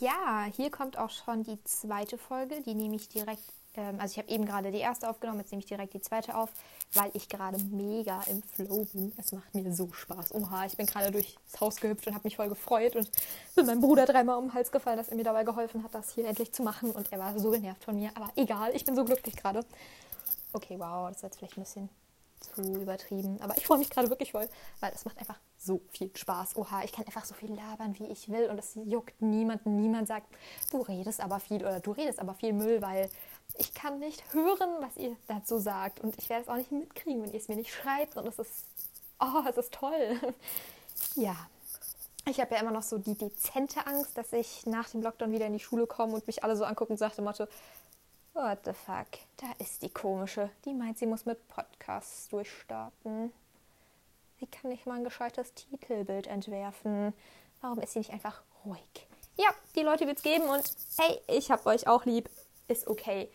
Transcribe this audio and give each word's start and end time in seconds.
Ja, 0.00 0.46
hier 0.54 0.70
kommt 0.70 0.96
auch 0.96 1.10
schon 1.10 1.42
die 1.42 1.62
zweite 1.64 2.18
Folge. 2.18 2.60
Die 2.62 2.74
nehme 2.74 2.94
ich 2.94 3.08
direkt, 3.08 3.42
ähm, 3.74 3.98
also 3.98 4.12
ich 4.12 4.18
habe 4.18 4.28
eben 4.28 4.44
gerade 4.44 4.70
die 4.70 4.78
erste 4.78 5.10
aufgenommen, 5.10 5.40
jetzt 5.40 5.50
nehme 5.50 5.60
ich 5.60 5.66
direkt 5.66 5.92
die 5.92 6.00
zweite 6.00 6.36
auf, 6.36 6.50
weil 6.94 7.10
ich 7.14 7.28
gerade 7.28 7.58
mega 7.64 8.22
im 8.28 8.42
Flow 8.42 8.86
bin. 8.92 9.12
Es 9.16 9.32
macht 9.32 9.52
mir 9.54 9.74
so 9.74 9.90
Spaß. 9.92 10.34
Oha, 10.34 10.66
ich 10.66 10.76
bin 10.76 10.86
gerade 10.86 11.10
durchs 11.10 11.34
Haus 11.60 11.76
gehüpft 11.76 12.06
und 12.06 12.14
habe 12.14 12.26
mich 12.28 12.36
voll 12.36 12.48
gefreut 12.48 12.94
und 12.94 13.10
bin 13.56 13.66
meinem 13.66 13.80
Bruder 13.80 14.06
dreimal 14.06 14.36
um 14.36 14.48
den 14.48 14.54
Hals 14.54 14.70
gefallen, 14.70 14.98
dass 14.98 15.08
er 15.08 15.16
mir 15.16 15.24
dabei 15.24 15.42
geholfen 15.42 15.82
hat, 15.82 15.94
das 15.94 16.14
hier 16.14 16.26
endlich 16.26 16.52
zu 16.52 16.62
machen. 16.62 16.92
Und 16.92 17.10
er 17.12 17.18
war 17.18 17.36
so 17.38 17.50
genervt 17.50 17.82
von 17.82 17.96
mir. 17.96 18.10
Aber 18.14 18.30
egal, 18.36 18.76
ich 18.76 18.84
bin 18.84 18.94
so 18.94 19.04
glücklich 19.04 19.34
gerade. 19.34 19.64
Okay, 20.52 20.78
wow, 20.78 21.08
das 21.08 21.16
ist 21.16 21.22
jetzt 21.22 21.38
vielleicht 21.38 21.56
ein 21.58 21.62
bisschen 21.62 21.88
zu 22.40 22.62
übertrieben. 22.62 23.40
Aber 23.40 23.56
ich 23.56 23.66
freue 23.66 23.78
mich 23.78 23.90
gerade 23.90 24.10
wirklich 24.10 24.32
voll, 24.32 24.48
weil 24.80 24.92
es 24.94 25.04
macht 25.04 25.18
einfach 25.18 25.38
so 25.56 25.80
viel 25.90 26.10
Spaß. 26.14 26.56
Oha, 26.56 26.82
ich 26.84 26.92
kann 26.92 27.04
einfach 27.06 27.24
so 27.24 27.34
viel 27.34 27.52
labern, 27.54 27.98
wie 27.98 28.06
ich 28.06 28.28
will 28.28 28.48
und 28.50 28.58
es 28.58 28.74
juckt 28.74 29.20
niemanden. 29.20 29.76
Niemand 29.76 30.08
sagt, 30.08 30.26
du 30.70 30.80
redest 30.82 31.20
aber 31.20 31.40
viel 31.40 31.62
oder 31.62 31.80
du 31.80 31.92
redest 31.92 32.18
aber 32.18 32.34
viel 32.34 32.52
Müll, 32.52 32.80
weil 32.82 33.10
ich 33.56 33.74
kann 33.74 33.98
nicht 33.98 34.32
hören, 34.32 34.70
was 34.80 34.96
ihr 34.96 35.16
dazu 35.26 35.58
sagt 35.58 36.00
und 36.00 36.16
ich 36.18 36.28
werde 36.28 36.42
es 36.42 36.48
auch 36.48 36.56
nicht 36.56 36.72
mitkriegen, 36.72 37.22
wenn 37.22 37.32
ihr 37.32 37.40
es 37.40 37.48
mir 37.48 37.56
nicht 37.56 37.72
schreibt 37.72 38.16
und 38.16 38.26
es 38.26 38.38
ist, 38.38 38.64
oh, 39.20 39.42
es 39.48 39.56
ist 39.56 39.72
toll. 39.72 40.18
ja, 41.16 41.36
ich 42.26 42.40
habe 42.40 42.54
ja 42.54 42.60
immer 42.60 42.70
noch 42.70 42.82
so 42.82 42.98
die 42.98 43.14
dezente 43.14 43.86
Angst, 43.86 44.16
dass 44.18 44.32
ich 44.32 44.66
nach 44.66 44.88
dem 44.90 45.02
Lockdown 45.02 45.32
wieder 45.32 45.46
in 45.46 45.54
die 45.54 45.60
Schule 45.60 45.86
komme 45.86 46.14
und 46.14 46.26
mich 46.26 46.44
alle 46.44 46.56
so 46.56 46.64
angucken 46.64 46.92
und 46.92 46.98
sagt 46.98 47.18
im 47.18 47.24
Motto, 47.24 47.46
What 48.38 48.60
the 48.64 48.72
fuck? 48.72 49.08
Da 49.38 49.48
ist 49.58 49.82
die 49.82 49.88
komische. 49.88 50.48
Die 50.64 50.72
meint, 50.72 50.96
sie 50.96 51.06
muss 51.06 51.26
mit 51.26 51.48
Podcasts 51.48 52.28
durchstarten. 52.28 53.32
Sie 54.38 54.46
kann 54.46 54.70
nicht 54.70 54.86
mal 54.86 54.98
ein 54.98 55.02
gescheites 55.02 55.54
Titelbild 55.54 56.28
entwerfen. 56.28 57.14
Warum 57.60 57.80
ist 57.80 57.94
sie 57.94 57.98
nicht 57.98 58.12
einfach 58.12 58.42
ruhig? 58.64 59.08
Ja, 59.36 59.48
die 59.74 59.82
Leute 59.82 60.06
wird 60.06 60.18
es 60.18 60.22
geben 60.22 60.44
und 60.44 60.62
hey, 60.98 61.20
ich 61.26 61.50
hab 61.50 61.66
euch 61.66 61.88
auch 61.88 62.04
lieb. 62.04 62.30
Ist 62.68 62.86
okay. 62.86 63.28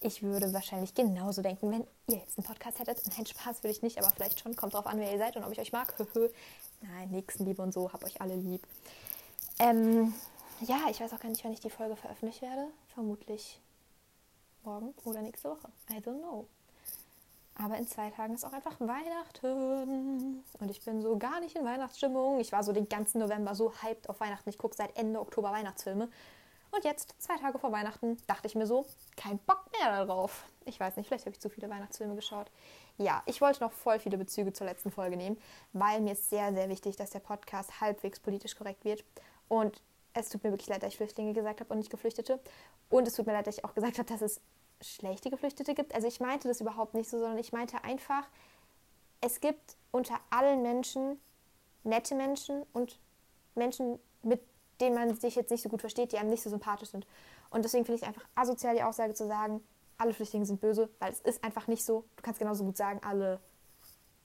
Ich 0.00 0.22
würde 0.22 0.50
wahrscheinlich 0.54 0.94
genauso 0.94 1.42
denken, 1.42 1.70
wenn 1.70 1.86
ihr 2.08 2.20
jetzt 2.22 2.38
einen 2.38 2.46
Podcast 2.46 2.78
hättet. 2.78 3.02
Nein, 3.14 3.26
Spaß 3.26 3.62
würde 3.62 3.72
ich 3.72 3.82
nicht, 3.82 3.98
aber 3.98 4.08
vielleicht 4.08 4.40
schon. 4.40 4.56
Kommt 4.56 4.72
drauf 4.72 4.86
an, 4.86 4.98
wer 4.98 5.12
ihr 5.12 5.18
seid 5.18 5.36
und 5.36 5.44
ob 5.44 5.52
ich 5.52 5.60
euch 5.60 5.72
mag. 5.72 5.92
Nein, 6.80 7.10
Nächstenliebe 7.10 7.60
und 7.60 7.74
so, 7.74 7.92
hab 7.92 8.02
euch 8.04 8.22
alle 8.22 8.36
lieb. 8.36 8.66
Ähm, 9.58 10.14
ja, 10.62 10.78
ich 10.90 10.98
weiß 10.98 11.12
auch 11.12 11.20
gar 11.20 11.28
nicht, 11.28 11.44
wann 11.44 11.52
ich 11.52 11.60
die 11.60 11.68
Folge 11.68 11.94
veröffentlicht 11.94 12.40
werde. 12.40 12.68
Vermutlich 12.94 13.60
morgen 14.66 14.94
oder 15.04 15.22
nächste 15.22 15.48
Woche. 15.48 15.68
I 15.90 15.94
don't 15.94 16.18
know. 16.18 16.46
Aber 17.58 17.78
in 17.78 17.86
zwei 17.86 18.10
Tagen 18.10 18.34
ist 18.34 18.44
auch 18.44 18.52
einfach 18.52 18.78
Weihnachten. 18.80 20.44
Und 20.60 20.70
ich 20.70 20.84
bin 20.84 21.00
so 21.00 21.16
gar 21.16 21.40
nicht 21.40 21.56
in 21.56 21.64
Weihnachtsstimmung. 21.64 22.38
Ich 22.38 22.52
war 22.52 22.62
so 22.62 22.72
den 22.72 22.88
ganzen 22.88 23.18
November 23.18 23.54
so 23.54 23.72
hyped 23.82 24.10
auf 24.10 24.20
Weihnachten. 24.20 24.50
Ich 24.50 24.58
gucke 24.58 24.76
seit 24.76 24.94
Ende 24.98 25.20
Oktober 25.20 25.52
Weihnachtsfilme. 25.52 26.10
Und 26.70 26.84
jetzt, 26.84 27.14
zwei 27.18 27.38
Tage 27.38 27.58
vor 27.58 27.72
Weihnachten, 27.72 28.18
dachte 28.26 28.46
ich 28.46 28.54
mir 28.54 28.66
so, 28.66 28.84
kein 29.16 29.38
Bock 29.38 29.64
mehr 29.78 29.90
darauf. 29.90 30.44
Ich 30.66 30.78
weiß 30.78 30.96
nicht, 30.96 31.06
vielleicht 31.06 31.24
habe 31.24 31.34
ich 31.34 31.40
zu 31.40 31.48
viele 31.48 31.70
Weihnachtsfilme 31.70 32.14
geschaut. 32.14 32.50
Ja, 32.98 33.22
ich 33.24 33.40
wollte 33.40 33.62
noch 33.62 33.72
voll 33.72 33.98
viele 33.98 34.18
Bezüge 34.18 34.52
zur 34.52 34.66
letzten 34.66 34.90
Folge 34.90 35.16
nehmen, 35.16 35.38
weil 35.72 36.00
mir 36.00 36.12
ist 36.12 36.28
sehr, 36.28 36.52
sehr 36.52 36.68
wichtig, 36.68 36.96
dass 36.96 37.10
der 37.10 37.20
Podcast 37.20 37.80
halbwegs 37.80 38.20
politisch 38.20 38.56
korrekt 38.56 38.84
wird. 38.84 39.04
Und 39.48 39.80
es 40.12 40.28
tut 40.28 40.44
mir 40.44 40.50
wirklich 40.50 40.68
leid, 40.68 40.82
dass 40.82 40.90
ich 40.90 40.96
Flüchtlinge 40.96 41.32
gesagt 41.32 41.60
habe 41.60 41.72
und 41.72 41.78
nicht 41.78 41.90
Geflüchtete. 41.90 42.40
Und 42.90 43.06
es 43.06 43.14
tut 43.14 43.26
mir 43.26 43.32
leid, 43.32 43.46
dass 43.46 43.58
ich 43.58 43.64
auch 43.64 43.74
gesagt 43.74 43.98
habe, 43.98 44.08
dass 44.08 44.20
es 44.20 44.40
schlechte 44.80 45.30
Geflüchtete 45.30 45.74
gibt. 45.74 45.94
Also 45.94 46.06
ich 46.06 46.20
meinte 46.20 46.48
das 46.48 46.60
überhaupt 46.60 46.94
nicht 46.94 47.08
so, 47.08 47.18
sondern 47.18 47.38
ich 47.38 47.52
meinte 47.52 47.82
einfach, 47.84 48.26
es 49.20 49.40
gibt 49.40 49.76
unter 49.90 50.20
allen 50.30 50.62
Menschen 50.62 51.18
nette 51.84 52.14
Menschen 52.14 52.64
und 52.72 52.98
Menschen, 53.54 53.98
mit 54.22 54.40
denen 54.80 54.94
man 54.94 55.14
sich 55.14 55.36
jetzt 55.36 55.50
nicht 55.50 55.62
so 55.62 55.68
gut 55.68 55.80
versteht, 55.80 56.12
die 56.12 56.18
einem 56.18 56.30
nicht 56.30 56.42
so 56.42 56.50
sympathisch 56.50 56.90
sind. 56.90 57.06
Und 57.50 57.64
deswegen 57.64 57.84
finde 57.84 58.00
ich 58.00 58.06
einfach 58.06 58.24
asozial, 58.34 58.74
die 58.74 58.82
Aussage 58.82 59.14
zu 59.14 59.26
sagen, 59.26 59.62
alle 59.98 60.12
Flüchtlinge 60.12 60.44
sind 60.44 60.60
böse, 60.60 60.90
weil 60.98 61.12
es 61.12 61.20
ist 61.20 61.42
einfach 61.42 61.68
nicht 61.68 61.84
so. 61.84 62.04
Du 62.16 62.22
kannst 62.22 62.38
genauso 62.38 62.64
gut 62.64 62.76
sagen, 62.76 63.00
alle 63.02 63.40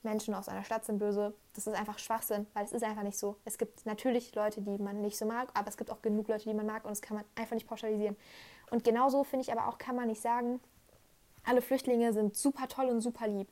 Menschen 0.04 0.34
aus 0.34 0.50
einer 0.50 0.64
Stadt 0.64 0.84
sind 0.84 0.98
böse. 0.98 1.34
Das 1.54 1.68
ist 1.68 1.76
einfach 1.76 2.00
Schwachsinn, 2.00 2.48
weil 2.54 2.66
es 2.66 2.74
ist 2.74 2.84
einfach 2.84 3.04
nicht 3.04 3.18
so. 3.18 3.38
Es 3.46 3.58
gibt 3.58 3.86
natürlich 3.86 4.34
Leute, 4.36 4.62
die 4.62 4.78
man 4.78 5.02
nicht 5.02 5.18
so 5.18 5.26
mag, 5.26 5.50
aber 5.54 5.70
es 5.70 5.78
gibt 5.78 5.92
auch 5.92 6.02
genug 6.02 6.28
Leute, 6.28 6.50
die 6.50 6.54
man 6.54 6.66
mag 6.66 6.84
und 6.84 6.92
das 6.92 7.02
kann 7.02 7.16
man 7.16 7.26
einfach 7.36 7.54
nicht 7.54 7.68
pauschalisieren. 7.68 8.18
Und 8.72 8.84
genauso 8.84 9.24
finde 9.24 9.44
ich 9.44 9.52
aber 9.52 9.68
auch, 9.68 9.78
kann 9.78 9.96
man 9.96 10.08
nicht 10.08 10.22
sagen, 10.22 10.60
alle 11.44 11.62
Flüchtlinge 11.62 12.14
sind 12.14 12.36
super 12.36 12.68
toll 12.68 12.88
und 12.88 13.02
super 13.02 13.28
lieb. 13.28 13.48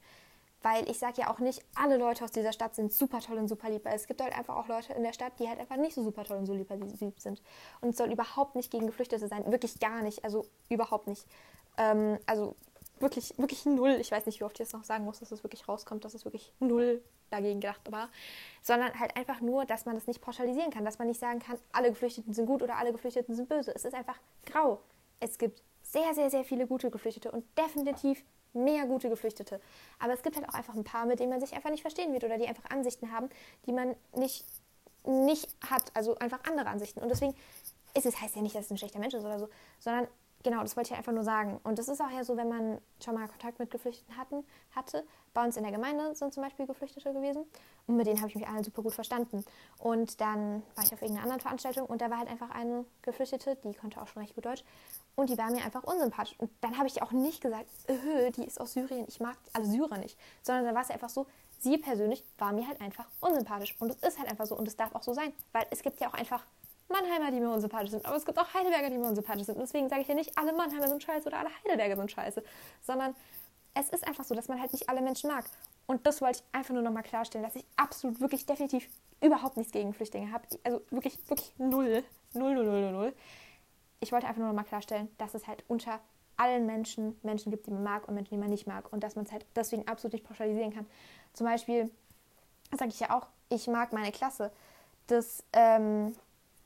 Weil 0.61 0.89
ich 0.89 0.99
sage 0.99 1.21
ja 1.21 1.31
auch 1.31 1.39
nicht, 1.39 1.63
alle 1.75 1.97
Leute 1.97 2.23
aus 2.23 2.31
dieser 2.31 2.51
Stadt 2.51 2.75
sind 2.75 2.91
super 2.91 3.19
toll 3.21 3.37
und 3.37 3.47
super 3.47 3.69
lieb. 3.69 3.85
Weil 3.85 3.95
es 3.95 4.07
gibt 4.07 4.21
halt 4.21 4.37
einfach 4.37 4.55
auch 4.55 4.67
Leute 4.67 4.93
in 4.93 5.03
der 5.03 5.13
Stadt, 5.13 5.33
die 5.39 5.47
halt 5.47 5.59
einfach 5.59 5.77
nicht 5.77 5.93
so 5.93 6.03
super 6.03 6.25
toll 6.25 6.37
und 6.37 6.45
so 6.45 6.53
lieb 6.53 7.19
sind. 7.19 7.41
Und 7.81 7.89
es 7.89 7.97
soll 7.97 8.11
überhaupt 8.11 8.55
nicht 8.55 8.71
gegen 8.71 8.85
Geflüchtete 8.87 9.27
sein. 9.27 9.49
Wirklich 9.51 9.79
gar 9.79 10.01
nicht. 10.01 10.23
Also 10.23 10.45
überhaupt 10.69 11.07
nicht. 11.07 11.25
Ähm, 11.77 12.17
also 12.25 12.55
wirklich, 12.99 13.37
wirklich 13.37 13.65
null. 13.65 13.97
Ich 14.01 14.11
weiß 14.11 14.25
nicht, 14.25 14.41
wie 14.41 14.43
oft 14.43 14.59
ich 14.59 14.67
das 14.67 14.73
noch 14.73 14.83
sagen 14.83 15.05
muss, 15.05 15.19
dass 15.19 15.31
es 15.31 15.43
wirklich 15.43 15.67
rauskommt, 15.67 16.03
dass 16.03 16.13
es 16.13 16.25
wirklich 16.25 16.51
null 16.59 17.01
dagegen 17.29 17.61
gedacht 17.61 17.89
war. 17.89 18.09
Sondern 18.61 18.99
halt 18.99 19.15
einfach 19.15 19.39
nur, 19.39 19.65
dass 19.65 19.85
man 19.85 19.95
das 19.95 20.07
nicht 20.07 20.19
pauschalisieren 20.19 20.71
kann. 20.71 20.83
Dass 20.83 20.99
man 20.99 21.07
nicht 21.07 21.21
sagen 21.21 21.39
kann, 21.39 21.57
alle 21.71 21.89
Geflüchteten 21.89 22.33
sind 22.33 22.47
gut 22.47 22.61
oder 22.61 22.75
alle 22.75 22.91
Geflüchteten 22.91 23.33
sind 23.33 23.47
böse. 23.47 23.73
Es 23.73 23.85
ist 23.85 23.93
einfach 23.93 24.19
grau 24.45 24.81
es 25.19 25.37
gibt 25.37 25.61
sehr, 25.81 26.13
sehr, 26.13 26.29
sehr 26.29 26.43
viele 26.43 26.67
gute 26.67 26.89
Geflüchtete 26.89 27.31
und 27.31 27.45
definitiv 27.57 28.23
mehr 28.53 28.85
gute 28.85 29.09
Geflüchtete. 29.09 29.59
Aber 29.99 30.13
es 30.13 30.23
gibt 30.23 30.35
halt 30.35 30.47
auch 30.47 30.53
einfach 30.53 30.75
ein 30.75 30.83
paar, 30.83 31.05
mit 31.05 31.19
denen 31.19 31.29
man 31.29 31.39
sich 31.39 31.53
einfach 31.53 31.69
nicht 31.69 31.81
verstehen 31.81 32.13
wird 32.13 32.23
oder 32.23 32.37
die 32.37 32.47
einfach 32.47 32.69
Ansichten 32.69 33.11
haben, 33.11 33.29
die 33.65 33.71
man 33.71 33.95
nicht, 34.15 34.45
nicht 35.05 35.55
hat, 35.69 35.91
also 35.93 36.15
einfach 36.15 36.39
andere 36.45 36.67
Ansichten. 36.67 36.99
Und 36.99 37.09
deswegen 37.09 37.35
ist 37.95 38.05
es, 38.05 38.19
heißt 38.19 38.35
ja 38.35 38.41
nicht, 38.41 38.55
dass 38.55 38.65
es 38.65 38.71
ein 38.71 38.77
schlechter 38.77 38.99
Mensch 38.99 39.13
ist 39.13 39.23
oder 39.23 39.39
so, 39.39 39.49
sondern 39.79 40.07
genau, 40.43 40.61
das 40.61 40.75
wollte 40.75 40.93
ich 40.93 40.97
einfach 40.97 41.11
nur 41.11 41.23
sagen. 41.23 41.59
Und 41.63 41.79
das 41.79 41.87
ist 41.87 42.01
auch 42.01 42.09
ja 42.09 42.23
so, 42.23 42.37
wenn 42.37 42.49
man 42.49 42.79
schon 43.03 43.15
mal 43.15 43.27
Kontakt 43.27 43.59
mit 43.59 43.71
Geflüchteten 43.71 44.17
hatten, 44.17 44.43
hatte. 44.75 45.05
Bei 45.33 45.43
uns 45.43 45.57
in 45.57 45.63
der 45.63 45.71
Gemeinde 45.71 46.15
sind 46.15 46.33
zum 46.33 46.43
Beispiel 46.43 46.65
Geflüchtete 46.65 47.13
gewesen. 47.13 47.45
Und 47.87 47.97
mit 47.97 48.07
denen 48.07 48.19
habe 48.19 48.29
ich 48.29 48.35
mich 48.35 48.47
alle 48.47 48.63
super 48.63 48.81
gut 48.81 48.93
verstanden. 48.93 49.43
Und 49.77 50.19
dann 50.21 50.63
war 50.75 50.83
ich 50.83 50.93
auf 50.93 51.01
irgendeiner 51.01 51.23
anderen 51.23 51.41
Veranstaltung 51.41 51.87
und 51.87 52.01
da 52.01 52.09
war 52.09 52.19
halt 52.19 52.29
einfach 52.29 52.49
eine 52.51 52.85
Geflüchtete, 53.01 53.57
die 53.63 53.73
konnte 53.73 54.01
auch 54.01 54.07
schon 54.07 54.21
recht 54.21 54.35
gut 54.35 54.45
Deutsch. 54.45 54.63
Und 55.15 55.29
die 55.29 55.37
war 55.37 55.51
mir 55.51 55.63
einfach 55.63 55.83
unsympathisch. 55.83 56.35
Und 56.39 56.49
dann 56.61 56.77
habe 56.77 56.87
ich 56.87 57.01
auch 57.01 57.11
nicht 57.11 57.41
gesagt, 57.41 57.67
öh, 57.89 58.31
die 58.31 58.45
ist 58.45 58.59
aus 58.59 58.73
Syrien, 58.73 59.05
ich 59.07 59.19
mag 59.19 59.37
alle 59.53 59.65
Syrer 59.65 59.97
nicht. 59.97 60.17
Sondern 60.43 60.65
dann 60.65 60.75
war 60.75 60.81
es 60.81 60.89
einfach 60.89 61.09
so, 61.09 61.27
sie 61.59 61.77
persönlich 61.77 62.23
war 62.37 62.53
mir 62.53 62.67
halt 62.67 62.79
einfach 62.81 63.05
unsympathisch. 63.19 63.75
Und 63.79 63.89
es 63.89 63.97
ist 63.97 64.19
halt 64.19 64.29
einfach 64.29 64.45
so. 64.45 64.57
Und 64.57 64.67
es 64.67 64.77
darf 64.77 64.95
auch 64.95 65.03
so 65.03 65.13
sein. 65.13 65.33
Weil 65.51 65.65
es 65.71 65.81
gibt 65.81 65.99
ja 65.99 66.09
auch 66.09 66.13
einfach 66.13 66.45
Mannheimer, 66.89 67.31
die 67.31 67.39
mir 67.39 67.51
unsympathisch 67.51 67.91
sind. 67.91 68.05
Aber 68.05 68.15
es 68.15 68.25
gibt 68.25 68.37
auch 68.39 68.53
Heidelberger, 68.53 68.89
die 68.89 68.97
mir 68.97 69.07
unsympathisch 69.07 69.45
sind. 69.45 69.55
Und 69.55 69.61
deswegen 69.61 69.89
sage 69.89 70.01
ich 70.01 70.07
ja 70.07 70.15
nicht, 70.15 70.37
alle 70.37 70.53
Mannheimer 70.53 70.87
sind 70.87 71.03
scheiße 71.03 71.27
oder 71.27 71.39
alle 71.39 71.49
Heidelberger 71.63 71.95
sind 71.95 72.11
scheiße. 72.11 72.43
Sondern 72.81 73.15
es 73.73 73.89
ist 73.89 74.07
einfach 74.07 74.23
so, 74.23 74.35
dass 74.35 74.47
man 74.47 74.59
halt 74.59 74.73
nicht 74.73 74.89
alle 74.89 75.01
Menschen 75.01 75.29
mag. 75.29 75.45
Und 75.87 76.05
das 76.05 76.21
wollte 76.21 76.39
ich 76.39 76.55
einfach 76.55 76.73
nur 76.73 76.83
nochmal 76.83 77.03
klarstellen, 77.03 77.43
dass 77.45 77.55
ich 77.55 77.65
absolut, 77.75 78.19
wirklich 78.19 78.45
definitiv 78.45 78.87
überhaupt 79.21 79.57
nichts 79.57 79.71
gegen 79.71 79.93
Flüchtlinge 79.93 80.31
habe. 80.31 80.43
Also 80.63 80.81
wirklich, 80.89 81.17
wirklich 81.29 81.51
null. 81.57 82.03
Null, 82.33 82.53
null, 82.53 82.65
null, 82.65 82.91
null. 82.91 83.13
Ich 83.99 84.11
wollte 84.11 84.27
einfach 84.27 84.39
nur 84.39 84.47
nochmal 84.47 84.65
klarstellen, 84.65 85.09
dass 85.17 85.33
es 85.33 85.47
halt 85.47 85.63
unter 85.67 85.99
allen 86.37 86.65
Menschen 86.65 87.19
Menschen 87.21 87.51
gibt, 87.51 87.67
die 87.67 87.71
man 87.71 87.83
mag 87.83 88.07
und 88.07 88.15
Menschen, 88.15 88.35
die 88.35 88.39
man 88.39 88.49
nicht 88.49 88.65
mag. 88.65 88.91
Und 88.93 89.03
dass 89.03 89.15
man 89.15 89.25
es 89.25 89.31
halt 89.31 89.45
deswegen 89.55 89.87
absolut 89.87 90.13
nicht 90.13 90.25
pauschalisieren 90.25 90.73
kann. 90.73 90.85
Zum 91.33 91.45
Beispiel 91.45 91.89
sage 92.71 92.89
ich 92.89 92.99
ja 92.99 93.17
auch, 93.17 93.27
ich 93.49 93.67
mag 93.67 93.93
meine 93.93 94.11
Klasse. 94.11 94.51
Das 95.07 95.43
ähm, 95.53 96.15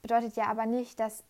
bedeutet 0.03 0.36
ja 0.36 0.46
aber 0.46 0.68
nicht, 0.68 1.00
dass 1.00 1.24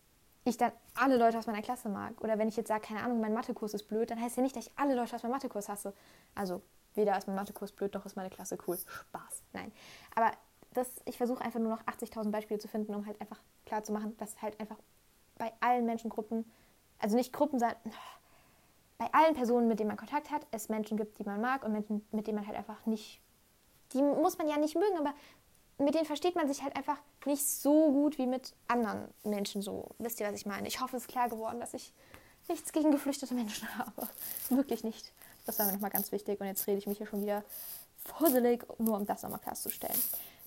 ich 0.43 0.57
dann 0.57 0.73
alle 0.95 1.15
Leute 1.17 1.37
aus 1.37 1.47
meiner 1.47 1.61
Klasse 1.61 1.87
mag. 1.87 2.19
Oder 2.21 2.37
wenn 2.37 2.49
ich 2.49 2.57
jetzt 2.57 2.67
sage, 2.67 2.85
keine 2.85 3.01
Ahnung, 3.01 3.21
mein 3.21 3.33
Mathekurs 3.33 3.73
ist 3.73 3.87
blöd, 3.87 4.11
dann 4.11 4.19
heißt 4.19 4.35
ja 4.35 4.43
nicht, 4.43 4.55
dass 4.57 4.67
ich 4.67 4.73
alle 4.75 4.95
Leute 4.95 5.15
aus 5.15 5.23
meinem 5.23 5.31
Mathekurs 5.31 5.69
hasse. 5.69 5.93
Also 6.35 6.61
weder 6.95 7.17
ist 7.17 7.27
mein 7.27 7.37
Mathekurs 7.37 7.71
blöd, 7.71 7.93
noch 7.93 8.05
ist 8.05 8.17
meine 8.17 8.29
Klasse 8.29 8.57
cool. 8.67 8.77
Spaß. 8.77 9.43
Nein. 9.53 9.71
Aber 10.15 10.31
das, 10.73 10.89
ich 11.05 11.17
versuche 11.17 11.41
einfach 11.41 11.59
nur 11.59 11.69
noch 11.69 11.83
80.000 11.83 12.31
Beispiele 12.31 12.59
zu 12.59 12.67
finden, 12.67 12.93
um 12.93 13.05
halt 13.05 13.21
einfach 13.21 13.39
klar 13.65 13.83
zu 13.83 13.93
machen, 13.93 14.17
dass 14.17 14.41
halt 14.41 14.59
einfach 14.59 14.77
bei 15.37 15.53
allen 15.61 15.85
Menschengruppen, 15.85 16.51
also 16.99 17.15
nicht 17.15 17.31
Gruppen, 17.31 17.59
sondern 17.59 17.77
bei 18.97 19.07
allen 19.13 19.35
Personen, 19.35 19.67
mit 19.67 19.79
denen 19.79 19.89
man 19.89 19.97
Kontakt 19.97 20.31
hat, 20.31 20.45
es 20.51 20.69
Menschen 20.69 20.97
gibt, 20.97 21.19
die 21.19 21.23
man 21.23 21.39
mag 21.39 21.63
und 21.63 21.71
Menschen, 21.71 22.05
mit 22.11 22.27
denen 22.27 22.37
man 22.37 22.47
halt 22.47 22.57
einfach 22.57 22.85
nicht, 22.85 23.21
die 23.93 24.01
muss 24.01 24.37
man 24.37 24.47
ja 24.47 24.57
nicht 24.57 24.75
mögen, 24.75 24.97
aber 24.97 25.13
mit 25.77 25.95
denen 25.95 26.05
versteht 26.05 26.35
man 26.35 26.47
sich 26.47 26.63
halt 26.63 26.75
einfach 26.75 26.97
nicht 27.25 27.47
so 27.47 27.91
gut 27.91 28.17
wie 28.17 28.27
mit 28.27 28.53
anderen 28.67 29.07
Menschen 29.23 29.61
so. 29.61 29.89
Wisst 29.97 30.19
ihr, 30.19 30.27
was 30.27 30.35
ich 30.35 30.45
meine? 30.45 30.67
Ich 30.67 30.81
hoffe, 30.81 30.97
es 30.97 31.03
ist 31.03 31.09
klar 31.09 31.29
geworden, 31.29 31.59
dass 31.59 31.73
ich 31.73 31.93
nichts 32.47 32.71
gegen 32.71 32.91
geflüchtete 32.91 33.33
Menschen 33.33 33.67
habe. 33.77 34.07
Wirklich 34.49 34.83
nicht. 34.83 35.11
Das 35.45 35.59
war 35.59 35.65
mir 35.65 35.73
nochmal 35.73 35.89
ganz 35.89 36.11
wichtig. 36.11 36.39
Und 36.39 36.47
jetzt 36.47 36.67
rede 36.67 36.77
ich 36.77 36.87
mich 36.87 36.97
hier 36.97 37.07
schon 37.07 37.21
wieder 37.21 37.43
fusselig, 38.17 38.65
nur 38.77 38.97
um 38.97 39.05
das 39.05 39.23
nochmal 39.23 39.39
klarzustellen. 39.39 39.97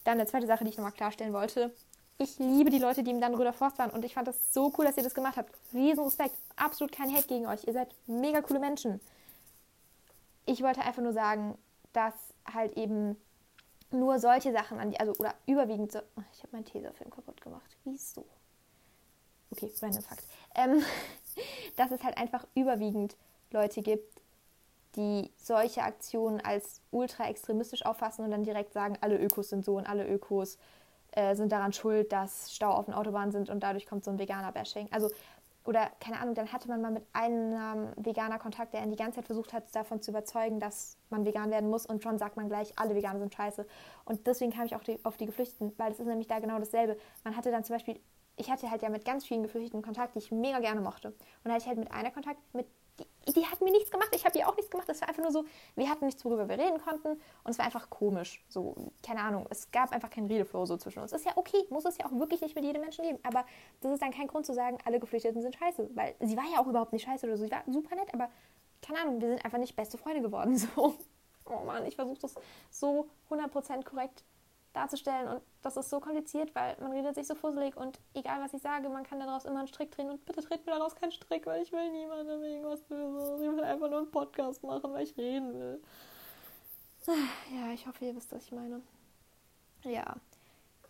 Dann 0.04 0.18
eine 0.18 0.26
zweite 0.26 0.46
Sache, 0.46 0.64
die 0.64 0.70
ich 0.70 0.76
nochmal 0.76 0.92
klarstellen 0.92 1.32
wollte. 1.32 1.74
Ich 2.18 2.38
liebe 2.38 2.70
die 2.70 2.78
Leute, 2.78 3.02
die 3.02 3.10
im 3.10 3.20
Dannröder 3.20 3.52
Forst 3.52 3.78
waren. 3.78 3.90
Und 3.90 4.04
ich 4.04 4.14
fand 4.14 4.28
das 4.28 4.54
so 4.54 4.72
cool, 4.78 4.86
dass 4.86 4.96
ihr 4.96 5.02
das 5.02 5.14
gemacht 5.14 5.36
habt. 5.36 5.52
Riesen 5.74 6.04
Respekt. 6.04 6.34
Absolut 6.54 6.92
kein 6.92 7.14
Hate 7.14 7.26
gegen 7.26 7.46
euch. 7.46 7.64
Ihr 7.64 7.72
seid 7.72 7.94
mega 8.06 8.40
coole 8.40 8.60
Menschen. 8.60 9.00
Ich 10.46 10.62
wollte 10.62 10.80
einfach 10.80 11.02
nur 11.02 11.12
sagen, 11.12 11.58
dass 11.92 12.14
halt 12.50 12.76
eben 12.76 13.16
nur 13.90 14.18
solche 14.18 14.52
Sachen 14.52 14.78
an 14.78 14.90
die, 14.90 15.00
also 15.00 15.12
oder 15.18 15.34
überwiegend 15.46 15.92
so. 15.92 16.00
Ich 16.32 16.42
habe 16.42 16.52
meinen 16.52 16.64
Tesafilm 16.64 17.10
kaputt 17.10 17.40
gemacht. 17.40 17.76
Wieso? 17.84 18.24
okay, 19.50 19.72
random 19.80 20.02
Fakt, 20.02 20.24
ähm, 20.54 20.82
dass 21.76 21.90
es 21.90 22.02
halt 22.02 22.16
einfach 22.18 22.46
überwiegend 22.54 23.16
Leute 23.50 23.82
gibt, 23.82 24.20
die 24.96 25.30
solche 25.36 25.82
Aktionen 25.82 26.40
als 26.40 26.80
ultra 26.90 27.28
extremistisch 27.28 27.84
auffassen 27.84 28.24
und 28.24 28.30
dann 28.30 28.44
direkt 28.44 28.72
sagen, 28.72 28.96
alle 29.00 29.18
Ökos 29.18 29.50
sind 29.50 29.64
so 29.64 29.76
und 29.76 29.86
alle 29.86 30.08
Ökos 30.08 30.58
äh, 31.12 31.34
sind 31.34 31.52
daran 31.52 31.72
schuld, 31.72 32.12
dass 32.12 32.54
Stau 32.54 32.70
auf 32.70 32.86
den 32.86 32.94
Autobahnen 32.94 33.30
sind 33.30 33.50
und 33.50 33.60
dadurch 33.60 33.86
kommt 33.86 34.04
so 34.04 34.10
ein 34.10 34.18
Veganer-Bashing. 34.18 34.88
Also, 34.90 35.10
oder 35.66 35.90
keine 36.00 36.20
Ahnung, 36.20 36.34
dann 36.34 36.52
hatte 36.52 36.68
man 36.68 36.80
mal 36.80 36.90
mit 36.90 37.04
einem 37.12 37.92
Veganer 37.96 38.38
Kontakt, 38.38 38.74
der 38.74 38.82
ihn 38.82 38.90
die 38.90 38.96
ganze 38.96 39.16
Zeit 39.16 39.26
versucht 39.26 39.52
hat, 39.52 39.74
davon 39.74 40.00
zu 40.00 40.10
überzeugen, 40.10 40.60
dass 40.60 40.96
man 41.10 41.24
vegan 41.24 41.50
werden 41.50 41.68
muss 41.68 41.86
und 41.86 42.02
schon 42.02 42.18
sagt 42.18 42.36
man 42.36 42.48
gleich, 42.48 42.72
alle 42.78 42.94
Veganer 42.94 43.18
sind 43.18 43.34
scheiße. 43.34 43.66
Und 44.04 44.26
deswegen 44.26 44.52
kam 44.52 44.66
ich 44.66 44.76
auch 44.76 44.82
die, 44.82 44.98
auf 45.04 45.16
die 45.16 45.26
Geflüchteten, 45.26 45.72
weil 45.76 45.92
es 45.92 46.00
ist 46.00 46.06
nämlich 46.06 46.28
da 46.28 46.38
genau 46.38 46.58
dasselbe. 46.58 46.96
Man 47.24 47.36
hatte 47.36 47.50
dann 47.50 47.64
zum 47.64 47.74
Beispiel, 47.74 48.00
ich 48.36 48.50
hatte 48.50 48.70
halt 48.70 48.82
ja 48.82 48.88
mit 48.88 49.04
ganz 49.04 49.26
vielen 49.26 49.42
Geflüchteten 49.42 49.82
Kontakt, 49.82 50.14
die 50.14 50.18
ich 50.18 50.30
mega 50.30 50.60
gerne 50.60 50.80
mochte. 50.80 51.08
Und 51.08 51.16
da 51.44 51.50
hatte 51.52 51.62
ich 51.62 51.68
halt 51.68 51.78
mit 51.78 51.90
einer 51.90 52.10
Kontakt, 52.10 52.38
mit 52.54 52.66
die, 53.34 53.46
hat 53.46 53.60
mir 53.60 53.70
nichts 53.70 53.90
gemacht, 53.90 54.08
ich 54.14 54.24
habe 54.24 54.38
ihr 54.38 54.48
auch 54.48 54.56
nichts 54.56 54.70
gemacht. 54.70 54.88
Es 54.88 55.00
war 55.00 55.08
einfach 55.08 55.22
nur 55.22 55.32
so, 55.32 55.44
wir 55.74 55.88
hatten 55.88 56.06
nichts, 56.06 56.24
worüber 56.24 56.48
wir 56.48 56.58
reden 56.58 56.78
konnten 56.78 57.08
und 57.08 57.50
es 57.50 57.58
war 57.58 57.66
einfach 57.66 57.90
komisch. 57.90 58.44
So, 58.48 58.74
keine 59.02 59.20
Ahnung, 59.20 59.46
es 59.50 59.70
gab 59.70 59.92
einfach 59.92 60.10
keinen 60.10 60.26
Redeflow 60.26 60.64
so 60.66 60.76
zwischen 60.76 61.00
uns. 61.00 61.12
Ist 61.12 61.26
ja 61.26 61.32
okay, 61.36 61.64
muss 61.70 61.84
es 61.84 61.98
ja 61.98 62.06
auch 62.06 62.12
wirklich 62.12 62.40
nicht 62.40 62.54
mit 62.54 62.64
jedem 62.64 62.82
Menschen 62.82 63.04
geben, 63.04 63.18
aber 63.22 63.44
das 63.80 63.92
ist 63.92 64.02
dann 64.02 64.12
kein 64.12 64.26
Grund 64.26 64.46
zu 64.46 64.54
sagen, 64.54 64.78
alle 64.84 65.00
Geflüchteten 65.00 65.42
sind 65.42 65.56
scheiße, 65.56 65.90
weil 65.94 66.14
sie 66.20 66.36
war 66.36 66.44
ja 66.52 66.60
auch 66.60 66.66
überhaupt 66.66 66.92
nicht 66.92 67.04
scheiße 67.04 67.26
oder 67.26 67.36
so. 67.36 67.44
Sie 67.44 67.50
war 67.50 67.62
super 67.66 67.96
nett, 67.96 68.12
aber 68.12 68.30
keine 68.82 69.00
Ahnung, 69.00 69.20
wir 69.20 69.28
sind 69.28 69.44
einfach 69.44 69.58
nicht 69.58 69.74
beste 69.76 69.98
Freunde 69.98 70.22
geworden. 70.22 70.56
So. 70.76 70.94
Oh 71.48 71.64
Mann, 71.64 71.86
ich 71.86 71.94
versuche 71.94 72.18
das 72.18 72.34
so 72.70 73.06
100% 73.30 73.84
korrekt 73.84 74.24
darzustellen. 74.76 75.28
Und 75.28 75.42
das 75.62 75.76
ist 75.76 75.90
so 75.90 76.00
kompliziert, 76.00 76.54
weil 76.54 76.76
man 76.80 76.92
redet 76.92 77.14
sich 77.14 77.26
so 77.26 77.34
fusselig 77.34 77.76
und 77.76 77.98
egal 78.14 78.40
was 78.40 78.54
ich 78.54 78.62
sage, 78.62 78.88
man 78.88 79.04
kann 79.04 79.18
daraus 79.18 79.44
immer 79.44 79.58
einen 79.58 79.68
Strick 79.68 79.90
drehen 79.90 80.10
und 80.10 80.24
bitte 80.24 80.42
dreht 80.42 80.66
mir 80.66 80.72
daraus 80.72 80.94
keinen 80.94 81.12
Strick, 81.12 81.46
weil 81.46 81.62
ich 81.62 81.72
will 81.72 81.90
niemandem 81.90 82.42
irgendwas 82.42 82.82
Böses. 82.82 83.40
Ich 83.40 83.48
will 83.48 83.64
einfach 83.64 83.88
nur 83.88 83.98
einen 83.98 84.10
Podcast 84.10 84.62
machen, 84.62 84.92
weil 84.92 85.04
ich 85.04 85.16
reden 85.16 85.54
will. 85.54 85.82
Ja, 87.54 87.72
ich 87.72 87.86
hoffe, 87.86 88.04
ihr 88.04 88.16
wisst, 88.16 88.32
was 88.32 88.44
ich 88.44 88.52
meine. 88.52 88.82
Ja, 89.82 90.16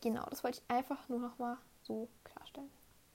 genau, 0.01 0.25
das 0.31 0.43
wollte 0.43 0.61
ich 0.61 0.75
einfach 0.75 1.09
nur 1.09 1.19
nochmal 1.19 1.59
so 1.83 2.09
klarstellen. 2.25 2.71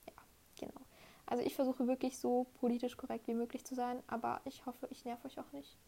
Ja, 0.08 0.14
genau. 0.60 0.82
Also 1.26 1.44
ich 1.44 1.56
versuche 1.56 1.88
wirklich 1.88 2.18
so 2.20 2.46
politisch 2.60 2.96
korrekt 2.98 3.28
wie 3.28 3.34
möglich 3.34 3.66
zu 3.66 3.74
sein, 3.74 4.04
aber 4.08 4.42
ich 4.46 4.66
hoffe, 4.66 4.88
ich 4.92 5.04
nerv 5.06 5.24
euch 5.26 5.40
auch 5.40 5.52
nicht. 5.52 5.78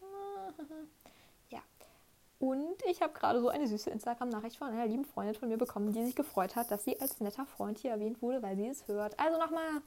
Ja, 1.50 1.60
und 2.44 2.82
ich 2.90 3.00
habe 3.00 3.14
gerade 3.14 3.40
so 3.40 3.48
eine 3.48 3.66
süße 3.66 3.88
Instagram-Nachricht 3.88 4.58
von 4.58 4.68
einer 4.68 4.86
lieben 4.86 5.06
Freundin 5.06 5.34
von 5.34 5.48
mir 5.48 5.56
bekommen, 5.56 5.94
die 5.94 6.04
sich 6.04 6.14
gefreut 6.14 6.56
hat, 6.56 6.70
dass 6.70 6.84
sie 6.84 7.00
als 7.00 7.18
netter 7.20 7.46
Freund 7.46 7.78
hier 7.78 7.92
erwähnt 7.92 8.20
wurde, 8.20 8.42
weil 8.42 8.54
sie 8.54 8.68
es 8.68 8.86
hört. 8.86 9.18
Also 9.18 9.38
nochmal, 9.38 9.80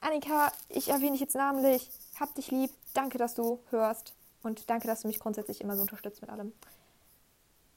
Annika, 0.00 0.50
ich 0.68 0.88
erwähne 0.88 1.12
dich 1.12 1.20
jetzt 1.20 1.36
namentlich. 1.36 1.88
Hab 2.18 2.34
dich 2.34 2.50
lieb. 2.50 2.72
Danke, 2.94 3.16
dass 3.16 3.36
du 3.36 3.60
hörst. 3.70 4.12
Und 4.42 4.68
danke, 4.68 4.88
dass 4.88 5.02
du 5.02 5.08
mich 5.08 5.20
grundsätzlich 5.20 5.60
immer 5.60 5.76
so 5.76 5.82
unterstützt 5.82 6.20
mit 6.20 6.30
allem. 6.30 6.52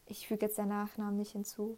Ich 0.07 0.27
füge 0.27 0.47
jetzt 0.47 0.57
den 0.57 0.69
Nachnamen 0.69 1.18
nicht 1.18 1.33
hinzu. 1.33 1.77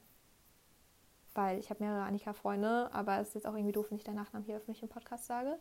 Weil 1.33 1.59
ich 1.59 1.69
habe 1.69 1.83
mehrere 1.83 2.03
Annika-Freunde, 2.03 2.89
aber 2.93 3.19
es 3.19 3.29
ist 3.29 3.33
jetzt 3.33 3.47
auch 3.47 3.55
irgendwie 3.55 3.73
doof, 3.73 3.87
wenn 3.89 3.97
ich 3.97 4.05
den 4.05 4.15
Nachnamen 4.15 4.45
hier 4.45 4.55
öffentlich 4.55 4.81
im 4.81 4.87
Podcast 4.87 5.25
sage. 5.25 5.59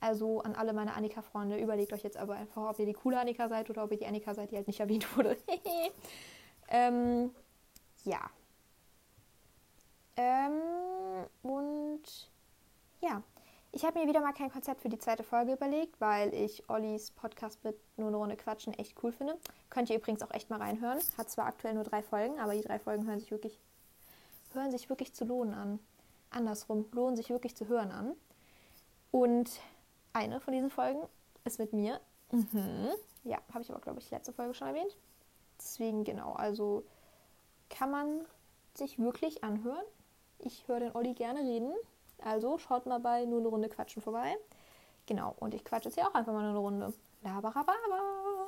Also 0.00 0.40
an 0.40 0.54
alle 0.54 0.72
meine 0.72 0.94
Annika-Freunde, 0.94 1.58
überlegt 1.58 1.92
euch 1.92 2.02
jetzt 2.02 2.16
aber 2.16 2.34
einfach, 2.34 2.70
ob 2.70 2.78
ihr 2.78 2.86
die 2.86 2.94
coole 2.94 3.20
Annika 3.20 3.48
seid 3.48 3.68
oder 3.68 3.84
ob 3.84 3.92
ihr 3.92 3.98
die 3.98 4.06
Annika 4.06 4.34
seid, 4.34 4.50
die 4.50 4.56
halt 4.56 4.66
nicht 4.66 4.80
erwähnt 4.80 5.16
wurde. 5.16 5.36
ähm, 6.68 7.30
ja. 8.04 8.30
Ähm, 10.16 11.26
und 11.42 12.30
ja, 13.00 13.22
ich 13.72 13.84
habe 13.84 14.00
mir 14.00 14.08
wieder 14.08 14.20
mal 14.20 14.32
kein 14.32 14.50
Konzept 14.50 14.80
für 14.80 14.88
die 14.88 14.98
zweite 14.98 15.22
Folge 15.22 15.52
überlegt, 15.52 16.00
weil 16.00 16.34
ich 16.34 16.68
Ollis 16.68 17.10
Podcast 17.10 17.62
mit 17.62 17.76
nur 17.96 18.08
eine 18.08 18.16
Runde 18.16 18.36
Quatschen 18.36 18.74
echt 18.74 18.96
cool 19.02 19.12
finde. 19.12 19.38
Könnt 19.68 19.90
ihr 19.90 19.96
übrigens 19.96 20.22
auch 20.22 20.32
echt 20.32 20.50
mal 20.50 20.60
reinhören. 20.60 20.98
Hat 21.16 21.30
zwar 21.30 21.46
aktuell 21.46 21.74
nur 21.74 21.84
drei 21.84 22.02
Folgen, 22.02 22.40
aber 22.40 22.54
die 22.54 22.62
drei 22.62 22.78
Folgen 22.78 23.06
hören 23.06 23.20
sich 23.20 23.30
wirklich, 23.30 23.60
hören 24.54 24.70
sich 24.70 24.88
wirklich 24.88 25.14
zu 25.14 25.24
lohnen 25.24 25.54
an. 25.54 25.78
Andersrum, 26.30 26.86
lohnen 26.92 27.16
sich 27.16 27.30
wirklich 27.30 27.54
zu 27.54 27.68
hören 27.68 27.92
an. 27.92 28.12
Und 29.10 29.50
eine 30.12 30.40
von 30.40 30.52
diesen 30.52 30.70
Folgen 30.70 31.00
ist 31.44 31.58
mit 31.58 31.72
mir. 31.72 32.00
Mhm. 32.32 32.90
Ja, 33.24 33.38
habe 33.52 33.62
ich 33.62 33.70
aber, 33.70 33.80
glaube 33.80 33.98
ich, 33.98 34.10
letzte 34.10 34.32
Folge 34.32 34.54
schon 34.54 34.68
erwähnt. 34.68 34.96
Deswegen, 35.58 36.04
genau, 36.04 36.32
also 36.32 36.84
kann 37.68 37.90
man 37.90 38.24
sich 38.74 38.98
wirklich 38.98 39.44
anhören. 39.44 39.84
Ich 40.38 40.66
höre 40.68 40.80
den 40.80 40.94
Olli 40.94 41.14
gerne 41.14 41.40
reden. 41.40 41.72
Also 42.22 42.58
schaut 42.58 42.86
mal 42.86 43.00
bei 43.00 43.24
nur 43.24 43.40
eine 43.40 43.48
Runde 43.48 43.68
Quatschen 43.68 44.02
vorbei. 44.02 44.36
Genau, 45.06 45.34
und 45.40 45.54
ich 45.54 45.64
quatsche 45.64 45.88
jetzt 45.88 45.96
hier 45.96 46.08
auch 46.08 46.14
einfach 46.14 46.32
mal 46.32 46.48
eine 46.48 46.58
Runde. 46.58 46.92
Labarababa. 47.22 48.46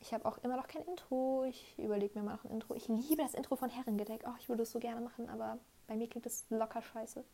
Ich 0.00 0.14
habe 0.14 0.24
auch 0.26 0.38
immer 0.38 0.56
noch 0.56 0.68
kein 0.68 0.82
Intro. 0.82 1.44
Ich 1.44 1.78
überlege 1.78 2.18
mir 2.18 2.24
mal 2.24 2.34
noch 2.34 2.44
ein 2.44 2.50
Intro. 2.50 2.74
Ich 2.74 2.88
liebe 2.88 3.22
das 3.22 3.34
Intro 3.34 3.56
von 3.56 3.68
Herrengedeck. 3.68 4.24
Oh, 4.26 4.34
ich 4.38 4.48
würde 4.48 4.62
es 4.62 4.70
so 4.70 4.78
gerne 4.78 5.00
machen, 5.00 5.28
aber 5.28 5.58
bei 5.86 5.96
mir 5.96 6.08
klingt 6.08 6.26
es 6.26 6.46
locker 6.50 6.82
scheiße. 6.82 7.24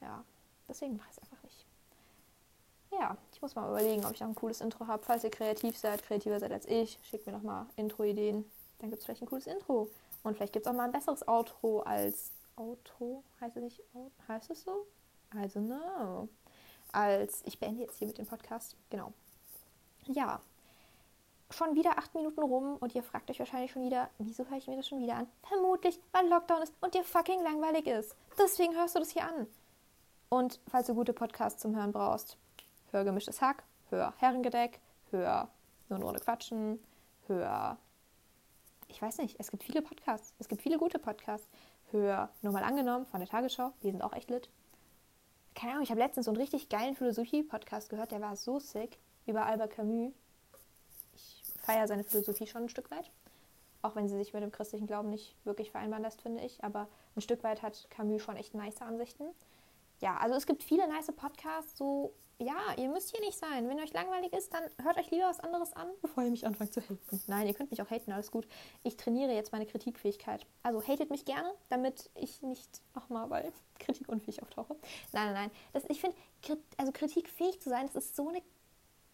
Ja, 0.00 0.24
deswegen 0.68 0.96
mache 0.96 1.08
ich 1.10 1.16
es 1.16 1.22
einfach 1.22 1.42
nicht 1.44 1.71
ja, 2.92 3.16
ich 3.32 3.40
muss 3.42 3.54
mal 3.54 3.68
überlegen, 3.68 4.04
ob 4.04 4.12
ich 4.12 4.20
noch 4.20 4.28
ein 4.28 4.34
cooles 4.34 4.60
Intro 4.60 4.86
habe. 4.86 5.02
Falls 5.04 5.24
ihr 5.24 5.30
kreativ 5.30 5.76
seid, 5.76 6.02
kreativer 6.02 6.38
seid 6.38 6.52
als 6.52 6.66
ich, 6.66 6.98
schickt 7.02 7.26
mir 7.26 7.32
noch 7.32 7.42
mal 7.42 7.66
Intro-Ideen. 7.76 8.44
Dann 8.78 8.90
gibt 8.90 9.00
es 9.00 9.06
vielleicht 9.06 9.22
ein 9.22 9.28
cooles 9.28 9.46
Intro. 9.46 9.88
Und 10.22 10.36
vielleicht 10.36 10.52
gibt 10.52 10.66
es 10.66 10.70
auch 10.70 10.76
mal 10.76 10.84
ein 10.84 10.92
besseres 10.92 11.26
Outro 11.26 11.80
als 11.80 12.30
Outro. 12.56 13.22
Heißt 13.40 13.56
es 13.56 13.62
nicht? 13.62 13.82
Heißt 14.28 14.50
es 14.50 14.62
so? 14.62 14.86
Also 15.36 15.60
no. 15.60 16.28
Als 16.92 17.42
ich 17.44 17.58
beende 17.58 17.80
jetzt 17.80 17.98
hier 17.98 18.06
mit 18.06 18.18
dem 18.18 18.26
Podcast. 18.26 18.76
Genau. 18.90 19.12
Ja. 20.06 20.40
Schon 21.50 21.74
wieder 21.74 21.98
acht 21.98 22.14
Minuten 22.14 22.40
rum 22.40 22.76
und 22.80 22.94
ihr 22.94 23.02
fragt 23.02 23.30
euch 23.30 23.38
wahrscheinlich 23.38 23.72
schon 23.72 23.84
wieder, 23.84 24.08
wieso 24.18 24.44
höre 24.46 24.56
ich 24.56 24.66
mir 24.66 24.76
das 24.76 24.88
schon 24.88 25.02
wieder 25.02 25.16
an? 25.16 25.26
Vermutlich, 25.42 26.00
weil 26.12 26.26
Lockdown 26.28 26.62
ist 26.62 26.72
und 26.80 26.94
dir 26.94 27.04
fucking 27.04 27.42
langweilig 27.42 27.86
ist. 27.86 28.14
Deswegen 28.38 28.74
hörst 28.74 28.94
du 28.94 29.00
das 29.00 29.10
hier 29.10 29.24
an. 29.24 29.46
Und 30.30 30.60
falls 30.70 30.86
du 30.86 30.94
gute 30.94 31.12
Podcasts 31.12 31.60
zum 31.60 31.76
Hören 31.76 31.92
brauchst, 31.92 32.38
hör 32.92 33.04
gemischtes 33.04 33.40
Hack, 33.40 33.64
hör 33.90 34.14
Herrengedeck, 34.18 34.80
hör 35.10 35.48
nur 35.88 36.00
Runde 36.00 36.20
Quatschen, 36.20 36.78
hör. 37.26 37.78
Ich 38.88 39.00
weiß 39.00 39.18
nicht, 39.18 39.40
es 39.40 39.50
gibt 39.50 39.64
viele 39.64 39.82
Podcasts. 39.82 40.34
Es 40.38 40.48
gibt 40.48 40.60
viele 40.62 40.78
gute 40.78 40.98
Podcasts. 40.98 41.48
Hör 41.90 42.30
nur 42.42 42.52
mal 42.52 42.62
angenommen 42.62 43.06
von 43.06 43.20
der 43.20 43.28
Tagesschau, 43.28 43.72
die 43.82 43.90
sind 43.90 44.02
auch 44.02 44.12
echt 44.12 44.30
lit. 44.30 44.48
Keine 45.54 45.72
Ahnung, 45.72 45.84
ich 45.84 45.90
habe 45.90 46.00
letztens 46.00 46.26
so 46.26 46.30
einen 46.30 46.40
richtig 46.40 46.68
geilen 46.68 46.94
Philosophie-Podcast 46.94 47.90
gehört, 47.90 48.12
der 48.12 48.20
war 48.20 48.36
so 48.36 48.58
sick 48.58 48.98
über 49.26 49.44
Albert 49.46 49.72
Camus. 49.72 50.12
Ich 51.14 51.42
feiere 51.60 51.86
seine 51.86 52.04
Philosophie 52.04 52.46
schon 52.46 52.64
ein 52.64 52.68
Stück 52.68 52.90
weit. 52.90 53.10
Auch 53.82 53.96
wenn 53.96 54.08
sie 54.08 54.16
sich 54.16 54.32
mit 54.32 54.42
dem 54.42 54.52
christlichen 54.52 54.86
Glauben 54.86 55.10
nicht 55.10 55.34
wirklich 55.44 55.70
vereinbaren 55.70 56.02
lässt, 56.02 56.22
finde 56.22 56.42
ich. 56.42 56.62
Aber 56.64 56.88
ein 57.16 57.20
Stück 57.20 57.42
weit 57.42 57.62
hat 57.62 57.88
Camus 57.90 58.22
schon 58.22 58.36
echt 58.36 58.54
nice 58.54 58.80
Ansichten. 58.80 59.24
Ja, 60.00 60.16
also 60.16 60.34
es 60.34 60.46
gibt 60.46 60.62
viele 60.62 60.88
nice 60.88 61.12
Podcasts, 61.14 61.76
so 61.76 62.12
ja, 62.42 62.74
ihr 62.76 62.88
müsst 62.88 63.10
hier 63.10 63.20
nicht 63.20 63.38
sein. 63.38 63.68
Wenn 63.68 63.78
euch 63.80 63.92
langweilig 63.92 64.32
ist, 64.32 64.52
dann 64.52 64.64
hört 64.82 64.98
euch 64.98 65.10
lieber 65.10 65.26
was 65.28 65.40
anderes 65.40 65.72
an, 65.72 65.88
bevor 66.00 66.24
ihr 66.24 66.30
mich 66.30 66.46
anfangt 66.46 66.72
zu 66.72 66.80
haten. 66.80 67.22
Nein, 67.26 67.46
ihr 67.46 67.54
könnt 67.54 67.70
mich 67.70 67.80
auch 67.82 67.90
haten, 67.90 68.12
alles 68.12 68.30
gut. 68.30 68.46
Ich 68.82 68.96
trainiere 68.96 69.32
jetzt 69.32 69.52
meine 69.52 69.66
Kritikfähigkeit. 69.66 70.46
Also 70.62 70.82
hatet 70.82 71.10
mich 71.10 71.24
gerne, 71.24 71.52
damit 71.68 72.10
ich 72.14 72.42
nicht 72.42 72.82
nochmal 72.94 73.26
bei 73.28 73.52
Kritik 73.78 74.08
unfähig 74.08 74.42
auftauche. 74.42 74.76
Nein, 75.12 75.26
nein, 75.26 75.34
nein. 75.34 75.50
Das, 75.72 75.84
ich 75.88 76.00
finde, 76.00 76.16
also 76.76 76.92
kritikfähig 76.92 77.60
zu 77.60 77.70
sein, 77.70 77.86
das 77.86 78.04
ist 78.04 78.16
so 78.16 78.28
eine 78.28 78.42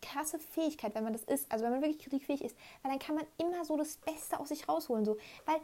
krasse 0.00 0.38
Fähigkeit, 0.38 0.94
wenn 0.94 1.04
man 1.04 1.12
das 1.12 1.24
ist. 1.24 1.50
Also 1.50 1.64
wenn 1.64 1.72
man 1.72 1.82
wirklich 1.82 1.98
kritikfähig 1.98 2.42
ist. 2.42 2.56
Weil 2.82 2.92
dann 2.92 3.00
kann 3.00 3.16
man 3.16 3.26
immer 3.38 3.64
so 3.64 3.76
das 3.76 3.96
Beste 3.96 4.38
aus 4.38 4.48
sich 4.48 4.68
rausholen. 4.68 5.04
So. 5.04 5.16
Weil 5.44 5.60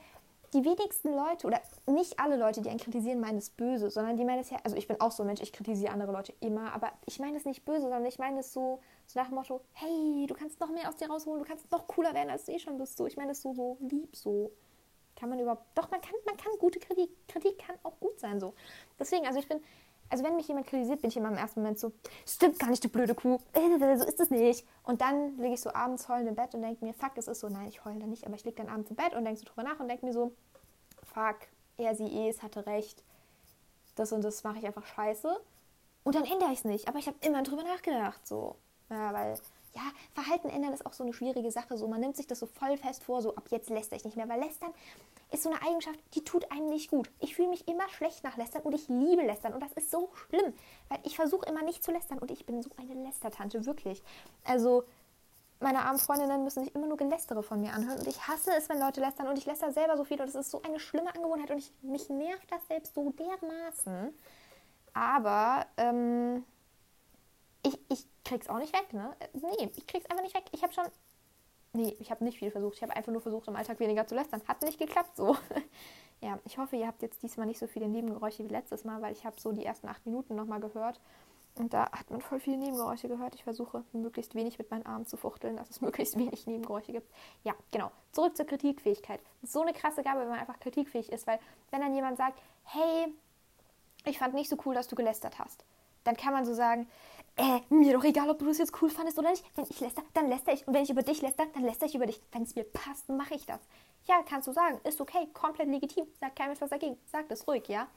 die 0.55 0.65
wenigsten 0.65 1.13
Leute 1.15 1.47
oder 1.47 1.61
nicht 1.87 2.21
alle 2.21 2.37
Leute, 2.37 2.63
die 2.63 2.71
einen 2.71 2.79
kritisieren, 2.79 3.21
meinen 3.21 3.39
es 3.39 3.51
böse, 3.51 3.91
sondern 3.91 4.17
die 4.17 4.25
meinen 4.25 4.41
es 4.41 4.51
ja, 4.51 4.59
also 4.63 4.77
ich 4.77 4.87
bin 4.87 5.01
auch 5.01 5.11
so 5.11 5.25
ein 5.25 5.27
Mensch, 5.27 5.41
ich 5.43 5.53
kritisiere 5.53 5.93
andere 5.93 6.13
Leute 6.13 6.33
immer, 6.41 6.73
aber 6.73 6.93
ich 7.07 7.19
meine 7.19 7.37
es 7.37 7.45
nicht 7.45 7.65
böse, 7.65 7.83
sondern 7.83 8.07
ich 8.07 8.19
meine 8.19 8.41
es 8.41 8.53
so, 8.53 8.81
so 9.07 9.19
nach 9.19 9.27
dem 9.27 9.35
Motto, 9.35 9.61
hey, 9.73 10.27
du 10.29 10.35
kannst 10.35 10.61
noch 10.61 10.71
mehr 10.71 10.89
aus 10.89 10.97
dir 10.97 11.11
rausholen, 11.11 11.43
du 11.43 11.49
kannst 11.49 11.71
noch 11.73 11.89
cooler 11.89 12.15
werden, 12.15 12.31
als 12.31 12.45
du 12.45 12.53
eh 12.53 12.59
schon 12.59 12.79
bist. 12.79 12.97
So, 12.97 13.07
ich 13.07 13.17
meine 13.17 13.33
es 13.33 13.43
so, 13.43 13.53
so 13.53 13.77
lieb, 13.81 14.15
so. 14.15 14.53
Kann 15.17 15.29
man 15.29 15.39
überhaupt, 15.39 15.67
doch, 15.77 15.91
man 15.91 16.01
kann, 16.01 16.15
man 16.27 16.37
kann 16.37 16.53
gute 16.59 16.79
Kritik, 16.81 17.11
Kritik 17.29 17.59
kann 17.59 17.77
auch 17.83 17.99
gut 18.01 18.19
sein, 18.19 18.41
so. 18.41 18.55
Deswegen, 18.99 19.27
also 19.27 19.39
ich 19.39 19.49
bin, 19.49 19.61
also 20.15 20.23
wenn 20.23 20.37
mich 20.37 20.47
jemand 20.47 20.69
kritisiert, 20.69 21.01
bin 21.01 21.11
ich 21.11 21.17
immer 21.17 21.29
im 21.29 21.37
ersten 21.37 21.61
Moment 21.61 21.77
so, 21.77 21.91
stimmt 22.25 22.61
gar 22.61 22.71
nicht, 22.71 22.85
du 22.85 22.89
blöde 22.89 23.17
Kuh, 23.17 23.41
so 23.53 24.05
ist 24.05 24.21
es 24.21 24.31
nicht. 24.31 24.65
Und 24.85 25.01
dann 25.01 25.37
liege 25.39 25.55
ich 25.55 25.61
so 25.61 25.75
abends 25.75 26.09
heulend 26.09 26.29
im 26.29 26.37
Bett 26.37 26.55
und 26.55 26.63
denke 26.63 26.85
mir, 26.85 26.95
fuck, 26.95 27.11
es 27.17 27.27
ist 27.27 27.41
so, 27.41 27.49
nein, 27.49 27.67
ich 27.67 27.85
heule 27.85 27.99
da 27.99 28.07
nicht, 28.07 28.25
aber 28.25 28.37
ich 28.37 28.45
liege 28.45 28.55
dann 28.59 28.69
abends 28.69 28.91
im 28.91 28.95
Bett 28.95 29.13
und 29.15 29.25
denke 29.25 29.41
so 29.41 29.45
drüber 29.45 29.65
nach 29.65 29.81
und 29.81 29.89
denke 29.89 30.07
mir 30.07 30.13
so, 30.13 30.33
fuck, 31.03 31.35
er, 31.79 31.97
sie, 31.97 32.29
es 32.29 32.45
hatte 32.45 32.65
recht, 32.65 33.03
das 33.97 34.13
und 34.13 34.23
das 34.23 34.45
mache 34.45 34.59
ich 34.59 34.67
einfach 34.67 34.87
scheiße. 34.87 35.37
Und 36.05 36.15
dann 36.15 36.27
ändere 36.27 36.53
ich 36.53 36.61
es 36.61 36.65
nicht. 36.65 36.87
Aber 36.87 37.01
ich 37.01 37.09
habe 37.09 37.17
immer 37.23 37.43
drüber 37.43 37.65
nachgedacht, 37.65 38.25
so. 38.25 38.55
Ja, 38.91 39.13
weil, 39.13 39.35
ja, 39.75 39.83
Verhalten 40.13 40.49
ändern 40.49 40.73
ist 40.73 40.87
auch 40.87 40.93
so 40.93 41.03
eine 41.03 41.13
schwierige 41.13 41.51
Sache. 41.51 41.77
So, 41.77 41.89
man 41.89 42.01
nimmt 42.01 42.15
sich 42.15 42.29
das 42.29 42.39
so 42.39 42.47
voll 42.47 42.77
fest 42.77 43.03
vor, 43.03 43.21
so 43.21 43.35
ab 43.35 43.49
jetzt 43.51 43.69
lässt 43.69 43.93
ich 43.93 44.05
nicht 44.05 44.17
mehr. 44.17 44.29
Weil 44.29 44.39
lästern 44.39 44.73
ist 45.35 45.43
so 45.43 45.51
eine 45.51 45.61
Eigenschaft, 45.63 45.99
die 46.15 46.25
tut 46.25 46.51
einem 46.51 46.69
nicht 46.69 46.91
gut. 46.91 47.11
Ich 47.21 47.35
fühle 47.35 47.49
mich 47.49 47.67
immer 47.69 47.89
schlecht 47.91 48.25
nach 48.25 48.37
Lästern 48.37 48.63
und 48.63 48.75
ich 48.75 48.89
liebe 48.89 49.23
Lästern 49.23 49.53
und 49.53 49.61
das 49.61 49.73
ist 49.73 49.91
so 49.91 50.11
schlimm, 50.15 50.55
weil 50.89 50.99
ich 51.03 51.17
versuche 51.17 51.47
immer 51.47 51.63
nicht 51.63 51.83
zu 51.83 51.91
lästern 51.91 52.19
und 52.19 52.31
ich 52.31 52.47
bin 52.47 52.63
so 52.63 52.71
eine 52.77 52.95
Lästertante, 53.03 53.67
wirklich. 53.67 54.03
Also 54.45 54.85
meine 55.61 55.81
armen 55.81 55.99
Freundinnen 55.99 56.45
müssen 56.45 56.65
sich 56.65 56.75
immer 56.75 56.87
nur 56.87 56.97
Gelästere 56.97 57.43
von 57.43 57.61
mir 57.61 57.73
anhören 57.73 57.99
und 57.99 58.07
ich 58.07 58.27
hasse 58.27 58.53
es, 58.57 58.69
wenn 58.69 58.79
Leute 58.79 59.01
lästern 59.01 59.29
und 59.29 59.37
ich 59.37 59.47
läster 59.47 59.73
selber 59.73 59.97
so 59.97 60.05
viel 60.05 60.21
und 60.21 60.27
das 60.27 60.35
ist 60.35 60.51
so 60.51 60.63
eine 60.63 60.79
schlimme 60.79 61.15
Angewohnheit 61.15 61.51
und 61.51 61.59
ich, 61.59 61.73
mich 61.83 62.09
nervt 62.09 62.51
das 62.51 62.67
selbst 62.69 62.95
so 62.95 63.11
dermaßen. 63.11 64.15
Aber 64.93 65.67
ähm, 65.77 66.45
ich, 67.67 67.79
ich 67.89 68.07
krieg's 68.25 68.49
auch 68.49 68.59
nicht 68.59 68.73
weg, 68.73 68.93
ne? 68.93 69.17
Nee, 69.33 69.71
ich 69.77 69.87
krieg's 69.87 70.07
einfach 70.07 70.23
nicht 70.23 70.35
weg. 70.35 70.45
Ich 70.53 70.63
habe 70.63 70.73
schon 70.73 70.85
Nee, 71.77 71.97
ich 71.99 72.13
habe 72.13 72.23
nicht 72.23 72.39
viel 72.39 72.53
versucht. 72.53 72.77
Ich 72.77 72.83
habe 72.83 72.95
einfach 72.95 73.13
nur 73.13 73.21
versucht, 73.21 73.49
im 73.49 73.57
Alltag 73.57 73.81
weniger 73.81 74.07
zu 74.07 74.15
lästern. 74.15 74.41
Hat 74.47 74.63
nicht 74.63 74.79
geklappt 74.79 75.17
so. 75.17 75.37
ja, 76.21 76.39
ich 76.45 76.57
hoffe, 76.57 76.77
ihr 76.77 76.87
habt 76.87 77.03
jetzt 77.03 77.23
diesmal 77.25 77.47
nicht 77.49 77.59
so 77.59 77.67
viele 77.67 77.89
Nebengeräusche 77.89 78.45
wie 78.45 78.53
letztes 78.53 78.85
Mal, 78.85 79.03
weil 79.03 79.13
ich 79.13 79.27
habe 79.27 79.41
so 79.41 79.51
die 79.51 79.65
ersten 79.65 79.89
acht 79.89 80.07
Minuten 80.07 80.37
nochmal 80.37 80.61
gehört. 80.61 81.01
Und 81.57 81.75
da 81.75 81.91
hat 81.91 82.11
man 82.11 82.21
voll 82.21 82.39
viele 82.39 82.59
Nebengeräusche 82.59 83.09
gehört. 83.09 83.35
Ich 83.35 83.43
versuche 83.43 83.83
möglichst 83.93 84.37
wenig 84.37 84.57
mit 84.59 84.71
meinen 84.71 84.87
Armen 84.87 85.07
zu 85.07 85.17
fuchteln, 85.17 85.57
dass 85.57 85.69
es 85.69 85.81
möglichst 85.81 86.17
wenig 86.17 86.47
Nebengeräusche 86.47 86.93
gibt. 86.93 87.13
Ja, 87.43 87.55
genau. 87.73 87.91
Zurück 88.13 88.37
zur 88.37 88.47
Kritikfähigkeit. 88.47 89.21
So 89.43 89.63
eine 89.63 89.73
krasse 89.73 90.05
Gabe, 90.05 90.21
wenn 90.21 90.29
man 90.29 90.39
einfach 90.39 90.61
kritikfähig 90.61 91.11
ist, 91.11 91.27
weil 91.27 91.41
wenn 91.73 91.81
dann 91.81 91.95
jemand 91.95 92.19
sagt, 92.19 92.41
hey, 92.65 93.13
ich 94.05 94.19
fand 94.19 94.35
nicht 94.35 94.49
so 94.49 94.57
cool, 94.65 94.75
dass 94.75 94.87
du 94.87 94.95
gelästert 94.95 95.41
hast, 95.41 95.65
dann 96.05 96.17
kann 96.17 96.33
man 96.33 96.45
so 96.45 96.55
sagen, 96.55 96.87
äh, 97.37 97.61
mir 97.69 97.93
doch 97.93 98.05
egal, 98.05 98.31
ob 98.31 98.39
du 98.39 98.47
das 98.47 98.59
jetzt 98.59 98.81
cool 98.81 98.91
fandest 98.91 99.19
oder 99.19 99.31
nicht. 99.31 99.45
Wenn 99.57 99.67
ich 99.69 99.81
läster, 99.81 100.03
dann 100.15 100.29
läster 100.29 100.53
ich. 100.53 100.67
Und 100.67 100.75
wenn 100.75 100.85
ich 100.85 100.91
über 100.91 101.03
dich 101.03 101.21
läster, 101.23 101.47
dann 101.55 101.65
läster 101.65 101.87
ich 101.87 101.95
über 101.95 102.07
dich. 102.07 102.21
Wenn 102.33 102.43
es 102.43 102.55
mir 102.55 102.65
passt, 102.65 103.09
mache 103.09 103.35
ich 103.35 103.47
das. 103.47 103.61
Ja, 104.07 104.23
kannst 104.29 104.49
du 104.49 104.53
sagen. 104.53 104.81
Ist 104.85 105.01
okay, 105.01 105.29
komplett 105.33 105.69
legitim. 105.69 106.07
Sag 106.21 106.37
keinem 106.37 106.53
etwas 106.53 106.71
dagegen. 106.71 106.97
Sag 107.07 107.29
das 107.29 107.47
ruhig, 107.49 107.67
ja. 107.69 107.89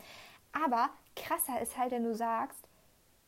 Aber 0.51 0.89
krasser 1.15 1.61
ist 1.61 1.77
halt, 1.77 1.91
wenn 1.91 2.03
du 2.03 2.15
sagst, 2.15 2.67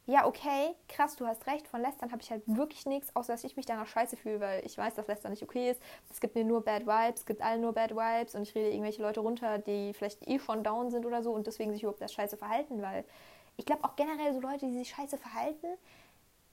ja, 0.10 0.26
okay, 0.26 0.74
krass, 0.88 1.16
du 1.18 1.28
hast 1.28 1.46
recht, 1.46 1.68
von 1.68 1.82
Lästern 1.82 2.12
habe 2.12 2.24
ich 2.24 2.32
halt 2.32 2.42
wirklich 2.48 2.88
nichts, 2.88 3.16
außer 3.16 3.32
dass 3.32 3.44
ich 3.44 3.56
mich 3.56 3.68
danach 3.68 3.86
scheiße 3.86 4.18
fühle, 4.18 4.40
weil 4.40 4.66
ich 4.66 4.76
weiß, 4.76 4.96
dass 4.96 5.06
Lästern 5.06 5.30
nicht 5.32 5.44
okay 5.44 5.70
ist. 5.70 5.80
Es 6.10 6.20
gibt 6.20 6.34
mir 6.34 6.44
nur 6.44 6.64
Bad 6.64 6.88
Vibes, 6.88 7.20
es 7.20 7.26
gibt 7.28 7.44
allen 7.44 7.62
nur 7.62 7.74
Bad 7.74 7.92
Vibes 7.92 8.34
und 8.34 8.42
ich 8.42 8.56
rede 8.56 8.72
irgendwelche 8.72 9.04
Leute 9.04 9.20
runter, 9.20 9.60
die 9.60 9.94
vielleicht 9.94 10.28
eh 10.28 10.40
schon 10.40 10.64
down 10.64 10.90
sind 10.90 11.06
oder 11.06 11.22
so 11.22 11.32
und 11.32 11.46
deswegen 11.46 11.72
sich 11.74 11.84
überhaupt 11.84 12.02
das 12.02 12.12
scheiße 12.12 12.38
verhalten, 12.38 12.82
weil 12.82 13.06
ich 13.60 13.66
glaube 13.66 13.84
auch 13.84 13.96
generell 13.98 14.34
so 14.34 14.40
Leute, 14.40 14.66
die 14.66 14.78
sich 14.78 14.90
scheiße 14.90 15.18
verhalten, 15.18 15.68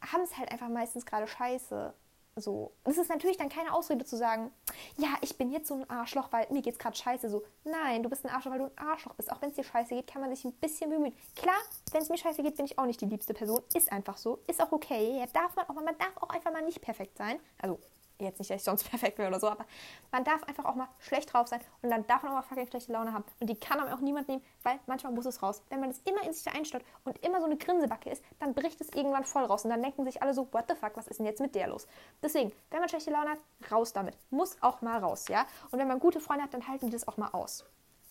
haben 0.01 0.23
es 0.23 0.37
halt 0.37 0.51
einfach 0.51 0.69
meistens 0.69 1.07
gerade 1.07 1.27
scheiße. 1.27 1.95
So. 2.39 2.73
Das 2.85 2.99
ist 2.99 3.09
natürlich 3.09 3.39
dann 3.39 3.49
keine 3.49 3.73
Ausrede 3.73 4.05
zu 4.05 4.17
sagen, 4.17 4.51
ja, 4.99 5.09
ich 5.23 5.39
bin 5.39 5.51
jetzt 5.51 5.69
so 5.69 5.75
ein 5.75 5.89
Arschloch, 5.89 6.31
weil 6.33 6.47
mir 6.51 6.61
geht's 6.61 6.79
gerade 6.79 6.97
scheiße. 6.97 7.31
So, 7.31 7.45
nein, 7.65 8.03
du 8.03 8.11
bist 8.11 8.27
ein 8.27 8.31
Arschloch, 8.31 8.53
weil 8.53 8.59
du 8.59 8.65
ein 8.67 8.79
Arschloch 8.79 9.15
bist. 9.15 9.33
Auch 9.33 9.41
wenn 9.41 9.51
es 9.51 9.57
dir 9.57 9.65
scheiße 9.65 9.95
geht, 9.95 10.07
kann 10.09 10.21
man 10.21 10.35
sich 10.35 10.45
ein 10.45 10.53
bisschen 10.53 10.91
bemühen. 10.91 11.15
Klar, 11.35 11.57
wenn 11.93 12.03
es 12.03 12.11
mir 12.11 12.19
scheiße 12.19 12.43
geht, 12.43 12.57
bin 12.57 12.67
ich 12.67 12.79
auch 12.79 12.85
nicht 12.85 13.01
die 13.01 13.07
liebste 13.07 13.33
Person. 13.33 13.63
Ist 13.73 13.91
einfach 13.91 14.19
so. 14.19 14.41
Ist 14.49 14.61
auch 14.61 14.73
okay. 14.73 15.19
Ja, 15.19 15.27
darf 15.33 15.57
man 15.57 15.67
auch, 15.69 15.75
man 15.75 15.97
darf 15.97 16.17
auch 16.17 16.29
einfach 16.29 16.53
mal 16.53 16.63
nicht 16.63 16.83
perfekt 16.83 17.17
sein. 17.17 17.39
Also 17.59 17.79
jetzt 18.19 18.39
nicht, 18.39 18.51
dass 18.51 18.59
ich 18.59 18.65
sonst 18.65 18.85
perfekt 18.91 19.19
wäre 19.19 19.29
oder 19.29 19.41
so, 19.41 19.49
aber 19.49 19.67
man 20.13 20.25
darf 20.25 20.43
einfach 20.45 20.65
auch 20.65 20.75
mal 20.75 20.89
schlecht 21.01 21.33
drauf 21.33 21.49
sein 21.49 21.61
und 21.83 21.91
dann 21.91 22.07
darf 22.07 22.23
man 22.23 22.33
auch 22.33 22.37
mal 22.37 22.43
fucking 22.43 22.67
schlechte 22.69 22.93
Laune 22.93 23.13
haben. 23.13 23.25
Und 23.41 23.49
die 23.49 23.59
kann 23.59 23.81
einem 23.81 23.93
auch 23.93 24.01
niemand 24.01 24.29
nehmen, 24.29 24.43
weil 24.63 24.79
manchmal 24.87 25.13
muss 25.13 25.27
es 25.27 25.43
raus. 25.43 25.63
Wenn 25.69 25.81
man 25.81 25.91
das 25.91 26.01
immer 26.05 26.23
in 26.25 26.33
sich 26.33 26.53
einstellt 26.53 26.85
und 27.05 27.19
immer 27.25 27.41
so 27.41 27.47
eine 27.47 27.57
Grinsebacke 27.57 28.11
ist, 28.11 28.23
dann 28.39 28.55
bricht 28.55 28.81
es 28.81 28.89
irgendwann 28.91 29.25
voll 29.25 29.45
raus 29.45 29.65
und 29.65 29.71
dann 29.71 29.83
denken 29.83 30.05
sich 30.05 30.23
alle 30.23 30.35
so, 30.35 30.49
what 30.53 30.65
the 30.69 30.75
fuck, 30.75 30.97
was 30.97 31.07
ist 31.07 31.19
denn 31.19 31.27
jetzt 31.27 31.41
mit 31.41 31.55
der 31.55 31.69
los? 31.69 31.87
Deswegen, 32.23 32.53
wenn 32.71 32.81
man 32.81 32.89
schlechte 32.89 33.11
Laune 33.11 33.31
hat, 33.31 33.39
raus 33.71 33.93
damit. 33.93 34.17
Muss 34.31 34.57
auch 34.63 34.81
mal 34.83 34.99
raus, 34.99 35.29
ja? 35.29 35.47
Und 35.71 35.79
wenn 35.79 35.89
man 35.89 35.99
gute 35.99 36.21
Freunde 36.21 36.45
hat, 36.45 36.55
dann 36.55 36.67
halten 36.67 36.87
die 36.87 36.93
das 36.93 37.07
auch 37.09 37.17
mal 37.17 37.31
aus. 37.31 37.65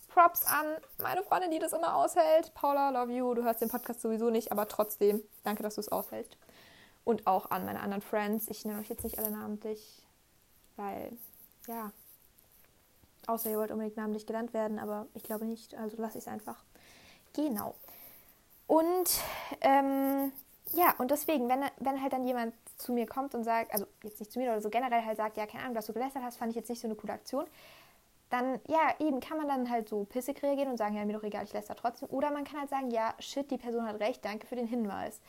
Props 0.10 0.46
an 0.46 0.66
meine 1.02 1.24
Freundin, 1.24 1.52
die 1.52 1.60
das 1.60 1.74
immer 1.74 1.96
aushält. 1.96 2.54
Paula, 2.54 2.90
love 2.90 3.12
you. 3.12 3.34
Du 3.34 3.44
hörst 3.44 3.60
den 3.60 3.70
Podcast 3.70 4.00
sowieso 4.00 4.30
nicht, 4.30 4.50
aber 4.50 4.68
trotzdem, 4.68 5.22
danke, 5.44 5.62
dass 5.62 5.76
du 5.76 5.82
es 5.82 5.92
aushältst 5.92 6.38
und 7.06 7.28
auch 7.28 7.52
an 7.52 7.66
meine 7.66 7.80
anderen 7.80 8.02
Friends. 8.02 8.50
Ich 8.50 8.66
nenne 8.66 8.80
euch 8.80 8.90
jetzt 8.90 9.04
nicht 9.04 9.18
alle 9.20 9.32
namentlich, 9.32 10.06
weil, 10.76 11.18
ja, 11.68 11.92
außer 13.28 13.50
ihr 13.50 13.58
wollt 13.58 13.72
unbedingt 13.72 13.96
namentlich 13.96 14.26
genannt 14.26 14.54
werden, 14.54 14.80
aber 14.80 15.08
ich 15.14 15.24
glaube 15.24 15.46
nicht, 15.46 15.76
also 15.76 15.96
lasse 15.98 16.18
ich 16.18 16.26
es 16.26 16.28
einfach. 16.28 16.64
Genau. 17.34 17.76
Und 18.68 19.22
ähm, 19.62 20.32
ja, 20.74 20.96
und 20.98 21.12
deswegen, 21.12 21.48
wenn, 21.48 21.64
wenn 21.80 22.02
halt 22.02 22.14
dann 22.14 22.26
jemand 22.26 22.54
zu 22.78 22.92
mir 22.92 23.06
kommt 23.06 23.36
und 23.36 23.44
sagt, 23.44 23.72
also 23.72 23.86
jetzt 24.04 24.20
nicht 24.20 24.32
zu 24.32 24.40
mir 24.40 24.52
oder 24.52 24.62
so 24.62 24.70
generell 24.70 25.06
halt 25.06 25.18
sagt, 25.18 25.38
ja, 25.38 25.46
keine 25.46 25.64
Ahnung, 25.64 25.76
dass 25.76 25.86
du 25.86 25.94
gelästert 25.94 26.24
hast, 26.24 26.38
fand 26.38 26.50
ich 26.50 26.56
jetzt 26.56 26.70
nicht 26.70 26.82
so 26.82 26.88
eine 26.88 26.96
coole 26.96 27.14
Aktion, 27.14 27.46
dann, 28.32 28.60
ja, 28.68 28.96
eben 29.00 29.20
kann 29.20 29.38
man 29.38 29.48
dann 29.48 29.70
halt 29.70 29.88
so 29.88 30.04
pissig 30.06 30.42
reagieren 30.42 30.72
und 30.72 30.78
sagen, 30.78 30.96
ja, 30.96 31.06
mir 31.06 31.14
doch 31.14 31.24
egal, 31.24 31.44
ich 31.44 31.54
läster 31.54 31.76
trotzdem. 31.76 32.10
Oder 32.10 32.32
man 32.32 32.44
kann 32.44 32.60
halt 32.60 32.70
sagen, 32.70 32.90
ja, 32.90 33.14
shit, 33.20 33.50
die 33.52 33.58
Person 33.58 33.88
hat 33.88 34.00
recht, 34.00 34.26
danke 34.26 34.48
für 34.48 34.56
den 34.56 34.68
Hinweis. 34.68 35.20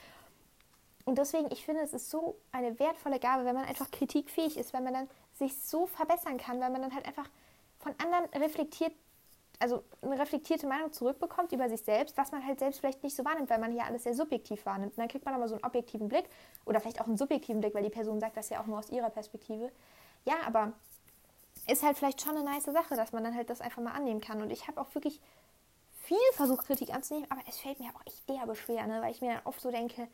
Und 1.07 1.19
deswegen, 1.19 1.51
ich 1.53 1.65
finde, 1.65 1.83
es 1.83 1.93
ist 1.93 2.11
so 2.11 2.37
eine 2.51 2.79
wertvolle 2.81 3.21
Gabe, 3.21 3.45
wenn 3.45 3.55
man 3.55 3.65
einfach 3.65 3.91
kritikfähig 3.93 4.57
ist, 4.57 4.73
wenn 4.73 4.83
man 4.83 4.93
dann 4.93 5.09
sich 5.35 5.57
so 5.57 5.87
verbessern 5.87 6.37
kann, 6.37 6.61
wenn 6.61 6.73
man 6.73 6.83
dann 6.83 6.95
halt 6.95 7.07
einfach 7.07 7.29
von 7.79 7.95
anderen 7.99 8.25
reflektiert, 8.43 8.93
also 9.61 9.85
eine 10.03 10.19
reflektierte 10.19 10.67
Meinung 10.67 10.93
zurückbekommt 10.93 11.53
über 11.53 11.69
sich 11.69 11.83
selbst, 11.83 12.17
was 12.17 12.33
man 12.33 12.45
halt 12.45 12.59
selbst 12.59 12.81
vielleicht 12.81 13.05
nicht 13.05 13.15
so 13.15 13.25
wahrnimmt, 13.25 13.49
weil 13.51 13.61
man 13.61 13.71
hier 13.71 13.85
alles 13.85 14.03
sehr 14.03 14.15
subjektiv 14.15 14.67
wahrnimmt. 14.67 14.95
Und 14.95 14.99
dann 14.99 15.07
kriegt 15.07 15.25
man 15.25 15.35
aber 15.35 15.47
so 15.47 15.55
einen 15.55 15.65
objektiven 15.65 16.09
Blick 16.09 16.29
oder 16.65 16.81
vielleicht 16.81 17.01
auch 17.01 17.07
einen 17.07 17.17
subjektiven 17.17 17.61
Blick, 17.61 17.73
weil 17.73 17.85
die 17.85 17.91
Person 17.91 18.19
sagt 18.19 18.37
das 18.37 18.49
ja 18.49 18.61
auch 18.61 18.67
nur 18.67 18.81
aus 18.81 18.91
ihrer 18.91 19.11
Perspektive. 19.11 19.71
Ja, 20.25 20.35
aber 20.45 20.73
ist 21.69 21.85
halt 21.85 21.97
vielleicht 21.97 22.21
schon 22.21 22.37
eine 22.37 22.45
nice 22.45 22.65
Sache, 22.65 22.97
dass 22.97 23.13
man 23.13 23.23
dann 23.23 23.37
halt 23.37 23.49
das 23.49 23.61
einfach 23.61 23.81
mal 23.81 23.93
annehmen 23.93 24.21
kann. 24.21 24.43
Und 24.43 24.51
ich 24.51 24.67
habe 24.67 24.81
auch 24.81 24.93
wirklich 24.97 25.21
viel 26.03 26.17
versucht, 26.33 26.67
Kritik 26.67 26.93
anzunehmen, 26.93 27.31
aber 27.31 27.43
es 27.49 27.59
fällt 27.59 27.81
mir 27.81 27.91
auch 27.91 28.07
echt 28.07 28.29
derbe 28.29 28.57
schwer, 28.57 28.87
ne? 28.87 29.01
weil 29.03 29.13
ich 29.13 29.21
mir 29.21 29.35
dann 29.35 29.43
oft 29.45 29.61
so 29.61 29.71
denke, 29.71 30.09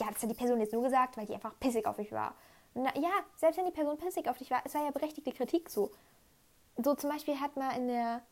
ja, 0.00 0.08
das 0.10 0.22
hat 0.22 0.30
die 0.30 0.34
Person 0.34 0.60
jetzt 0.60 0.72
nur 0.72 0.82
gesagt, 0.82 1.16
weil 1.16 1.26
die 1.26 1.34
einfach 1.34 1.58
pissig 1.60 1.86
auf 1.86 1.98
mich 1.98 2.12
war. 2.12 2.34
Na, 2.74 2.90
ja, 2.96 3.10
selbst 3.36 3.56
wenn 3.56 3.66
die 3.66 3.72
Person 3.72 3.96
pissig 3.96 4.28
auf 4.28 4.38
dich 4.38 4.50
war, 4.50 4.62
es 4.64 4.74
war 4.74 4.84
ja 4.84 4.90
berechtigte 4.90 5.32
Kritik 5.32 5.70
so. 5.70 5.92
So 6.76 6.94
zum 6.94 7.10
Beispiel 7.10 7.40
hat 7.40 7.56
man 7.56 7.70
in 7.76 7.88
der 7.88 8.22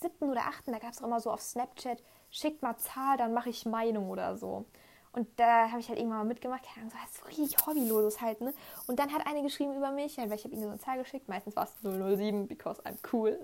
siebten 0.00 0.30
oder 0.30 0.42
achten, 0.42 0.72
da 0.72 0.78
gab 0.78 0.92
es 0.92 1.02
auch 1.02 1.06
immer 1.06 1.20
so 1.20 1.30
auf 1.30 1.42
Snapchat, 1.42 2.02
schickt 2.30 2.62
mal 2.62 2.76
Zahl, 2.76 3.16
dann 3.16 3.34
mache 3.34 3.50
ich 3.50 3.66
Meinung 3.66 4.08
oder 4.10 4.36
so. 4.36 4.64
Und 5.12 5.28
da 5.40 5.68
habe 5.70 5.80
ich 5.80 5.88
halt 5.88 5.98
irgendwann 5.98 6.18
mal 6.18 6.24
mitgemacht, 6.24 6.62
keine 6.62 6.86
Ahnung, 6.86 6.92
so 6.92 7.20
so 7.20 7.26
richtig 7.26 7.66
hobbyloses 7.66 8.20
halt, 8.20 8.40
ne? 8.40 8.54
Und 8.86 9.00
dann 9.00 9.12
hat 9.12 9.26
eine 9.26 9.42
geschrieben 9.42 9.76
über 9.76 9.90
mich, 9.90 10.16
weil 10.18 10.32
ich 10.32 10.44
habe 10.44 10.54
ihnen 10.54 10.62
so 10.62 10.68
eine 10.68 10.78
Zahl 10.78 10.98
geschickt, 10.98 11.28
meistens 11.28 11.56
war 11.56 11.64
es 11.64 11.74
007, 11.82 12.46
because 12.46 12.80
I'm 12.82 12.96
cool. 13.12 13.36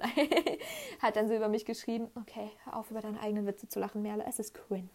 hat 1.02 1.16
dann 1.16 1.26
so 1.26 1.34
über 1.34 1.48
mich 1.48 1.64
geschrieben, 1.64 2.08
okay, 2.14 2.52
hör 2.64 2.76
auf 2.76 2.92
über 2.92 3.00
deine 3.00 3.18
eigenen 3.20 3.46
Witze 3.46 3.68
zu 3.68 3.80
lachen, 3.80 4.00
Merle, 4.02 4.24
es 4.28 4.38
ist 4.38 4.54
cringe 4.54 4.88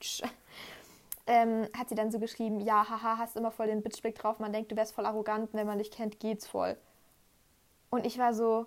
ähm, 1.28 1.68
hat 1.78 1.90
sie 1.90 1.96
dann 1.96 2.12
so 2.12 2.20
geschrieben, 2.20 2.60
ja, 2.60 2.88
haha, 2.90 3.18
hast 3.18 3.36
immer 3.38 3.52
voll 3.52 3.68
den 3.68 3.82
Bitchblick 3.82 4.16
drauf, 4.16 4.40
man 4.40 4.54
denkt, 4.54 4.72
du 4.72 4.76
wärst 4.76 4.94
voll 4.94 5.06
arrogant, 5.06 5.54
wenn 5.54 5.68
man 5.68 5.78
dich 5.78 5.92
kennt, 5.92 6.20
geht's 6.20 6.48
voll. 6.48 6.78
Und 7.90 8.06
ich 8.06 8.18
war 8.18 8.34
so, 8.34 8.66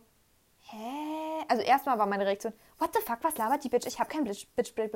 hä? 0.61 1.45
Also 1.49 1.63
erstmal 1.63 1.99
war 1.99 2.07
meine 2.07 2.27
Reaktion, 2.27 2.53
what 2.79 2.95
the 2.95 3.01
fuck, 3.01 3.19
was 3.23 3.37
labert 3.37 3.65
die 3.65 3.69
Bitch? 3.69 3.87
Ich 3.87 3.99
habe 3.99 4.11
keinen 4.11 4.25
Bitchblick, 4.25 4.93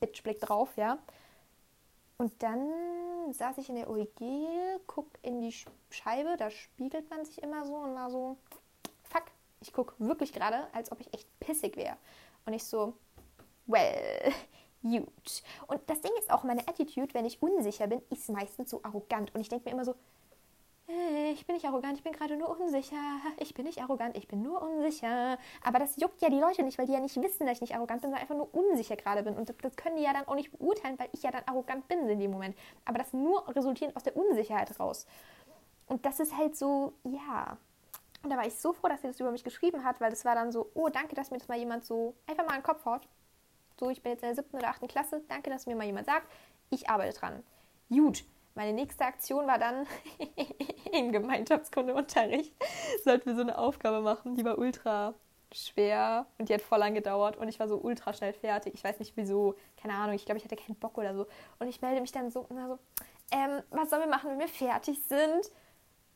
Bitchblick 0.00 0.40
drauf, 0.40 0.76
ja. 0.76 0.98
Und 2.18 2.42
dann 2.42 2.70
saß 3.32 3.58
ich 3.58 3.68
in 3.68 3.76
der 3.76 3.90
OEG, 3.90 4.80
guck 4.86 5.06
in 5.22 5.40
die 5.40 5.54
Scheibe, 5.90 6.36
da 6.38 6.50
spiegelt 6.50 7.10
man 7.10 7.24
sich 7.24 7.42
immer 7.42 7.64
so 7.64 7.74
und 7.76 7.94
war 7.94 8.10
so, 8.10 8.38
fuck, 9.04 9.24
ich 9.60 9.72
guck 9.72 9.94
wirklich 9.98 10.32
gerade, 10.32 10.66
als 10.72 10.90
ob 10.92 11.00
ich 11.00 11.12
echt 11.12 11.28
pissig 11.40 11.76
wäre. 11.76 11.96
Und 12.46 12.54
ich 12.54 12.64
so, 12.64 12.94
well, 13.66 14.32
huge. 14.90 15.42
Und 15.66 15.80
das 15.86 16.00
Ding 16.00 16.12
ist 16.18 16.30
auch, 16.30 16.44
meine 16.44 16.66
Attitude, 16.66 17.12
wenn 17.14 17.24
ich 17.24 17.42
unsicher 17.42 17.86
bin, 17.86 18.02
ist 18.10 18.28
meistens 18.28 18.70
so 18.70 18.80
arrogant. 18.82 19.34
Und 19.34 19.40
ich 19.40 19.48
denke 19.48 19.66
mir 19.66 19.72
immer 19.72 19.84
so, 19.84 19.94
hey, 20.86 21.32
ich 21.32 21.46
bin 21.46 21.54
nicht 21.54 21.66
arrogant, 21.66 21.98
ich 21.98 22.04
bin 22.04 22.12
gerade 22.12 22.36
nur 22.36 22.48
unsicher. 22.48 22.96
Ich 23.38 23.54
bin 23.54 23.64
nicht 23.64 23.82
arrogant, 23.82 24.16
ich 24.16 24.28
bin 24.28 24.42
nur 24.42 24.62
unsicher. 24.62 25.38
Aber 25.62 25.78
das 25.78 25.96
juckt 25.96 26.22
ja 26.22 26.28
die 26.28 26.38
Leute 26.38 26.62
nicht, 26.62 26.78
weil 26.78 26.86
die 26.86 26.92
ja 26.92 27.00
nicht 27.00 27.20
wissen, 27.20 27.46
dass 27.46 27.56
ich 27.56 27.60
nicht 27.60 27.74
arrogant 27.74 28.02
bin, 28.02 28.10
sondern 28.10 28.20
einfach 28.20 28.36
nur 28.36 28.54
unsicher 28.54 28.96
gerade 28.96 29.22
bin. 29.22 29.34
Und 29.34 29.52
das 29.62 29.76
können 29.76 29.96
die 29.96 30.02
ja 30.02 30.12
dann 30.12 30.28
auch 30.28 30.34
nicht 30.34 30.56
beurteilen, 30.56 30.98
weil 30.98 31.08
ich 31.12 31.22
ja 31.22 31.30
dann 31.30 31.42
arrogant 31.46 31.88
bin 31.88 32.08
in 32.08 32.20
dem 32.20 32.30
Moment. 32.30 32.56
Aber 32.84 32.98
das 32.98 33.12
nur 33.12 33.46
resultierend 33.54 33.96
aus 33.96 34.04
der 34.04 34.16
Unsicherheit 34.16 34.78
raus. 34.78 35.06
Und 35.86 36.04
das 36.06 36.20
ist 36.20 36.36
halt 36.36 36.56
so, 36.56 36.92
ja. 37.04 37.56
Und 38.22 38.30
da 38.30 38.36
war 38.36 38.46
ich 38.46 38.54
so 38.54 38.72
froh, 38.72 38.88
dass 38.88 39.02
sie 39.02 39.08
das 39.08 39.20
über 39.20 39.30
mich 39.30 39.44
geschrieben 39.44 39.84
hat, 39.84 40.00
weil 40.00 40.10
das 40.10 40.24
war 40.24 40.34
dann 40.34 40.50
so, 40.50 40.70
oh, 40.74 40.88
danke, 40.88 41.14
dass 41.14 41.30
mir 41.30 41.38
das 41.38 41.48
mal 41.48 41.58
jemand 41.58 41.84
so 41.84 42.14
einfach 42.26 42.44
mal 42.44 42.54
in 42.54 42.60
den 42.60 42.66
Kopf 42.66 42.84
haut 42.84 43.06
so, 43.78 43.90
ich 43.90 44.02
bin 44.02 44.12
jetzt 44.12 44.22
in 44.22 44.28
der 44.28 44.36
siebten 44.36 44.56
oder 44.56 44.68
achten 44.68 44.88
Klasse, 44.88 45.22
danke, 45.28 45.50
dass 45.50 45.66
mir 45.66 45.76
mal 45.76 45.84
jemand 45.84 46.06
sagt, 46.06 46.26
ich 46.70 46.88
arbeite 46.88 47.18
dran. 47.18 47.42
Gut, 47.88 48.24
meine 48.54 48.72
nächste 48.72 49.04
Aktion 49.04 49.46
war 49.46 49.58
dann 49.58 49.86
im 50.92 51.12
Gemeinschaftskundeunterricht, 51.12 52.52
sollten 53.04 53.26
wir 53.26 53.34
so 53.34 53.42
eine 53.42 53.58
Aufgabe 53.58 54.00
machen, 54.00 54.34
die 54.36 54.44
war 54.44 54.58
ultra 54.58 55.14
schwer 55.52 56.26
und 56.38 56.48
die 56.48 56.54
hat 56.54 56.62
voll 56.62 56.78
lang 56.78 56.94
gedauert 56.94 57.36
und 57.36 57.48
ich 57.48 57.60
war 57.60 57.68
so 57.68 57.76
ultra 57.76 58.12
schnell 58.12 58.32
fertig. 58.32 58.74
Ich 58.74 58.82
weiß 58.82 58.98
nicht 58.98 59.16
wieso, 59.16 59.54
keine 59.80 59.94
Ahnung, 59.94 60.14
ich 60.14 60.24
glaube, 60.24 60.38
ich 60.38 60.44
hatte 60.44 60.56
keinen 60.56 60.76
Bock 60.76 60.98
oder 60.98 61.14
so. 61.14 61.26
Und 61.58 61.68
ich 61.68 61.80
melde 61.80 62.00
mich 62.00 62.12
dann 62.12 62.30
so, 62.30 62.46
na 62.50 62.66
so 62.68 62.78
ähm, 63.30 63.62
was 63.70 63.90
sollen 63.90 64.02
wir 64.02 64.08
machen, 64.08 64.30
wenn 64.30 64.38
wir 64.38 64.48
fertig 64.48 65.02
sind? 65.06 65.50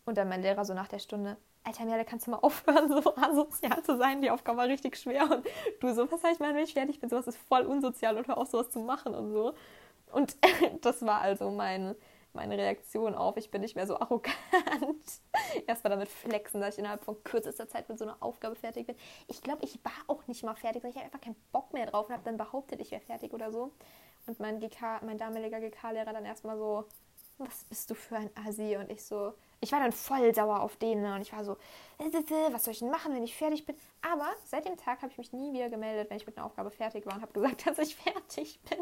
Und 0.05 0.19
dann 0.19 0.29
mein 0.29 0.43
Lehrer 0.43 0.65
so 0.65 0.75
nach 0.75 0.89
der 0.89 0.99
Stunde, 0.99 1.37
Alter 1.65 1.85
Merle, 1.85 2.05
kannst 2.05 2.27
du 2.27 2.31
mal 2.31 2.39
aufhören, 2.43 2.89
so 2.89 3.17
asozial 3.17 3.83
zu 3.83 3.97
sein? 3.97 4.23
Die 4.23 4.31
Aufgabe 4.31 4.59
war 4.59 4.67
richtig 4.67 4.97
schwer. 4.97 5.31
Und 5.31 5.47
du 5.81 5.95
so, 5.95 6.11
was 6.11 6.21
soll 6.23 6.33
ich 6.33 6.41
wenn 6.41 6.57
ich 6.57 6.73
fertig 6.73 7.01
bin? 7.01 7.11
Sowas 7.11 7.27
ist 7.27 7.39
voll 7.49 7.63
unsozial 7.63 8.17
und 8.17 8.29
hör 8.29 8.39
auf, 8.39 8.49
sowas 8.49 8.71
zu 8.71 8.81
machen 8.81 9.15
und 9.15 9.31
so. 9.31 9.55
Und 10.13 10.37
das 10.81 11.03
war 11.03 11.21
also 11.21 11.51
mein, 11.51 11.95
meine 12.33 12.57
Reaktion 12.57 13.15
auf, 13.15 13.37
ich 13.37 13.51
bin 13.51 13.61
nicht 13.61 13.77
mehr 13.77 13.87
so 13.87 13.99
arrogant. 13.99 14.35
Erstmal 15.67 15.91
damit 15.91 16.09
flexen, 16.09 16.61
dass 16.61 16.75
ich 16.75 16.79
innerhalb 16.79 17.05
von 17.05 17.23
kürzester 17.25 17.69
Zeit 17.69 17.89
mit 17.89 17.99
so 17.99 18.05
einer 18.05 18.17
Aufgabe 18.21 18.57
fertig 18.57 18.87
bin. 18.87 18.97
Ich 19.29 19.43
glaube, 19.43 19.65
ich 19.65 19.79
war 19.85 19.93
auch 20.07 20.27
nicht 20.27 20.43
mal 20.43 20.55
fertig, 20.55 20.83
sondern 20.83 20.99
ich 20.99 21.05
einfach 21.05 21.21
keinen 21.21 21.37
Bock 21.53 21.73
mehr 21.73 21.87
drauf 21.87 22.09
und 22.09 22.15
habe 22.15 22.25
dann 22.25 22.37
behauptet, 22.37 22.81
ich 22.81 22.91
wäre 22.91 23.03
fertig 23.03 23.33
oder 23.33 23.51
so. 23.53 23.73
Und 24.27 24.39
mein, 24.41 24.61
GK, 24.61 25.03
mein 25.03 25.19
damaliger 25.19 25.61
GK-Lehrer 25.61 26.13
dann 26.13 26.25
erstmal 26.25 26.57
so, 26.57 26.85
was 27.39 27.65
bist 27.65 27.91
du 27.91 27.95
für 27.95 28.17
ein 28.17 28.31
Asi? 28.47 28.77
Und 28.77 28.91
ich 28.91 29.05
so, 29.05 29.33
ich 29.61 29.73
war 29.73 29.81
dann 29.81 29.93
voll 29.93 30.35
sauer 30.35 30.61
auf 30.61 30.77
den 30.77 31.03
ne? 31.03 31.15
und 31.15 31.21
ich 31.21 31.33
war 31.33 31.45
so, 31.45 31.57
was 31.99 32.65
soll 32.65 32.73
ich 32.73 32.79
denn 32.81 32.91
machen, 32.91 33.15
wenn 33.15 33.23
ich 33.23 33.37
fertig 33.37 33.67
bin? 33.67 33.77
Aber 34.01 34.29
seit 34.45 34.65
dem 34.65 34.77
Tag 34.77 35.03
habe 35.03 35.13
ich 35.13 35.19
mich 35.19 35.33
nie 35.33 35.53
wieder 35.53 35.69
gemeldet, 35.69 36.09
wenn 36.09 36.17
ich 36.17 36.27
mit 36.27 36.37
einer 36.37 36.47
Aufgabe 36.47 36.71
fertig 36.71 37.05
war 37.07 37.15
und 37.15 37.23
habe 37.23 37.33
gesagt, 37.33 37.67
dass 37.67 37.79
ich 37.79 37.95
fertig 37.95 38.61
bin. 38.69 38.79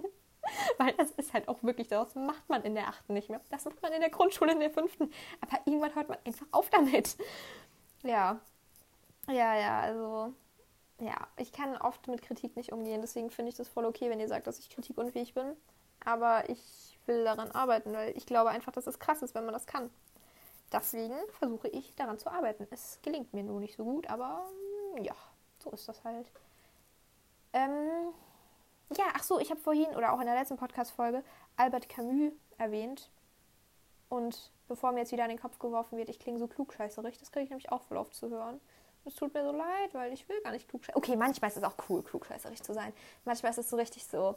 Weil 0.79 0.95
das 0.95 1.11
ist 1.13 1.35
halt 1.35 1.49
auch 1.49 1.63
wirklich, 1.63 1.89
das 1.89 2.15
macht 2.15 2.49
man 2.49 2.63
in 2.63 2.75
der 2.75 2.89
achten 2.89 3.13
nicht 3.13 3.29
mehr. 3.29 3.41
Das 3.51 3.65
macht 3.65 3.83
man 3.83 3.93
in 3.93 4.01
der 4.01 4.11
Grundschule 4.11 4.53
in 4.53 4.61
der 4.61 4.71
fünften. 4.71 5.13
Aber 5.41 5.61
irgendwann 5.67 5.95
hört 5.95 6.09
man 6.09 6.19
einfach 6.25 6.47
auf 6.53 6.71
damit. 6.71 7.17
Ja. 8.03 8.41
Ja, 9.29 9.57
ja, 9.57 9.81
also. 9.81 10.33
Ja, 11.01 11.29
ich 11.37 11.53
kann 11.53 11.77
oft 11.77 12.09
mit 12.09 12.23
Kritik 12.23 12.57
nicht 12.57 12.73
umgehen. 12.73 13.01
Deswegen 13.03 13.31
finde 13.31 13.51
ich 13.51 13.57
das 13.57 13.69
voll 13.69 13.85
okay, 13.85 14.11
wenn 14.11 14.21
ihr 14.21 14.29
sagt, 14.29 14.47
dass 14.47 14.59
ich 14.59 14.71
kritikunfähig 14.71 15.35
bin. 15.35 15.55
Aber 16.05 16.49
ich 16.49 16.99
will 17.07 17.25
daran 17.25 17.51
arbeiten, 17.51 17.93
weil 17.93 18.17
ich 18.17 18.27
glaube 18.27 18.51
einfach, 18.51 18.73
dass 18.73 18.87
es 18.87 18.99
krass 18.99 19.23
ist, 19.23 19.35
wenn 19.35 19.45
man 19.45 19.55
das 19.55 19.67
kann. 19.67 19.91
Deswegen 20.73 21.17
versuche 21.31 21.69
ich 21.69 21.95
daran 21.97 22.19
zu 22.19 22.31
arbeiten. 22.31 22.67
Es 22.71 22.99
gelingt 23.03 23.33
mir 23.33 23.43
nur 23.43 23.61
nicht 23.61 23.77
so 23.77 23.85
gut, 23.85 24.09
aber 24.09 24.47
ja, 25.01 25.15
so 25.59 25.71
ist 25.71 25.89
das 25.89 26.05
halt. 26.05 26.27
Ähm, 27.53 28.13
ja, 28.97 29.05
ach 29.15 29.23
so, 29.23 29.39
ich 29.39 29.51
habe 29.51 29.61
vorhin 29.61 29.89
oder 29.97 30.13
auch 30.13 30.21
in 30.21 30.27
der 30.27 30.35
letzten 30.35 30.57
Podcast-Folge 30.57 31.23
Albert 31.57 31.89
Camus 31.89 32.33
erwähnt. 32.59 33.11
Und 34.09 34.51
bevor 34.69 34.93
mir 34.93 35.01
jetzt 35.01 35.13
wieder 35.13 35.25
an 35.25 35.31
den 35.31 35.41
Kopf 35.41 35.59
geworfen 35.59 35.99
wird, 35.99 36.09
ich 36.09 36.19
klinge 36.19 36.39
so 36.39 36.47
klugscheißerig, 36.47 37.19
das 37.19 37.33
kriege 37.33 37.45
ich 37.45 37.51
nämlich 37.51 37.71
auch 37.71 37.83
voll 37.83 37.99
oft 37.99 38.15
zu 38.15 38.31
hören. 38.31 38.61
Es 39.05 39.15
tut 39.15 39.33
mir 39.33 39.45
so 39.45 39.53
leid, 39.53 39.95
weil 39.95 40.13
ich 40.13 40.29
will 40.29 40.41
gar 40.43 40.53
nicht 40.53 40.69
klugscheißerig. 40.69 40.97
Okay, 40.97 41.17
manchmal 41.17 41.51
ist 41.51 41.57
es 41.57 41.65
auch 41.65 41.77
cool, 41.89 42.03
klugscheißerig 42.03 42.63
zu 42.63 42.75
sein. 42.75 42.93
Manchmal 43.25 43.53
ist 43.53 43.59
es 43.59 43.71
so 43.71 43.77
richtig 43.77 44.07
so, 44.07 44.37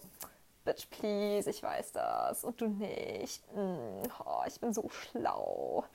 Bitch, 0.63 0.87
please, 0.91 1.49
ich 1.49 1.63
weiß 1.63 1.93
das 1.93 2.43
und 2.43 2.61
du 2.61 2.67
nicht. 2.67 3.43
Mm, 3.55 4.03
oh, 4.23 4.43
ich 4.45 4.59
bin 4.59 4.73
so 4.73 4.87
schlau. 4.89 5.85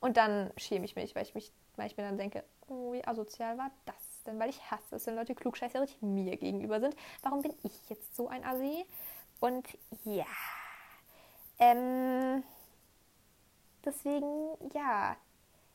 Und 0.00 0.16
dann 0.16 0.50
schäme 0.56 0.84
ich 0.84 0.96
mich, 0.96 1.14
weil 1.14 1.22
ich, 1.22 1.34
mich, 1.34 1.52
weil 1.76 1.86
ich 1.86 1.96
mir 1.96 2.04
dann 2.04 2.18
denke, 2.18 2.44
oh, 2.68 2.92
wie 2.92 3.06
asozial 3.06 3.58
war 3.58 3.70
das 3.84 4.22
denn? 4.26 4.38
Weil 4.38 4.50
ich 4.50 4.70
hasse 4.70 4.96
es, 4.96 5.06
wenn 5.06 5.16
Leute 5.16 5.34
klugscheißerig 5.34 5.98
mir 6.02 6.36
gegenüber 6.36 6.80
sind. 6.80 6.94
Warum 7.22 7.42
bin 7.42 7.54
ich 7.62 7.88
jetzt 7.88 8.14
so 8.14 8.28
ein 8.28 8.44
Assi? 8.44 8.84
Und 9.40 9.66
ja. 10.04 10.26
Ähm, 11.58 12.42
deswegen, 13.84 14.56
ja. 14.74 15.16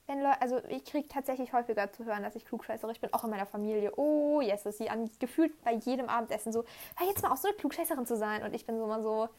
Wenn 0.08 0.22
Leute, 0.22 0.42
also 0.42 0.62
ich 0.68 0.84
kriege 0.84 1.08
tatsächlich 1.08 1.54
häufiger 1.54 1.92
zu 1.92 2.06
hören, 2.06 2.24
dass 2.24 2.36
ich 2.36 2.46
klugscheißerig 2.46 3.00
bin, 3.01 3.13
auch 3.13 3.24
in 3.24 3.30
meiner 3.30 3.46
Familie. 3.46 3.94
Oh, 3.98 4.42
yes, 4.42 4.66
ist 4.66 4.80
sie 4.80 4.90
an, 4.90 5.10
gefühlt 5.20 5.62
bei 5.63 5.74
jedem 5.74 6.10
Abendessen 6.10 6.51
so, 6.51 6.66
hör 6.98 7.08
jetzt 7.08 7.22
mal 7.24 7.32
auch 7.32 7.38
so 7.38 7.48
eine 7.48 7.58
Klugscheißerin 7.58 8.06
zu 8.06 8.18
sein. 8.18 8.44
Und 8.44 8.54
ich 8.54 8.66
bin 8.66 8.78
so 8.78 8.84
immer 8.84 9.01
so, 9.01 9.30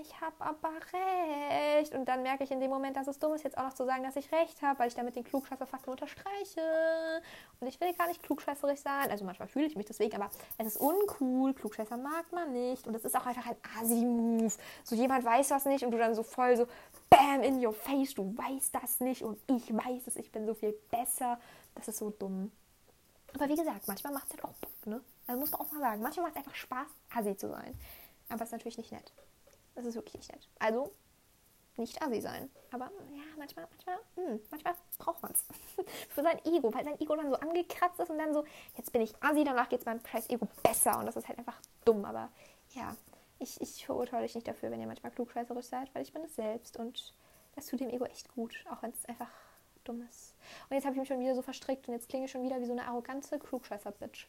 ich 0.00 0.20
habe 0.20 0.34
aber 0.38 0.70
recht. 0.92 1.94
Und 1.94 2.06
dann 2.06 2.22
merke 2.22 2.44
ich 2.44 2.50
in 2.50 2.60
dem 2.60 2.70
Moment, 2.70 2.96
dass 2.96 3.06
es 3.06 3.18
dumm 3.18 3.34
ist, 3.34 3.44
jetzt 3.44 3.56
auch 3.58 3.64
noch 3.64 3.72
zu 3.72 3.84
sagen, 3.84 4.02
dass 4.02 4.16
ich 4.16 4.30
recht 4.32 4.62
habe, 4.62 4.78
weil 4.78 4.88
ich 4.88 4.94
damit 4.94 5.16
den 5.16 5.24
Klugscheißer-Faktor 5.24 5.92
unterstreiche. 5.92 7.22
Und 7.60 7.66
ich 7.66 7.80
will 7.80 7.92
gar 7.94 8.08
nicht 8.08 8.22
klugscheißerig 8.22 8.80
sein. 8.80 9.10
Also 9.10 9.24
manchmal 9.24 9.48
fühle 9.48 9.66
ich 9.66 9.76
mich 9.76 9.86
deswegen, 9.86 10.14
aber 10.16 10.30
es 10.58 10.66
ist 10.66 10.76
uncool. 10.76 11.54
Klugscheißer 11.54 11.96
mag 11.96 12.30
man 12.32 12.52
nicht. 12.52 12.86
Und 12.86 12.94
es 12.94 13.04
ist 13.04 13.16
auch 13.16 13.26
einfach 13.26 13.46
ein 13.46 13.56
Asi-Move. 13.80 14.52
So 14.84 14.94
jemand 14.94 15.24
weiß 15.24 15.50
was 15.50 15.64
nicht 15.64 15.84
und 15.84 15.90
du 15.90 15.98
dann 15.98 16.14
so 16.14 16.22
voll 16.22 16.56
so 16.56 16.66
Bam 17.08 17.42
in 17.42 17.64
your 17.64 17.72
face. 17.72 18.14
Du 18.14 18.36
weißt 18.36 18.74
das 18.74 19.00
nicht 19.00 19.22
und 19.22 19.38
ich 19.48 19.74
weiß 19.74 20.06
es. 20.06 20.16
Ich 20.16 20.30
bin 20.30 20.46
so 20.46 20.54
viel 20.54 20.72
besser. 20.90 21.38
Das 21.74 21.88
ist 21.88 21.98
so 21.98 22.10
dumm. 22.10 22.52
Aber 23.34 23.48
wie 23.48 23.56
gesagt, 23.56 23.86
manchmal 23.86 24.12
macht 24.12 24.26
es 24.26 24.32
halt 24.32 24.44
auch 24.44 24.52
Bock, 24.54 24.86
ne? 24.86 25.00
Also 25.26 25.40
muss 25.40 25.50
man 25.52 25.60
auch 25.60 25.72
mal 25.72 25.80
sagen. 25.80 26.02
Manchmal 26.02 26.26
macht 26.26 26.36
es 26.36 26.38
einfach 26.38 26.54
Spaß, 26.54 26.88
Asi 27.14 27.36
zu 27.36 27.48
sein. 27.48 27.78
Aber 28.28 28.42
es 28.42 28.48
ist 28.48 28.52
natürlich 28.52 28.78
nicht 28.78 28.92
nett. 28.92 29.12
Das 29.74 29.86
ist 29.86 29.94
wirklich 29.94 30.14
nicht 30.14 30.32
nett. 30.32 30.48
Also 30.58 30.92
nicht 31.76 32.00
assi 32.02 32.20
sein. 32.20 32.50
Aber 32.72 32.90
ja, 33.12 33.22
manchmal, 33.38 33.66
manchmal, 33.70 33.96
mh, 34.16 34.32
hm, 34.32 34.40
manchmal 34.50 34.74
braucht 34.98 35.22
man 35.22 35.32
es. 35.32 35.44
Für 36.08 36.22
sein 36.22 36.38
Ego, 36.44 36.72
weil 36.72 36.84
sein 36.84 37.00
Ego 37.00 37.16
dann 37.16 37.30
so 37.30 37.36
angekratzt 37.36 38.00
ist 38.00 38.10
und 38.10 38.18
dann 38.18 38.34
so, 38.34 38.44
jetzt 38.76 38.92
bin 38.92 39.02
ich 39.02 39.14
assi, 39.22 39.44
danach 39.44 39.68
geht 39.68 39.80
es 39.80 39.86
meinem 39.86 40.04
scheiß 40.04 40.28
Ego 40.30 40.46
besser. 40.62 40.98
Und 40.98 41.06
das 41.06 41.16
ist 41.16 41.28
halt 41.28 41.38
einfach 41.38 41.60
dumm. 41.84 42.04
Aber 42.04 42.30
ja, 42.70 42.96
ich, 43.38 43.60
ich 43.60 43.84
verurteile 43.86 44.24
euch 44.24 44.34
nicht 44.34 44.46
dafür, 44.46 44.70
wenn 44.70 44.80
ihr 44.80 44.86
manchmal 44.86 45.12
klugscheißerisch 45.12 45.66
seid, 45.66 45.94
weil 45.94 46.02
ich 46.02 46.12
bin 46.12 46.22
es 46.22 46.36
selbst 46.36 46.76
und 46.76 47.14
das 47.54 47.66
tut 47.66 47.80
dem 47.80 47.90
Ego 47.90 48.04
echt 48.04 48.32
gut, 48.34 48.64
auch 48.70 48.82
wenn 48.82 48.90
es 48.90 49.04
einfach 49.06 49.30
dumm 49.84 50.06
ist. 50.08 50.34
Und 50.68 50.76
jetzt 50.76 50.84
habe 50.84 50.94
ich 50.94 51.00
mich 51.00 51.08
schon 51.08 51.20
wieder 51.20 51.34
so 51.34 51.42
verstrickt 51.42 51.88
und 51.88 51.94
jetzt 51.94 52.08
klinge 52.08 52.26
ich 52.26 52.30
schon 52.30 52.42
wieder 52.42 52.60
wie 52.60 52.66
so 52.66 52.72
eine 52.72 52.86
arrogante 52.86 53.38
Klugscheißer-Bitch. 53.38 54.26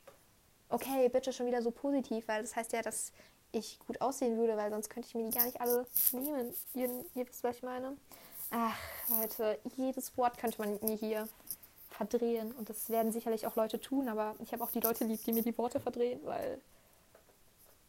Okay, 0.69 1.09
Bitch 1.09 1.27
ist 1.27 1.35
schon 1.35 1.47
wieder 1.47 1.61
so 1.61 1.71
positiv, 1.71 2.27
weil 2.27 2.41
das 2.41 2.55
heißt 2.55 2.71
ja, 2.71 2.81
dass 2.81 3.11
ich 3.51 3.79
gut 3.79 4.01
aussehen 4.01 4.37
würde, 4.37 4.57
weil 4.57 4.69
sonst 4.69 4.89
könnte 4.89 5.07
ich 5.07 5.15
mir 5.15 5.29
die 5.29 5.37
gar 5.37 5.45
nicht 5.45 5.59
alle 5.59 5.85
nehmen. 6.11 6.53
Ihr, 6.73 6.89
ihr 7.15 7.27
wisst, 7.27 7.43
was 7.43 7.57
ich 7.57 7.63
meine. 7.63 7.97
Ach, 8.51 8.77
Leute, 9.09 9.59
jedes 9.77 10.17
Wort 10.17 10.37
könnte 10.37 10.59
man 10.59 10.77
mir 10.81 10.95
hier 10.95 11.27
verdrehen. 11.89 12.51
Und 12.53 12.69
das 12.69 12.89
werden 12.89 13.11
sicherlich 13.11 13.47
auch 13.47 13.55
Leute 13.55 13.79
tun, 13.79 14.09
aber 14.09 14.35
ich 14.39 14.51
habe 14.53 14.63
auch 14.63 14.71
die 14.71 14.79
Leute 14.79 15.05
lieb, 15.05 15.23
die 15.23 15.33
mir 15.33 15.43
die 15.43 15.57
Worte 15.57 15.79
verdrehen, 15.79 16.19
weil. 16.23 16.59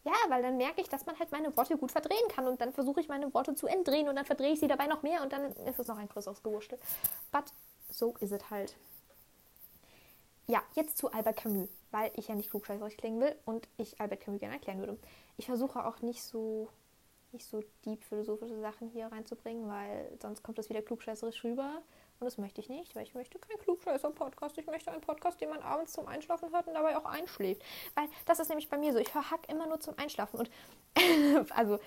Ja, 0.05 0.13
weil 0.29 0.43
dann 0.43 0.57
merke 0.57 0.81
ich, 0.81 0.89
dass 0.89 1.07
man 1.07 1.17
halt 1.19 1.31
meine 1.31 1.57
Worte 1.57 1.77
gut 1.77 1.93
verdrehen 1.93 2.29
kann 2.29 2.49
und 2.49 2.61
dann 2.61 2.73
versuche 2.73 3.01
ich 3.01 3.09
meine 3.09 3.33
Worte 3.35 3.55
zu 3.55 3.69
entdrehen 3.69 4.09
und 4.09 4.17
dann 4.17 4.25
verdrehe 4.25 4.53
ich 4.53 4.59
sie 4.59 4.67
dabei 4.67 4.89
noch 4.89 5.03
mehr 5.05 5.23
und 5.23 5.33
dann 5.33 5.53
ist 5.53 5.79
es 5.79 5.87
noch 5.87 5.97
ein 5.97 6.09
größeres 6.09 6.43
Gewurstel. 6.43 6.77
But 7.31 7.45
so 7.89 8.15
is 8.19 8.33
it 8.33 8.51
halt. 8.51 8.75
Ja, 10.49 10.61
jetzt 10.75 10.99
zu 10.99 11.13
Albert 11.13 11.37
Camus, 11.37 11.69
weil 11.93 12.11
ich 12.17 12.29
ja 12.29 12.35
nicht 12.35 12.51
klugscheißerig 12.51 12.97
klingen 12.97 13.21
will 13.21 13.37
und 13.45 13.69
ich 13.77 14.01
Albert 14.01 14.21
Camus 14.21 14.41
gerne 14.41 14.55
erklären 14.55 14.81
würde 14.81 14.99
ich 15.37 15.47
versuche 15.47 15.85
auch 15.87 16.01
nicht 16.01 16.23
so 16.23 16.69
nicht 17.33 17.47
so 17.47 17.63
deep 17.85 18.05
philosophische 18.05 18.61
Sachen 18.61 18.89
hier 18.89 19.07
reinzubringen, 19.07 19.69
weil 19.69 20.17
sonst 20.21 20.43
kommt 20.43 20.59
das 20.59 20.69
wieder 20.69 20.83
klugscheißerisch 20.83 21.45
rüber. 21.45 21.83
Und 22.21 22.27
das 22.27 22.39
möchte 22.39 22.61
ich 22.61 22.69
nicht, 22.69 22.95
weil 22.95 23.03
ich 23.03 23.15
möchte 23.15 23.39
keinen 23.39 23.59
Klugscheißer-Podcast. 23.59 24.57
Ich 24.59 24.67
möchte 24.67 24.93
einen 24.93 25.01
Podcast, 25.01 25.41
den 25.41 25.49
man 25.49 25.61
abends 25.61 25.93
zum 25.93 26.07
Einschlafen 26.07 26.53
hört 26.53 26.69
und 26.69 26.75
dabei 26.75 26.97
auch 26.97 27.05
einschläft. 27.05 27.63
Weil 27.95 28.09
das 28.27 28.39
ist 28.39 28.49
nämlich 28.49 28.69
bei 28.69 28.79
mir 28.79 28.93
so. 28.93 28.99
Ich 28.99 29.15
höre 29.15 29.31
Hack 29.31 29.49
immer 29.51 29.67
nur 29.67 29.81
zum 29.81 29.99
Einschlafen. 29.99 30.39
Und 30.39 30.51
also 31.57 31.79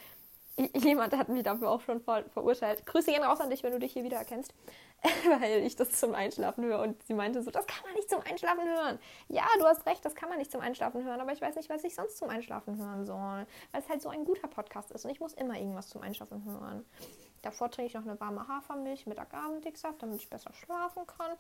jemand 0.58 1.16
hat 1.16 1.30
mich 1.30 1.44
dafür 1.44 1.70
auch 1.70 1.82
schon 1.82 2.02
ver 2.02 2.24
verurteilt. 2.30 2.86
Grüße 2.86 3.12
gerne 3.12 3.26
raus 3.26 3.42
an 3.42 3.50
dich, 3.50 3.64
wenn 3.64 3.74
du 3.74 3.80
dich 3.80 3.94
hier 3.94 4.04
wieder 4.04 4.18
erkennst. 4.18 4.54
weil 5.40 5.64
ich 5.64 5.76
das 5.76 5.92
zum 5.92 6.16
Einschlafen 6.16 6.64
höre. 6.66 6.80
Und 6.82 7.02
sie 7.04 7.14
meinte 7.14 7.42
so, 7.42 7.52
das 7.52 7.68
kann 7.68 7.84
man 7.86 7.94
nicht 7.94 8.10
zum 8.10 8.22
Einschlafen 8.22 8.64
hören. 8.68 9.00
Ja, 9.28 9.46
du 9.60 9.66
hast 9.66 9.86
recht, 9.86 10.04
das 10.04 10.16
kann 10.16 10.30
man 10.30 10.38
nicht 10.38 10.52
zum 10.52 10.62
Einschlafen 10.62 11.04
hören, 11.04 11.22
aber 11.22 11.32
ich 11.32 11.42
weiß 11.42 11.56
nicht, 11.56 11.70
was 11.70 11.84
ich 11.84 11.96
sonst 11.96 12.18
zum 12.18 12.30
Einschlafen 12.30 12.78
hören 12.78 13.06
soll. 13.06 13.46
Weil 13.72 13.82
es 13.82 13.90
halt 13.90 14.02
so 14.02 14.10
ein 14.10 14.26
guter 14.26 14.48
Podcast 14.48 14.92
ist 14.92 15.06
und 15.06 15.12
ich 15.12 15.20
muss 15.20 15.34
immer 15.34 15.58
irgendwas 15.58 15.90
zum 15.90 16.02
Einschlafen 16.02 16.44
hören. 16.46 16.86
Davor 17.42 17.70
trinke 17.70 17.90
ich 17.90 17.94
noch 17.94 18.08
eine 18.08 18.20
warme 18.20 18.48
Hafermilch 18.48 19.06
mit 19.06 19.20
Agavendicksaft, 19.20 20.02
damit 20.02 20.20
ich 20.20 20.30
besser 20.30 20.52
schlafen 20.54 21.06
kann. 21.06 21.32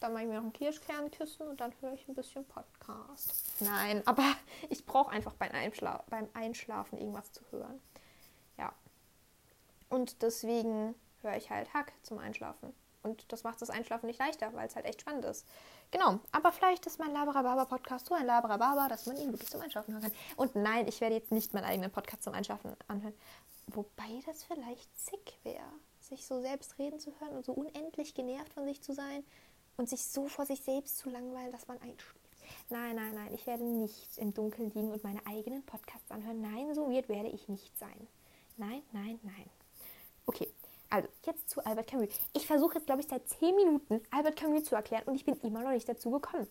Dann 0.00 0.12
mache 0.12 0.24
ich 0.24 0.28
mir 0.28 0.36
noch 0.36 0.44
ein 0.44 0.52
Kirschkernkissen 0.52 1.48
und 1.48 1.60
dann 1.62 1.72
höre 1.80 1.94
ich 1.94 2.06
ein 2.08 2.14
bisschen 2.14 2.44
Podcast. 2.44 3.42
Nein, 3.60 4.02
aber 4.04 4.24
ich 4.68 4.84
brauche 4.84 5.10
einfach 5.12 5.32
beim, 5.34 5.52
Einschla 5.52 6.04
beim 6.10 6.28
Einschlafen 6.34 6.98
irgendwas 6.98 7.32
zu 7.32 7.42
hören. 7.50 7.80
Und 9.88 10.22
deswegen 10.22 10.94
höre 11.22 11.36
ich 11.36 11.50
halt 11.50 11.72
Hack 11.74 11.92
zum 12.02 12.18
Einschlafen. 12.18 12.72
Und 13.02 13.30
das 13.32 13.44
macht 13.44 13.62
das 13.62 13.70
Einschlafen 13.70 14.06
nicht 14.06 14.18
leichter, 14.18 14.52
weil 14.54 14.66
es 14.66 14.74
halt 14.74 14.84
echt 14.84 15.00
spannend 15.00 15.24
ist. 15.24 15.46
Genau, 15.92 16.18
aber 16.32 16.50
vielleicht 16.50 16.86
ist 16.86 16.98
mein 16.98 17.12
Labrababa-Podcast 17.12 18.06
so 18.06 18.14
ein 18.14 18.26
Labrababa, 18.26 18.88
dass 18.88 19.06
man 19.06 19.16
ihn 19.16 19.30
wirklich 19.30 19.48
zum 19.48 19.60
Einschlafen 19.60 19.94
hören 19.94 20.02
kann. 20.02 20.12
Und 20.36 20.56
nein, 20.56 20.88
ich 20.88 21.00
werde 21.00 21.14
jetzt 21.14 21.30
nicht 21.30 21.54
meinen 21.54 21.64
eigenen 21.64 21.92
Podcast 21.92 22.24
zum 22.24 22.34
Einschlafen 22.34 22.74
anhören. 22.88 23.14
Wobei 23.68 24.20
das 24.26 24.42
vielleicht 24.42 24.98
sick 24.98 25.38
wäre, 25.44 25.62
sich 26.00 26.26
so 26.26 26.40
selbst 26.40 26.78
reden 26.78 26.98
zu 26.98 27.12
hören 27.20 27.36
und 27.36 27.44
so 27.44 27.52
unendlich 27.52 28.14
genervt 28.14 28.52
von 28.52 28.64
sich 28.64 28.82
zu 28.82 28.92
sein 28.92 29.24
und 29.76 29.88
sich 29.88 30.04
so 30.04 30.26
vor 30.26 30.46
sich 30.46 30.62
selbst 30.62 30.98
zu 30.98 31.08
langweilen, 31.08 31.52
dass 31.52 31.68
man 31.68 31.80
einschläft. 31.82 32.16
Nein, 32.70 32.96
nein, 32.96 33.14
nein, 33.14 33.34
ich 33.34 33.46
werde 33.46 33.64
nicht 33.64 34.18
im 34.18 34.34
Dunkeln 34.34 34.70
liegen 34.70 34.92
und 34.92 35.04
meine 35.04 35.24
eigenen 35.26 35.64
Podcasts 35.64 36.10
anhören. 36.10 36.40
Nein, 36.40 36.74
so 36.74 36.90
weird 36.90 37.08
werde 37.08 37.28
ich 37.28 37.48
nicht 37.48 37.76
sein. 37.78 38.08
Nein, 38.56 38.82
nein, 38.92 39.20
nein. 39.22 39.50
Okay, 40.26 40.48
also, 40.90 41.08
jetzt 41.24 41.48
zu 41.50 41.64
Albert 41.64 41.86
Camus. 41.88 42.08
Ich 42.32 42.46
versuche 42.46 42.74
jetzt, 42.74 42.86
glaube 42.86 43.00
ich, 43.00 43.08
seit 43.08 43.28
10 43.28 43.54
Minuten 43.56 44.00
Albert 44.10 44.36
Camus 44.36 44.64
zu 44.64 44.74
erklären 44.74 45.04
und 45.06 45.14
ich 45.14 45.24
bin 45.24 45.38
immer 45.40 45.62
noch 45.62 45.70
nicht 45.70 45.88
dazu 45.88 46.10
gekommen. 46.10 46.46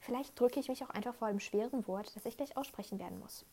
Vielleicht 0.00 0.38
drücke 0.38 0.60
ich 0.60 0.68
mich 0.68 0.84
auch 0.84 0.90
einfach 0.90 1.14
vor 1.14 1.28
einem 1.28 1.40
schweren 1.40 1.86
Wort, 1.88 2.14
das 2.14 2.26
ich 2.26 2.36
gleich 2.36 2.56
aussprechen 2.56 2.98
werden 2.98 3.18
muss. 3.18 3.44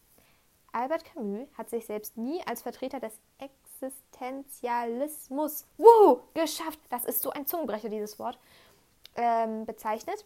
Albert 0.72 1.06
Camus 1.06 1.48
hat 1.58 1.70
sich 1.70 1.86
selbst 1.86 2.18
nie 2.18 2.42
als 2.48 2.62
Vertreter 2.62 3.00
des 3.00 3.14
Existenzialismus 3.38 5.66
wow, 5.78 6.20
geschafft. 6.34 6.80
Das 6.90 7.06
ist 7.06 7.22
so 7.22 7.30
ein 7.32 7.46
Zungenbrecher, 7.48 7.90
dieses 7.90 8.18
Wort. 8.20 8.38
ähm, 9.16 9.66
bezeichnet. 9.66 10.26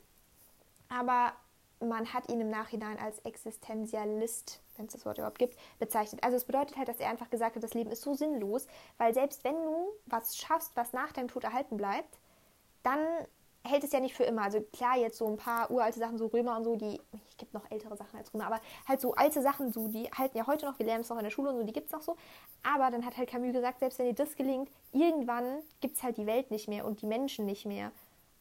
Aber 0.90 1.34
man 1.80 2.14
hat 2.14 2.30
ihn 2.30 2.42
im 2.42 2.50
Nachhinein 2.50 2.98
als 3.00 3.20
Existenzialist, 3.20 4.62
wenn 4.78 4.86
es 4.86 4.94
das 4.94 5.06
Wort 5.06 5.18
überhaupt 5.18 5.40
gibt, 5.40 5.58
bezeichnet. 5.80 6.24
Also 6.24 6.38
es 6.38 6.46
bedeutet 6.46 6.78
halt, 6.78 6.88
dass 6.88 7.00
er 7.00 7.10
einfach 7.10 7.30
gesagt 7.30 7.56
hat, 7.56 7.64
das 7.64 7.74
Leben 7.74 7.92
ist 7.92 8.02
so 8.02 8.14
sinnlos, 8.14 8.68
weil 8.98 9.14
selbst 9.14 9.44
wenn 9.44 9.56
du 9.56 9.90
was 10.06 10.38
schaffst, 10.38 10.72
was 10.76 10.94
nach 10.94 11.12
deinem 11.12 11.28
Tod 11.28 11.44
erhalten 11.44 11.78
bleibt, 11.78 12.18
dann 12.84 13.00
hält 13.68 13.84
es 13.84 13.92
ja 13.92 14.00
nicht 14.00 14.16
für 14.16 14.24
immer. 14.24 14.44
Also 14.44 14.62
klar, 14.62 14.98
jetzt 14.98 15.18
so 15.18 15.28
ein 15.28 15.38
paar 15.38 15.70
uralte 15.70 16.00
Sachen, 16.00 16.18
so 16.18 16.28
Römer 16.28 16.58
und 16.58 16.64
so, 16.64 16.76
die, 16.76 17.00
es 17.30 17.38
gibt 17.38 17.54
noch 17.54 17.70
ältere 17.70 17.96
Sachen 17.96 18.18
als 18.18 18.34
Römer, 18.34 18.48
aber 18.48 18.62
halt 18.88 19.02
so 19.02 19.14
alte 19.14 19.42
Sachen, 19.42 19.72
so, 19.72 19.88
die 19.88 20.06
halten 20.06 20.38
ja 20.38 20.48
heute 20.48 20.66
noch, 20.66 20.80
wir 20.80 20.86
lernen 20.86 21.02
es 21.02 21.10
noch 21.10 21.18
in 21.18 21.24
der 21.24 21.32
Schule 21.32 21.50
und 21.50 21.58
so, 21.58 21.64
die 21.64 21.74
gibt 21.74 21.88
es 21.88 21.92
noch 21.92 22.02
so. 22.02 22.16
Aber 22.64 22.90
dann 22.92 23.06
hat 23.06 23.18
halt 23.18 23.30
Camus 23.30 23.54
gesagt, 23.54 23.80
selbst 23.80 24.00
wenn 24.00 24.08
dir 24.08 24.14
das 24.14 24.36
gelingt, 24.36 24.72
irgendwann 24.92 25.60
gibt 25.82 25.98
es 25.98 26.04
halt 26.04 26.18
die 26.18 26.26
Welt 26.26 26.52
nicht 26.52 26.68
mehr 26.68 26.86
und 26.86 27.02
die 27.02 27.08
Menschen 27.08 27.46
nicht 27.46 27.66
mehr. 27.66 27.92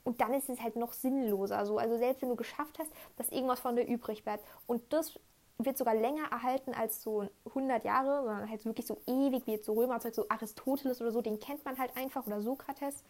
Und 0.05 0.21
dann 0.21 0.33
ist 0.35 0.49
es 0.49 0.61
halt 0.61 0.77
noch 0.77 0.93
sinnloser. 0.93 1.67
So. 1.67 1.79
Also 1.79 1.99
selbst 1.99 2.23
wenn 2.23 2.29
du 2.29 2.37
geschafft 2.37 2.79
hast, 2.79 2.91
dass 3.17 3.29
irgendwas 3.31 3.59
von 3.59 3.75
dir 3.75 3.85
übrig 3.85 4.23
bleibt. 4.23 4.45
Und 4.69 4.93
das 4.93 5.19
wird 5.59 5.79
sogar 5.79 5.95
länger 5.95 6.31
erhalten 6.31 6.75
als 6.75 7.03
so 7.03 7.29
100 7.47 7.85
Jahre, 7.85 8.25
sondern 8.25 8.51
halt 8.51 8.65
wirklich 8.65 8.87
so 8.87 9.01
ewig 9.07 9.47
wie 9.47 9.53
jetzt 9.53 9.67
so 9.67 9.73
Römerzeug, 9.73 10.15
so 10.15 10.27
Aristoteles 10.29 11.01
oder 11.01 11.13
so, 11.13 11.23
den 11.23 11.41
kennt 11.41 11.65
man 11.65 11.79
halt 11.79 11.97
einfach 11.97 12.27
oder 12.27 12.43
Sokrates. 12.43 13.03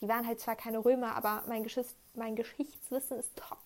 Die 0.00 0.08
waren 0.08 0.26
halt 0.26 0.40
zwar 0.40 0.56
keine 0.56 0.84
Römer, 0.84 1.14
aber 1.14 1.44
mein, 1.46 1.62
Geschichts 1.62 1.94
mein 2.14 2.34
Geschichtswissen 2.34 3.18
ist 3.18 3.36
top. 3.36 3.58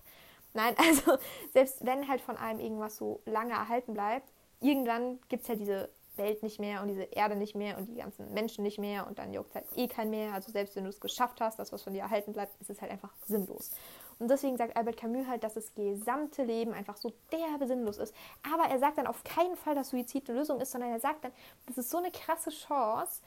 Nein, 0.52 0.74
also 0.78 1.18
selbst 1.52 1.84
wenn 1.86 2.06
halt 2.08 2.20
von 2.20 2.36
allem 2.36 2.60
irgendwas 2.60 2.96
so 2.96 3.20
lange 3.24 3.52
erhalten 3.52 3.94
bleibt, 3.94 4.28
irgendwann 4.60 5.18
gibt 5.28 5.44
es 5.44 5.48
halt 5.48 5.60
diese 5.60 5.88
Welt 6.16 6.42
nicht 6.42 6.58
mehr 6.58 6.82
und 6.82 6.88
diese 6.88 7.04
Erde 7.04 7.36
nicht 7.36 7.54
mehr 7.54 7.78
und 7.78 7.86
die 7.86 7.94
ganzen 7.94 8.34
Menschen 8.34 8.64
nicht 8.64 8.78
mehr 8.78 9.06
und 9.06 9.18
dann 9.18 9.32
juckt 9.32 9.54
halt 9.54 9.64
eh 9.76 9.88
kein 9.88 10.10
mehr. 10.10 10.34
Also 10.34 10.52
selbst 10.52 10.76
wenn 10.76 10.84
du 10.84 10.90
es 10.90 11.00
geschafft 11.00 11.40
hast, 11.40 11.58
das, 11.58 11.72
was 11.72 11.82
von 11.82 11.94
dir 11.94 12.02
erhalten 12.02 12.32
bleibt, 12.32 12.60
ist 12.60 12.68
es 12.68 12.80
halt 12.82 12.90
einfach 12.90 13.14
sinnlos. 13.24 13.70
Und 14.18 14.30
deswegen 14.30 14.56
sagt 14.56 14.76
Albert 14.76 14.96
Camus 14.96 15.26
halt, 15.26 15.44
dass 15.44 15.54
das 15.54 15.74
gesamte 15.74 16.42
Leben 16.42 16.72
einfach 16.72 16.96
so 16.96 17.12
derbe 17.30 17.66
sinnlos 17.66 17.98
ist. 17.98 18.14
Aber 18.52 18.68
er 18.68 18.78
sagt 18.78 18.98
dann 18.98 19.06
auf 19.06 19.22
keinen 19.24 19.56
Fall, 19.56 19.74
dass 19.74 19.90
Suizid 19.90 20.28
eine 20.28 20.38
Lösung 20.38 20.60
ist, 20.60 20.72
sondern 20.72 20.90
er 20.90 21.00
sagt 21.00 21.24
dann, 21.24 21.32
das 21.66 21.78
ist 21.78 21.90
so 21.90 21.98
eine 21.98 22.10
krasse 22.10 22.50
Chance, 22.50 23.22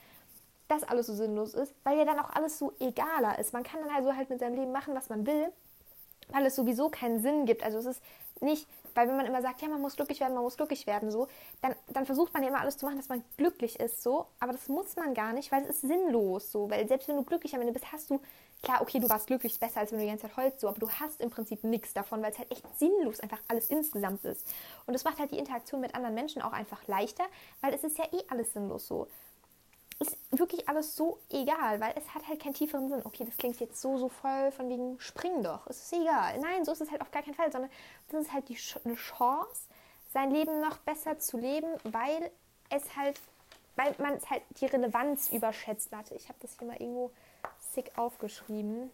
dass 0.68 0.84
alles 0.84 1.08
so 1.08 1.14
sinnlos 1.14 1.54
ist, 1.54 1.74
weil 1.84 1.98
ja 1.98 2.06
dann 2.06 2.20
auch 2.20 2.30
alles 2.32 2.58
so 2.58 2.74
egaler 2.80 3.40
ist. 3.40 3.54
Man 3.54 3.64
kann 3.64 3.82
dann 3.82 3.96
also 3.96 4.16
halt 4.16 4.30
mit 4.30 4.40
seinem 4.40 4.56
Leben 4.56 4.72
machen, 4.72 4.96
was 4.96 5.10
man 5.10 5.26
will, 5.26 5.52
weil 6.30 6.46
es 6.46 6.56
sowieso 6.56 6.90
keinen 6.90 7.22
Sinn 7.22 7.46
gibt. 7.46 7.64
Also 7.64 7.78
es 7.78 7.86
ist 7.86 8.02
nicht 8.42 8.68
weil 8.96 9.08
wenn 9.08 9.18
man 9.18 9.26
immer 9.26 9.42
sagt, 9.42 9.62
ja, 9.62 9.68
man 9.68 9.82
muss 9.82 9.96
glücklich 9.96 10.20
werden, 10.20 10.34
man 10.34 10.44
muss 10.44 10.58
glücklich 10.58 10.88
werden, 10.88 11.12
so, 11.12 11.28
dann, 11.62 11.76
dann 11.90 12.06
versucht 12.06 12.34
man 12.34 12.44
ja 12.44 12.50
immer 12.50 12.60
alles 12.62 12.78
zu 12.78 12.86
machen, 12.86 12.98
dass 12.98 13.10
man 13.10 13.24
glücklich 13.38 13.80
ist, 13.80 14.04
so. 14.04 14.28
Aber 14.40 14.52
das 14.52 14.68
muss 14.68 14.96
man 14.96 15.14
gar 15.14 15.34
nicht, 15.34 15.52
weil 15.52 15.64
es 15.64 15.70
ist 15.70 15.82
sinnlos, 15.82 16.52
so. 16.52 16.70
Weil 16.70 16.88
selbst 16.88 17.08
wenn 17.08 17.16
du 17.16 17.24
glücklich 17.24 17.56
am 17.56 17.62
Ende 17.62 17.74
bist, 17.74 17.92
hast 17.92 18.10
du, 18.10 18.20
klar, 18.62 18.82
okay, 18.82 19.00
du 19.00 19.10
warst 19.10 19.28
glücklich, 19.28 19.60
besser, 19.60 19.80
als 19.80 19.92
wenn 19.92 20.00
du 20.00 20.06
die 20.06 20.10
ganze 20.10 20.28
Zeit 20.28 20.38
heulst, 20.38 20.60
so. 20.60 20.68
Aber 20.68 20.80
du 20.80 20.90
hast 20.90 21.22
im 21.22 21.30
Prinzip 21.30 21.64
nichts 21.64 21.94
davon, 21.94 22.22
weil 22.22 22.32
es 22.32 22.40
halt 22.40 22.52
echt 22.52 22.64
sinnlos 22.78 23.20
einfach 23.20 23.40
alles 23.48 23.70
insgesamt 23.70 24.24
ist. 24.26 24.48
Und 24.86 24.94
das 24.94 25.04
macht 25.04 25.20
halt 25.20 25.32
die 25.32 25.40
Interaktion 25.40 25.82
mit 25.82 25.96
anderen 25.96 26.16
Menschen 26.16 26.42
auch 26.42 26.54
einfach 26.54 26.88
leichter, 26.88 27.26
weil 27.62 27.74
es 27.74 27.84
ist 27.84 27.98
ja 27.98 28.06
eh 28.06 28.24
alles 28.30 28.54
sinnlos, 28.54 28.88
so 28.88 29.08
ist 30.02 30.18
wirklich 30.32 30.68
alles 30.68 30.96
so 30.96 31.20
egal, 31.30 31.80
weil 31.80 31.94
es 31.96 32.14
hat 32.14 32.28
halt 32.28 32.42
keinen 32.42 32.56
tieferen 32.56 32.90
Sinn. 32.90 33.02
Okay, 33.04 33.24
das 33.24 33.38
klingt 33.38 33.60
jetzt 33.60 33.80
so, 33.80 33.98
so 33.98 34.10
voll 34.10 34.52
von 34.52 34.68
wegen, 34.68 35.00
spring 35.00 35.44
doch, 35.44 35.68
es 35.68 35.84
ist 35.84 35.94
egal. 35.94 36.40
Nein, 36.40 36.66
so 36.66 36.72
ist 36.72 36.82
es 36.82 36.90
halt 36.90 37.02
auf 37.02 37.12
gar 37.12 37.22
keinen 37.22 37.36
Fall, 37.36 37.52
sondern 37.52 37.70
das 38.10 38.22
ist 38.22 38.34
halt 38.34 38.50
die, 38.50 38.58
eine 38.84 38.96
Chance, 38.96 39.62
sein 40.12 40.32
Leben 40.32 40.60
noch 40.60 40.78
besser 40.80 41.20
zu 41.20 41.38
leben, 41.38 41.68
weil 41.84 42.32
es 42.70 42.96
halt, 42.96 43.20
weil 43.76 43.94
man 44.00 44.16
es 44.16 44.30
halt 44.30 44.42
die 44.60 44.66
Relevanz 44.66 45.30
überschätzt. 45.32 45.92
Warte, 45.92 46.16
ich 46.16 46.28
habe 46.28 46.40
das 46.42 46.58
hier 46.58 46.68
mal 46.68 46.78
irgendwo 46.78 47.12
sick 47.74 47.98
aufgeschrieben 47.98 48.92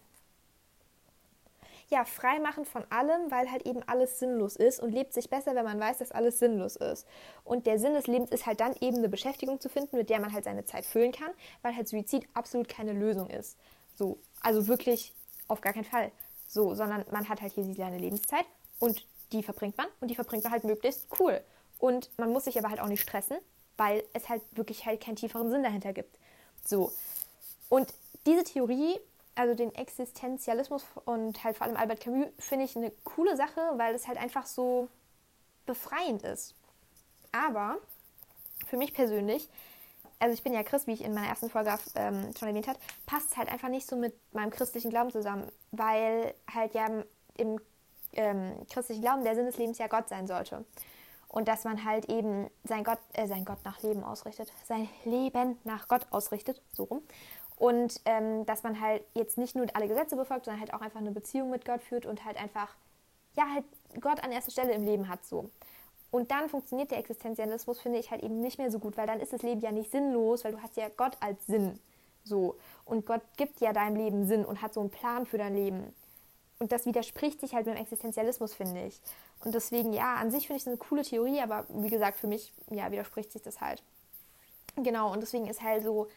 ja, 1.90 2.04
frei 2.04 2.38
machen 2.38 2.64
von 2.64 2.84
allem, 2.90 3.30
weil 3.30 3.50
halt 3.50 3.66
eben 3.66 3.82
alles 3.86 4.18
sinnlos 4.18 4.56
ist 4.56 4.80
und 4.80 4.92
lebt 4.92 5.14
sich 5.14 5.30
besser, 5.30 5.54
wenn 5.54 5.64
man 5.64 5.80
weiß, 5.80 5.98
dass 5.98 6.12
alles 6.12 6.38
sinnlos 6.38 6.76
ist. 6.76 7.06
Und 7.44 7.66
der 7.66 7.78
Sinn 7.78 7.94
des 7.94 8.06
Lebens 8.06 8.30
ist 8.30 8.46
halt 8.46 8.60
dann 8.60 8.74
eben 8.80 8.98
eine 8.98 9.08
Beschäftigung 9.08 9.58
zu 9.60 9.68
finden, 9.68 9.96
mit 9.96 10.10
der 10.10 10.20
man 10.20 10.32
halt 10.32 10.44
seine 10.44 10.66
Zeit 10.66 10.84
füllen 10.84 11.12
kann, 11.12 11.30
weil 11.62 11.74
halt 11.74 11.88
Suizid 11.88 12.28
absolut 12.34 12.68
keine 12.68 12.92
Lösung 12.92 13.30
ist. 13.30 13.56
So, 13.94 14.18
also 14.42 14.68
wirklich 14.68 15.14
auf 15.48 15.60
gar 15.62 15.72
keinen 15.72 15.84
Fall. 15.84 16.12
So, 16.46 16.74
sondern 16.74 17.04
man 17.10 17.28
hat 17.28 17.40
halt 17.40 17.52
hier 17.52 17.64
seine 17.74 17.98
Lebenszeit 17.98 18.44
und 18.78 19.06
die 19.32 19.42
verbringt 19.42 19.76
man 19.78 19.86
und 20.00 20.08
die 20.08 20.14
verbringt 20.14 20.44
man 20.44 20.52
halt 20.52 20.64
möglichst 20.64 21.06
cool. 21.18 21.40
Und 21.78 22.10
man 22.18 22.32
muss 22.32 22.44
sich 22.44 22.58
aber 22.58 22.68
halt 22.68 22.80
auch 22.80 22.86
nicht 22.86 23.02
stressen, 23.02 23.38
weil 23.78 24.04
es 24.12 24.28
halt 24.28 24.42
wirklich 24.52 24.84
halt 24.84 25.00
keinen 25.00 25.16
tieferen 25.16 25.50
Sinn 25.50 25.62
dahinter 25.62 25.94
gibt. 25.94 26.18
So. 26.64 26.92
Und 27.70 27.94
diese 28.26 28.44
Theorie 28.44 28.98
also 29.38 29.54
den 29.54 29.72
Existenzialismus 29.74 30.84
und 31.04 31.42
halt 31.44 31.56
vor 31.56 31.66
allem 31.66 31.76
Albert 31.76 32.00
Camus, 32.00 32.26
finde 32.38 32.64
ich 32.64 32.76
eine 32.76 32.90
coole 33.04 33.36
Sache, 33.36 33.60
weil 33.76 33.94
es 33.94 34.08
halt 34.08 34.18
einfach 34.18 34.46
so 34.46 34.88
befreiend 35.64 36.24
ist. 36.24 36.56
Aber 37.30 37.78
für 38.66 38.76
mich 38.76 38.92
persönlich, 38.92 39.48
also 40.18 40.34
ich 40.34 40.42
bin 40.42 40.52
ja 40.52 40.64
Christ, 40.64 40.88
wie 40.88 40.92
ich 40.92 41.04
in 41.04 41.14
meiner 41.14 41.28
ersten 41.28 41.50
Folge 41.50 41.72
ähm, 41.94 42.34
schon 42.36 42.48
erwähnt 42.48 42.66
habe, 42.66 42.80
passt 43.06 43.30
es 43.30 43.36
halt 43.36 43.48
einfach 43.48 43.68
nicht 43.68 43.86
so 43.86 43.94
mit 43.94 44.12
meinem 44.34 44.50
christlichen 44.50 44.90
Glauben 44.90 45.12
zusammen, 45.12 45.46
weil 45.70 46.34
halt 46.52 46.74
ja 46.74 46.88
im 47.36 47.60
ähm, 48.14 48.66
christlichen 48.68 49.02
Glauben 49.02 49.22
der 49.22 49.36
Sinn 49.36 49.46
des 49.46 49.56
Lebens 49.56 49.78
ja 49.78 49.86
Gott 49.86 50.08
sein 50.08 50.26
sollte. 50.26 50.64
Und 51.28 51.46
dass 51.46 51.62
man 51.62 51.84
halt 51.84 52.08
eben 52.08 52.50
sein 52.64 52.82
Gott, 52.82 52.98
äh, 53.12 53.28
sein 53.28 53.44
Gott 53.44 53.58
nach 53.64 53.82
Leben 53.82 54.02
ausrichtet, 54.02 54.50
sein 54.66 54.88
Leben 55.04 55.58
nach 55.62 55.86
Gott 55.86 56.06
ausrichtet, 56.10 56.60
so 56.72 56.84
rum. 56.84 57.02
Und 57.58 58.00
ähm, 58.04 58.46
dass 58.46 58.62
man 58.62 58.80
halt 58.80 59.02
jetzt 59.14 59.36
nicht 59.36 59.56
nur 59.56 59.66
alle 59.74 59.88
Gesetze 59.88 60.14
befolgt, 60.14 60.44
sondern 60.44 60.60
halt 60.60 60.72
auch 60.72 60.80
einfach 60.80 61.00
eine 61.00 61.10
Beziehung 61.10 61.50
mit 61.50 61.64
Gott 61.64 61.82
führt 61.82 62.06
und 62.06 62.24
halt 62.24 62.36
einfach, 62.36 62.74
ja, 63.36 63.44
halt 63.52 63.64
Gott 64.00 64.22
an 64.22 64.30
erster 64.30 64.52
Stelle 64.52 64.72
im 64.72 64.84
Leben 64.84 65.08
hat 65.08 65.24
so. 65.24 65.50
Und 66.10 66.30
dann 66.30 66.48
funktioniert 66.48 66.90
der 66.90 66.98
Existenzialismus, 66.98 67.80
finde 67.80 67.98
ich, 67.98 68.10
halt 68.10 68.22
eben 68.22 68.40
nicht 68.40 68.58
mehr 68.58 68.70
so 68.70 68.78
gut, 68.78 68.96
weil 68.96 69.06
dann 69.06 69.20
ist 69.20 69.32
das 69.32 69.42
Leben 69.42 69.60
ja 69.60 69.72
nicht 69.72 69.90
sinnlos, 69.90 70.44
weil 70.44 70.52
du 70.52 70.62
hast 70.62 70.76
ja 70.76 70.88
Gott 70.96 71.16
als 71.20 71.44
Sinn. 71.46 71.78
So. 72.24 72.56
Und 72.84 73.04
Gott 73.06 73.22
gibt 73.36 73.60
ja 73.60 73.72
deinem 73.72 73.96
Leben 73.96 74.26
Sinn 74.26 74.44
und 74.44 74.62
hat 74.62 74.72
so 74.72 74.80
einen 74.80 74.90
Plan 74.90 75.26
für 75.26 75.38
dein 75.38 75.54
Leben. 75.54 75.92
Und 76.60 76.72
das 76.72 76.86
widerspricht 76.86 77.40
sich 77.40 77.54
halt 77.54 77.66
mit 77.66 77.76
dem 77.76 77.80
Existenzialismus, 77.82 78.54
finde 78.54 78.84
ich. 78.86 79.00
Und 79.44 79.54
deswegen, 79.54 79.92
ja, 79.92 80.14
an 80.16 80.30
sich 80.30 80.46
finde 80.46 80.58
ich 80.58 80.62
es 80.62 80.68
eine 80.68 80.76
coole 80.76 81.02
Theorie, 81.02 81.40
aber 81.40 81.66
wie 81.68 81.90
gesagt, 81.90 82.18
für 82.18 82.26
mich, 82.26 82.52
ja, 82.70 82.90
widerspricht 82.90 83.32
sich 83.32 83.42
das 83.42 83.60
halt. 83.60 83.82
Genau, 84.76 85.12
und 85.12 85.20
deswegen 85.20 85.46
ist 85.46 85.62
halt 85.62 85.82
so, 85.84 86.08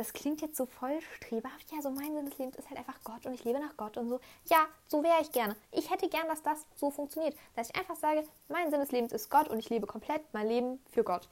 das 0.00 0.14
klingt 0.14 0.40
jetzt 0.40 0.56
so 0.56 0.64
voll 0.64 0.98
streberhaft. 1.16 1.70
Ja, 1.70 1.82
so 1.82 1.90
mein 1.90 2.14
Sinn 2.14 2.24
des 2.24 2.38
Lebens 2.38 2.56
ist 2.56 2.70
halt 2.70 2.78
einfach 2.78 2.98
Gott 3.04 3.26
und 3.26 3.34
ich 3.34 3.44
lebe 3.44 3.60
nach 3.60 3.76
Gott 3.76 3.98
und 3.98 4.08
so. 4.08 4.18
Ja, 4.46 4.66
so 4.88 5.02
wäre 5.02 5.20
ich 5.20 5.30
gerne. 5.30 5.54
Ich 5.72 5.90
hätte 5.90 6.08
gern, 6.08 6.26
dass 6.26 6.42
das 6.42 6.64
so 6.74 6.90
funktioniert. 6.90 7.36
Dass 7.54 7.68
ich 7.68 7.76
einfach 7.76 7.96
sage, 7.96 8.24
mein 8.48 8.70
Sinn 8.70 8.80
des 8.80 8.92
Lebens 8.92 9.12
ist 9.12 9.28
Gott 9.28 9.48
und 9.48 9.58
ich 9.58 9.68
lebe 9.68 9.86
komplett 9.86 10.22
mein 10.32 10.48
Leben 10.48 10.80
für 10.90 11.04
Gott. 11.04 11.28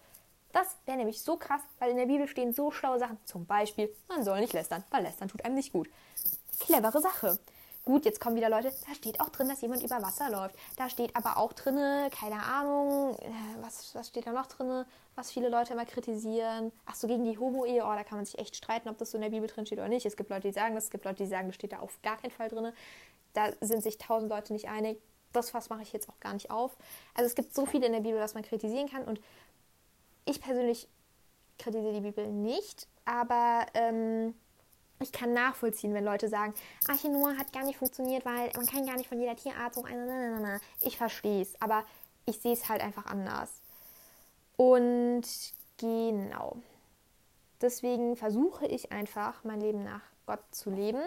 Das 0.53 0.77
wäre 0.85 0.99
nämlich 0.99 1.23
so 1.23 1.39
krass, 1.39 1.63
weil 1.79 1.93
in 1.93 1.97
der 1.97 2.05
Bibel 2.05 2.29
stehen 2.29 2.53
so 2.53 2.71
schlaue 2.71 2.99
Sachen. 2.99 3.17
Zum 3.25 3.47
Beispiel, 3.47 3.91
man 4.07 4.23
soll 4.23 4.39
nicht 4.41 4.53
lästern, 4.53 4.85
weil 4.91 5.03
lästern 5.03 5.29
tut 5.29 5.47
einem 5.47 5.55
nicht 5.55 5.73
gut. 5.73 5.89
Clevere 6.61 7.01
Sache. 7.01 7.39
Gut, 7.89 8.05
jetzt 8.05 8.21
kommen 8.21 8.37
wieder 8.37 8.51
Leute, 8.51 8.71
da 8.87 8.95
steht 8.95 9.19
auch 9.19 9.31
drin, 9.31 9.49
dass 9.49 9.63
jemand 9.63 9.83
über 9.83 10.03
Wasser 10.03 10.29
läuft. 10.29 10.55
Da 10.77 10.91
steht 10.91 11.17
aber 11.17 11.39
auch 11.39 11.55
drin, 11.55 12.11
keine 12.11 12.43
Ahnung, 12.43 13.17
äh, 13.19 13.31
was, 13.63 13.95
was 13.95 14.09
steht 14.09 14.27
da 14.27 14.33
noch 14.33 14.45
drin, 14.45 14.85
was 15.15 15.33
viele 15.33 15.49
Leute 15.49 15.73
immer 15.73 15.87
kritisieren. 15.87 16.71
Ach 16.85 16.95
so, 16.95 17.09
gegen 17.09 17.25
die 17.25 17.39
Homo-Ehe, 17.39 17.83
oh, 17.83 17.95
da 17.95 18.05
kann 18.05 18.19
man 18.19 18.27
sich 18.27 18.39
echt 18.39 18.57
streiten, 18.57 18.91
ob 18.91 18.99
das 18.99 19.13
so 19.13 19.17
in 19.17 19.23
der 19.23 19.31
Bibel 19.31 19.49
drin 19.49 19.65
steht 19.65 19.79
oder 19.79 19.89
nicht. 19.89 20.05
Es 20.05 20.19
gibt 20.19 20.29
Leute, 20.29 20.49
die 20.49 20.53
sagen 20.53 20.75
das, 20.75 20.85
es 20.85 20.91
gibt 20.91 21.07
Leute, 21.07 21.23
die 21.23 21.31
sagen, 21.31 21.49
das 21.49 21.55
steht 21.55 21.73
da 21.73 21.79
auf 21.79 21.99
gar 22.03 22.19
keinen 22.19 22.31
Fall 22.31 22.51
drin. 22.51 22.75
Da 23.33 23.53
sind 23.63 23.83
sich 23.83 23.97
tausend 23.97 24.31
Leute 24.31 24.53
nicht 24.53 24.69
einig. 24.69 25.01
Das 25.33 25.49
Fass 25.49 25.71
mache 25.71 25.81
ich 25.81 25.95
jetzt 25.95 26.11
auch 26.11 26.21
gar 26.21 26.35
nicht 26.35 26.51
auf. 26.51 26.77
Also 27.15 27.27
es 27.27 27.35
gibt 27.35 27.55
so 27.55 27.65
viel 27.65 27.83
in 27.83 27.93
der 27.93 28.01
Bibel, 28.01 28.21
was 28.21 28.35
man 28.35 28.43
kritisieren 28.43 28.91
kann. 28.91 29.05
Und 29.05 29.19
ich 30.27 30.43
persönlich 30.43 30.91
kritisiere 31.59 31.95
die 31.95 32.01
Bibel 32.03 32.27
nicht, 32.27 32.87
aber 33.07 33.65
ähm, 33.73 34.35
ich 35.01 35.13
kann 35.13 35.33
nachvollziehen, 35.33 35.95
wenn 35.95 36.05
Leute 36.05 36.29
sagen, 36.29 36.55
Arche 36.89 37.09
hat 37.39 37.53
gar 37.53 37.65
nicht 37.65 37.79
funktioniert, 37.79 38.25
weil 38.25 38.51
man 38.57 38.67
kann 38.67 38.87
gar 38.87 38.97
nicht 38.97 39.09
von 39.09 39.21
jeder 39.21 39.37
Tierart 39.37 39.75
so 39.75 39.85
eine. 39.85 40.61
Ich 40.81 40.97
verstehe 40.97 41.43
es, 41.43 41.61
aber 41.61 41.85
ich 42.27 42.41
sehe 42.41 42.53
es 42.53 42.69
halt 42.69 42.83
einfach 42.83 43.07
anders. 43.07 43.63
Und 44.57 45.23
genau. 45.77 46.57
Deswegen 47.61 48.17
versuche 48.17 48.67
ich 48.67 48.93
einfach, 48.93 49.45
mein 49.45 49.61
Leben 49.61 49.85
nach 49.85 50.03
Gott 50.27 50.41
zu 50.51 50.71
leben, 50.71 51.01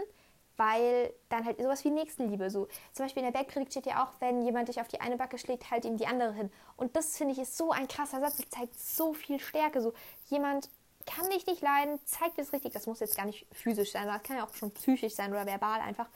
weil 0.58 1.13
dann 1.30 1.45
halt 1.45 1.62
sowas 1.62 1.84
wie 1.86 1.91
Nächstenliebe 1.91 2.49
so. 2.49 2.67
Zum 2.91 3.06
Beispiel 3.06 3.23
in 3.23 3.32
der 3.32 3.38
Bergpredigt 3.38 3.71
steht 3.71 3.86
ja 3.86 4.04
auch, 4.04 4.12
wenn 4.19 4.41
jemand 4.41 4.67
dich 4.67 4.82
auf 4.82 4.88
die 4.88 4.99
eine 4.99 5.17
Backe 5.17 5.38
schlägt, 5.38 5.71
halt 5.71 5.86
ihm 5.86 5.97
die 5.97 6.08
andere 6.08 6.34
hin. 6.34 6.51
Und 6.77 6.95
das 6.95 7.17
finde 7.17 7.34
ich 7.34 7.39
ist 7.39 7.58
so 7.58 7.71
ein 7.71 7.88
krasser 7.88 8.19
Satz. 8.19 8.38
Das 8.38 8.49
zeigt 8.49 8.80
so 8.80 9.13
viel 9.13 9.39
Stärke. 9.39 9.82
So 9.82 9.93
jemand 10.25 10.69
kann 11.06 11.30
dich 11.30 11.46
nicht 11.46 11.62
leiden, 11.62 12.00
zeigt 12.06 12.38
es 12.40 12.54
richtig. 12.54 12.74
Das 12.74 12.88
muss 12.88 13.00
jetzt 13.00 13.16
gar 13.16 13.26
nicht 13.26 13.48
physisch 13.52 13.92
sein, 13.92 14.08
das 14.08 14.24
kann 14.24 14.38
ja 14.38 14.46
auch 14.46 14.54
schon 14.54 14.72
psychisch 14.72 15.16
sein 15.16 15.32
oder 15.32 15.46
verbal 15.46 15.80
einfach. 15.82 16.08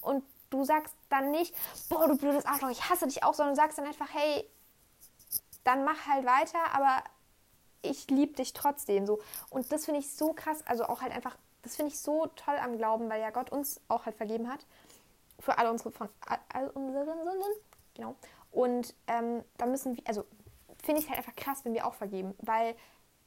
Und 0.00 0.24
du 0.50 0.64
sagst 0.64 0.94
dann 1.08 1.30
nicht, 1.30 1.54
boah, 1.88 2.08
du 2.08 2.16
blödes 2.16 2.46
Arschloch, 2.46 2.70
ich 2.70 2.88
hasse 2.90 3.06
dich 3.06 3.22
auch, 3.22 3.34
sondern 3.34 3.56
sagst 3.56 3.78
dann 3.78 3.86
einfach, 3.86 4.08
hey, 4.12 4.48
dann 5.64 5.84
mach 5.84 6.06
halt 6.06 6.26
weiter, 6.26 6.74
aber 6.74 7.02
ich 7.82 8.08
liebe 8.10 8.34
dich 8.34 8.52
trotzdem 8.52 9.06
so. 9.06 9.20
Und 9.50 9.70
das 9.72 9.84
finde 9.84 10.00
ich 10.00 10.10
so 10.10 10.32
krass, 10.32 10.64
also 10.66 10.84
auch 10.84 11.00
halt 11.00 11.12
einfach, 11.12 11.36
das 11.62 11.76
finde 11.76 11.92
ich 11.92 11.98
so 11.98 12.26
toll 12.36 12.56
am 12.56 12.76
Glauben, 12.76 13.08
weil 13.08 13.20
ja 13.20 13.30
Gott 13.30 13.50
uns 13.50 13.80
auch 13.88 14.06
halt 14.06 14.16
vergeben 14.16 14.50
hat. 14.50 14.66
für 15.38 15.58
alle 15.58 15.70
unsere 15.70 15.90
von 15.90 16.08
all 16.22 16.68
unseren 16.70 17.18
Sünden. 17.24 17.52
Genau. 17.94 18.16
Und 18.50 18.94
ähm, 19.06 19.44
da 19.58 19.66
müssen 19.66 19.96
wir, 19.96 20.02
also 20.06 20.24
finde 20.82 21.00
ich 21.00 21.08
halt 21.08 21.18
einfach 21.18 21.34
krass, 21.36 21.64
wenn 21.64 21.74
wir 21.74 21.86
auch 21.86 21.94
vergeben, 21.94 22.34
weil 22.38 22.76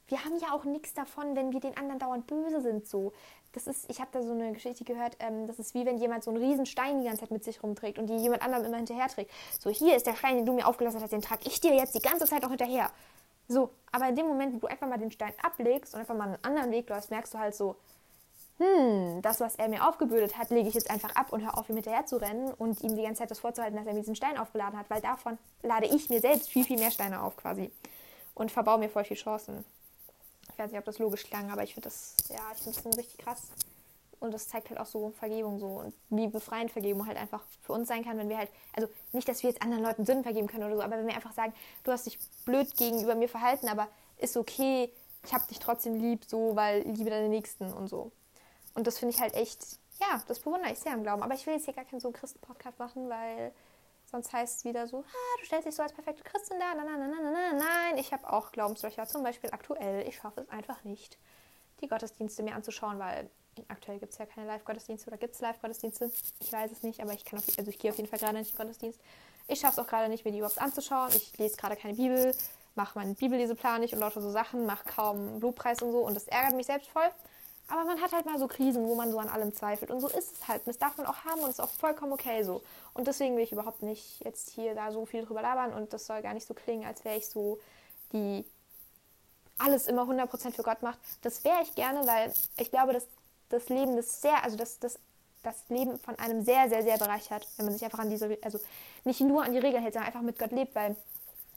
wir 0.08 0.24
haben 0.24 0.38
ja 0.39 0.54
auch 0.54 0.65
nichts 0.65 0.94
davon, 0.94 1.36
wenn 1.36 1.52
wir 1.52 1.60
den 1.60 1.76
anderen 1.78 2.00
dauernd 2.00 2.28
böse 2.28 2.62
sind. 2.62 2.88
So, 2.88 3.13
das 3.54 3.68
ist, 3.68 3.89
ich 3.89 4.00
habe 4.00 4.10
da 4.12 4.22
so 4.22 4.32
eine 4.32 4.54
Geschichte 4.54 4.84
gehört, 4.84 5.18
ähm, 5.20 5.48
das 5.48 5.60
ist 5.60 5.74
wie 5.74 5.86
wenn 5.86 5.98
jemand 5.98 6.24
so 6.24 6.32
einen 6.32 6.44
riesen 6.44 6.65
Stein 6.65 7.00
die 7.00 7.06
ganze 7.06 7.22
Zeit 7.22 7.32
mit 7.32 7.44
sich 7.44 7.63
rumträgt 7.63 7.98
und 7.98 8.08
die 8.08 8.18
jemand 8.18 8.44
anderem 8.44 8.65
immer 8.65 8.78
hinterher 8.78 9.08
trägt. 9.08 9.32
So, 9.60 9.70
hier 9.70 9.96
ist 9.96 10.06
der 10.06 10.15
Stein, 10.15 10.38
den 10.38 10.46
du 10.46 10.54
mir 10.54 10.68
aufgelassen 10.68 11.02
hast, 11.02 11.12
den 11.12 11.22
trage 11.22 11.48
ich 11.48 11.60
dir 11.60 11.74
jetzt 11.74 11.96
die 11.96 12.02
ganze 12.02 12.26
Zeit 12.26 12.44
auch 12.46 12.50
hinterher. 12.50 12.91
So, 13.48 13.72
aber 13.91 14.10
in 14.10 14.15
dem 14.15 14.28
Moment, 14.28 14.54
wo 14.56 14.60
du 14.60 14.68
einfach 14.68 14.88
mal 14.88 14.98
den 14.98 15.12
Stein 15.12 15.34
ablegst 15.41 15.94
und 15.94 16.00
einfach 16.00 16.15
mal 16.15 16.28
einen 16.30 16.44
anderen 16.44 16.72
Weg 16.72 16.89
läufst, 16.89 17.12
merkst 17.12 17.34
du 17.34 17.39
halt 17.39 17.56
so, 17.56 17.76
hm, 18.58 19.22
das, 19.22 19.39
was 19.39 19.56
er 19.56 19.68
mir 19.68 19.88
aufgebürdet 19.88 20.38
hat, 20.38 20.50
lege 20.50 20.70
ich 20.70 20.76
jetzt 20.76 20.89
einfach 20.89 21.13
ab 21.15 21.34
und 21.34 21.41
höre 21.44 21.58
auf, 21.58 21.70
ihm 21.70 21.76
hinterher 21.76 22.06
zu 22.06 22.18
rennen 22.18 22.54
und 22.54 22.82
ihm 22.82 22.96
die 22.96 23.04
ganze 23.04 23.20
Zeit 23.20 23.32
das 23.32 23.39
vorzuhalten, 23.39 23.78
dass 23.78 23.86
er 23.86 23.94
mir 23.94 24.00
diesen 24.00 24.15
Stein 24.15 24.38
aufgeladen 24.38 24.80
hat, 24.80 24.89
weil 24.89 25.02
davon 25.02 25.38
lade 25.62 25.88
ich 25.88 26.10
mir 26.10 26.22
selbst 26.22 26.50
viel, 26.50 26.63
viel 26.63 26.78
mehr 26.78 26.91
Steine 26.91 27.22
auf 27.22 27.36
quasi 27.36 27.72
und 28.34 28.52
verbaue 28.52 28.80
mir 28.80 28.89
voll 28.89 29.04
viel 29.04 29.18
Chancen. 29.18 29.65
Ich 30.56 30.60
weiß 30.60 30.72
nicht, 30.72 30.80
ob 30.80 30.86
das 30.86 31.00
logisch 31.00 31.24
klang, 31.24 31.52
aber 31.52 31.63
ich 31.63 31.74
finde 31.74 31.89
das, 31.89 32.15
ja, 32.30 32.39
ich 32.56 32.63
finde 32.63 32.80
das 32.80 32.98
richtig 32.98 33.18
krass. 33.18 33.41
Und 34.22 34.34
das 34.34 34.48
zeigt 34.48 34.70
halt 34.70 34.80
auch 34.80 34.86
so 34.86 35.12
Vergebung 35.20 35.60
so 35.60 35.68
und 35.68 35.94
wie 36.10 36.28
befreiend 36.28 36.72
Vergebung 36.72 37.06
halt 37.06 37.18
einfach 37.18 37.44
für 37.62 37.74
uns 37.74 37.89
sein 37.89 38.06
kann, 38.06 38.18
wenn 38.18 38.30
wir 38.30 38.38
halt, 38.38 38.50
also 38.74 38.88
nicht, 39.12 39.28
dass 39.28 39.44
wir 39.44 39.50
jetzt 39.50 39.62
anderen 39.62 39.84
Leuten 39.84 40.06
Sünden 40.06 40.24
vergeben 40.24 40.48
können 40.48 40.63
oder 40.63 40.78
so, 40.78 40.82
aber 40.82 40.98
wenn 40.98 41.08
wir 41.08 41.13
einfach 41.13 41.34
sagen, 41.34 41.54
du 41.84 41.91
hast 41.91 42.06
dich 42.06 42.18
blöd 42.46 42.74
gegenüber 42.78 43.15
mir 43.15 43.28
verhalten, 43.28 43.68
aber 43.68 43.89
ist 44.18 44.38
okay, 44.38 44.89
ich 45.26 45.34
habe 45.34 45.46
dich 45.48 45.60
trotzdem 45.60 45.96
lieb, 46.00 46.24
so, 46.26 46.56
weil 46.56 46.84
liebe 46.84 47.10
deine 47.10 47.28
Nächsten 47.28 47.74
und 47.74 47.89
so. 47.89 48.13
Und 48.76 48.88
das 48.88 48.98
finde 48.98 49.13
ich 49.13 49.22
halt 49.22 49.34
echt, 49.34 49.62
ja, 50.00 50.22
das 50.26 50.39
bewundere 50.39 50.72
ich 50.72 50.80
sehr 50.80 50.94
im 50.94 51.04
Glauben. 51.04 51.22
Aber 51.22 51.34
ich 51.34 51.46
will 51.46 51.56
jetzt 51.56 51.65
hier 51.65 51.74
gar 51.74 51.86
keinen 51.86 52.00
so 52.00 52.12
Christen-Podcast 52.12 52.80
machen, 52.80 53.10
weil 53.10 53.52
sonst 54.06 54.32
heißt 54.34 54.60
es 54.60 54.65
wieder 54.65 54.88
so, 54.88 55.00
ah, 55.00 55.39
du 55.39 55.46
stellst 55.46 55.68
dich 55.68 55.76
so 55.76 55.84
als 55.84 55.94
perfekte 55.94 56.24
Christin 56.24 56.60
da. 56.60 56.74
Nein, 56.76 56.86
nein, 56.86 57.10
nein, 57.10 57.34
nein, 57.34 57.58
nein. 57.58 57.98
Ich 57.98 58.13
habe 58.13 58.32
auch 58.32 58.52
Glaubenslöcher, 58.52 59.06
zum 59.08 59.24
Beispiel 59.24 59.50
aktuell. 59.52 60.08
Ich 60.08 60.18
schaffe 60.18 60.41
es 60.41 60.50
einfach 60.50 60.84
nicht, 60.84 61.18
die 61.82 61.88
Gottesdienste 61.88 62.44
mir 62.44 62.56
anzuschauen, 62.56 63.00
weil 63.00 63.30
aktuell 63.68 64.00
gibt 64.00 64.12
es 64.12 64.18
ja 64.18 64.26
keine 64.26 64.48
Live-Gottesdienste 64.48 65.08
oder 65.10 65.18
gibt 65.18 65.36
es 65.36 65.41
Live-Gottesdienste? 65.41 66.12
Ich 66.39 66.52
weiß 66.52 66.72
es 66.72 66.84
nicht, 66.84 67.02
aber 67.02 67.13
ich 67.13 67.26
kann 67.26 67.39
auf, 67.39 67.46
also 67.58 67.70
ich 67.70 67.80
gehe 67.80 67.91
auf 67.91 67.98
jeden 67.98 68.10
Fall 68.10 68.20
gerade 68.20 68.38
nicht 68.38 68.52
in 68.52 68.58
den 68.58 68.65
Gottesdienst. 68.65 69.00
Ich 69.48 69.60
schaffe 69.60 69.80
es 69.80 69.86
auch 69.86 69.89
gerade 69.89 70.10
nicht, 70.10 70.26
mir 70.26 70.32
die 70.32 70.39
überhaupt 70.39 70.60
anzuschauen. 70.60 71.10
Ich 71.15 71.38
lese 71.38 71.56
gerade 71.56 71.76
keine 71.76 71.94
Bibel, 71.94 72.36
mache 72.76 72.98
meinen 72.98 73.15
Bibelleseplan 73.15 73.82
nicht 73.82 73.94
und 73.94 74.00
lauter 74.00 74.22
so 74.22 74.32
Sachen, 74.32 74.65
mache 74.65 74.86
kaum 74.86 75.39
Lobpreis 75.39 75.82
und 75.82 75.91
so 75.91 76.00
und 76.00 76.15
das 76.15 76.28
ärgert 76.28 76.56
mich 76.56 76.65
selbst 76.65 76.89
voll. 76.89 77.10
Aber 77.67 77.84
man 77.84 77.99
hat 77.99 78.12
halt 78.12 78.25
mal 78.25 78.38
so 78.38 78.47
Krisen, 78.47 78.88
wo 78.88 78.95
man 78.95 79.12
so 79.12 79.17
an 79.17 79.28
allem 79.28 79.54
zweifelt. 79.54 79.89
Und 79.89 79.99
so 79.99 80.08
ist 80.08 80.34
es 80.34 80.47
halt. 80.47 80.62
Und 80.62 80.67
das 80.67 80.78
darf 80.78 80.97
man 80.97 81.08
auch 81.08 81.25
haben 81.25 81.41
und 81.41 81.49
ist 81.49 81.60
auch 81.60 81.69
vollkommen 81.69 82.13
okay 82.13 82.43
so. 82.43 82.62
Und 82.93 83.08
deswegen 83.08 83.36
will 83.36 83.43
ich 83.43 83.51
überhaupt 83.51 83.82
nicht 83.82 84.23
jetzt 84.23 84.51
hier 84.51 84.75
da 84.75 84.91
so 84.91 85.06
viel 85.06 85.25
drüber 85.25 85.41
labern. 85.41 85.73
Und 85.73 85.91
das 85.91 86.06
soll 86.06 86.21
gar 86.21 86.34
nicht 86.34 86.47
so 86.47 86.54
klingen, 86.54 86.86
als 86.86 87.04
wäre 87.04 87.17
ich 87.17 87.28
so 87.28 87.60
die 88.13 88.45
alles 89.58 89.88
immer 89.88 90.04
100% 90.04 90.54
für 90.54 90.63
Gott 90.63 90.82
macht. 90.84 90.99
Das 91.21 91.43
wäre 91.43 91.62
ich 91.63 91.73
gerne, 91.75 92.06
weil 92.06 92.34
ich 92.58 92.71
glaube, 92.71 92.93
dass 92.93 93.08
das 93.49 93.69
Leben 93.69 93.95
das 93.95 94.21
sehr, 94.21 94.43
also 94.43 94.58
das, 94.58 94.80
das, 94.80 94.99
das 95.43 95.56
Leben 95.69 95.97
von 95.99 96.17
einem 96.19 96.43
sehr, 96.43 96.69
sehr, 96.69 96.84
sehr 96.84 96.97
bereichert, 96.97 97.47
wenn 97.58 97.65
man 97.65 97.73
sich 97.73 97.84
einfach 97.84 97.99
an 97.99 98.10
diese, 98.10 98.38
also 98.41 98.60
nicht 99.06 99.21
nur 99.21 99.43
an 99.43 99.54
die 99.54 99.60
Regeln 99.60 99.82
hält, 99.82 99.93
sondern 99.93 100.08
einfach 100.08 100.21
mit 100.21 100.39
Gott 100.39 100.51
lebt, 100.51 100.75
weil 100.75 100.95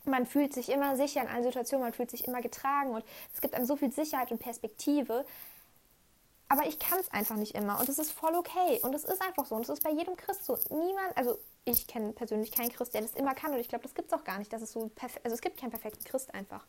man 0.05 0.27
fühlt 0.27 0.55
sich 0.55 0.71
immer 0.71 0.97
sicher 0.97 1.23
in 1.23 1.29
allen 1.29 1.43
Situationen, 1.43 1.85
man 1.85 1.93
fühlt 1.93 2.11
sich 2.11 2.27
immer 2.27 2.41
getragen 2.41 2.91
und 2.91 3.05
es 3.35 3.41
gibt 3.41 3.55
einem 3.55 3.67
so 3.67 3.77
viel 3.77 3.93
Sicherheit 3.93 4.31
und 4.31 4.39
Perspektive, 4.39 5.25
aber 6.49 6.67
ich 6.67 6.79
kann 6.79 6.99
es 6.99 7.11
einfach 7.13 7.37
nicht 7.37 7.55
immer. 7.55 7.79
Und 7.79 7.89
es 7.89 7.99
ist 7.99 8.11
voll 8.11 8.35
okay. 8.35 8.81
Und 8.83 8.95
es 8.95 9.05
ist 9.05 9.21
einfach 9.21 9.45
so. 9.45 9.55
Und 9.55 9.63
es 9.63 9.69
ist 9.69 9.83
bei 9.83 9.91
jedem 9.91 10.17
Christ 10.17 10.47
so. 10.47 10.59
Niemand, 10.71 11.17
also 11.17 11.39
ich 11.65 11.87
kenne 11.87 12.13
persönlich 12.13 12.53
keinen 12.53 12.71
Christ, 12.71 12.95
der 12.95 13.03
das 13.03 13.15
immer 13.15 13.35
kann. 13.35 13.53
Und 13.53 13.59
ich 13.59 13.69
glaube, 13.69 13.83
das 13.83 13.95
gibt 13.95 14.11
es 14.11 14.19
auch 14.19 14.25
gar 14.25 14.39
nicht. 14.39 14.53
Das 14.53 14.63
ist 14.63 14.73
so 14.73 14.91
also 15.23 15.35
es 15.35 15.41
gibt 15.41 15.59
keinen 15.59 15.71
perfekten 15.71 16.05
Christ 16.05 16.33
einfach. 16.35 16.65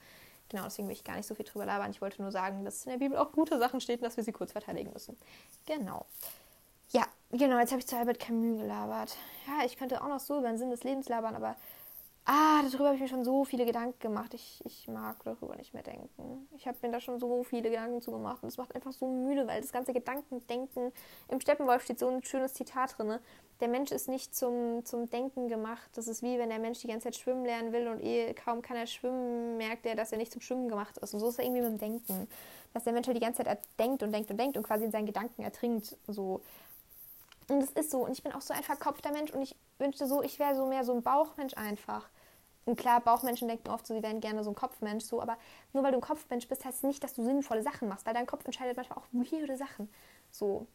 Genau, 0.49 0.63
deswegen 0.63 0.87
will 0.87 0.95
ich 0.95 1.03
gar 1.03 1.15
nicht 1.15 1.27
so 1.27 1.35
viel 1.35 1.45
drüber 1.45 1.65
labern. 1.65 1.91
Ich 1.91 2.01
wollte 2.01 2.21
nur 2.21 2.31
sagen, 2.31 2.65
dass 2.65 2.85
in 2.85 2.91
der 2.91 2.97
Bibel 2.97 3.17
auch 3.17 3.31
gute 3.31 3.57
Sachen 3.59 3.79
stehen, 3.79 4.01
dass 4.01 4.17
wir 4.17 4.23
sie 4.23 4.31
kurz 4.31 4.51
verteidigen 4.51 4.91
müssen. 4.91 5.15
Genau. 5.65 6.05
Ja, 6.91 7.05
genau, 7.31 7.59
jetzt 7.59 7.71
habe 7.71 7.79
ich 7.79 7.87
zu 7.87 7.95
Albert 7.95 8.19
Camus 8.19 8.59
gelabert. 8.59 9.15
Ja, 9.47 9.63
ich 9.65 9.77
könnte 9.77 10.01
auch 10.01 10.07
noch 10.07 10.19
so 10.19 10.39
über 10.39 10.47
den 10.47 10.57
Sinn 10.57 10.71
des 10.71 10.83
Lebens 10.83 11.07
labern, 11.07 11.35
aber 11.35 11.55
Ah, 12.31 12.61
darüber 12.61 12.85
habe 12.85 12.95
ich 12.95 13.01
mir 13.01 13.07
schon 13.07 13.23
so 13.23 13.43
viele 13.43 13.65
Gedanken 13.65 13.97
gemacht. 13.97 14.35
Ich, 14.35 14.63
ich 14.63 14.87
mag 14.87 15.23
darüber 15.23 15.55
nicht 15.55 15.73
mehr 15.73 15.81
denken. 15.81 16.47
Ich 16.55 16.67
habe 16.67 16.77
mir 16.83 16.91
da 16.91 16.99
schon 16.99 17.19
so 17.19 17.43
viele 17.43 17.71
Gedanken 17.71 18.03
zu 18.03 18.11
gemacht 18.11 18.43
und 18.43 18.49
es 18.49 18.57
macht 18.57 18.75
einfach 18.75 18.91
so 18.91 19.07
müde, 19.07 19.47
weil 19.47 19.61
das 19.61 19.71
ganze 19.71 19.93
Gedankendenken 19.93 20.91
im 21.29 21.41
Steppenwolf 21.41 21.81
steht 21.81 21.97
so 21.97 22.07
ein 22.07 22.23
schönes 22.23 22.53
Zitat 22.53 22.99
drin. 22.99 23.17
Der 23.61 23.67
Mensch 23.67 23.91
ist 23.91 24.09
nicht 24.09 24.35
zum, 24.35 24.85
zum 24.85 25.09
Denken 25.09 25.47
gemacht. 25.47 25.89
Das 25.95 26.07
ist 26.07 26.21
wie 26.21 26.37
wenn 26.37 26.49
der 26.49 26.59
Mensch 26.59 26.77
die 26.81 26.87
ganze 26.87 27.05
Zeit 27.05 27.15
schwimmen 27.15 27.45
lernen 27.45 27.73
will 27.73 27.87
und 27.87 27.99
eh 27.99 28.31
kaum 28.35 28.61
kann 28.61 28.77
er 28.77 28.85
schwimmen, 28.85 29.57
merkt 29.57 29.87
er, 29.87 29.95
dass 29.95 30.11
er 30.11 30.19
nicht 30.19 30.31
zum 30.31 30.41
Schwimmen 30.41 30.69
gemacht 30.69 30.99
ist. 30.99 31.11
Und 31.15 31.21
so 31.21 31.29
ist 31.29 31.39
er 31.39 31.45
irgendwie 31.45 31.63
mit 31.63 31.71
dem 31.71 31.79
Denken. 31.79 32.27
Dass 32.75 32.83
der 32.83 32.93
Mensch 32.93 33.07
halt 33.07 33.17
die 33.17 33.21
ganze 33.21 33.43
Zeit 33.43 33.57
denkt 33.79 34.03
und 34.03 34.11
denkt 34.11 34.29
und 34.29 34.37
denkt 34.37 34.55
und 34.55 34.61
quasi 34.61 34.85
in 34.85 34.91
seinen 34.91 35.07
Gedanken 35.07 35.41
ertrinkt. 35.41 35.97
So. 36.05 36.41
Und 37.47 37.63
es 37.63 37.71
ist 37.71 37.89
so. 37.89 38.05
Und 38.05 38.11
ich 38.11 38.21
bin 38.21 38.33
auch 38.33 38.41
so 38.41 38.53
ein 38.53 38.61
verkopfter 38.61 39.11
Mensch 39.11 39.31
und 39.31 39.41
ich 39.41 39.55
wünschte 39.79 40.05
so, 40.05 40.21
ich 40.21 40.37
wäre 40.37 40.55
so 40.55 40.67
mehr 40.67 40.83
so 40.83 40.93
ein 40.93 41.01
Bauchmensch 41.01 41.57
einfach. 41.57 42.07
Und 42.69 42.75
klar, 42.75 43.01
Bauchmenschen 43.01 43.47
denken 43.47 43.67
oft 43.71 43.87
so, 43.87 43.95
sie 43.95 44.03
wären 44.03 44.21
gerne 44.21 44.43
so 44.43 44.51
ein 44.51 44.55
Kopfmensch, 44.55 45.03
so, 45.03 45.19
aber 45.19 45.39
nur 45.73 45.83
weil 45.83 45.91
du 45.91 45.97
ein 45.97 46.01
Kopfmensch 46.01 46.47
bist, 46.47 46.63
heißt 46.63 46.77
es 46.77 46.83
nicht, 46.83 47.03
dass 47.03 47.15
du 47.15 47.23
sinnvolle 47.23 47.63
Sachen 47.63 47.87
machst, 47.87 48.05
weil 48.05 48.13
dein 48.13 48.27
Kopf 48.27 48.45
entscheidet 48.45 48.77
manchmal 48.77 48.99
auch 48.99 49.07
weirde 49.11 49.57
Sachen. 49.57 49.89
So, 50.29 50.67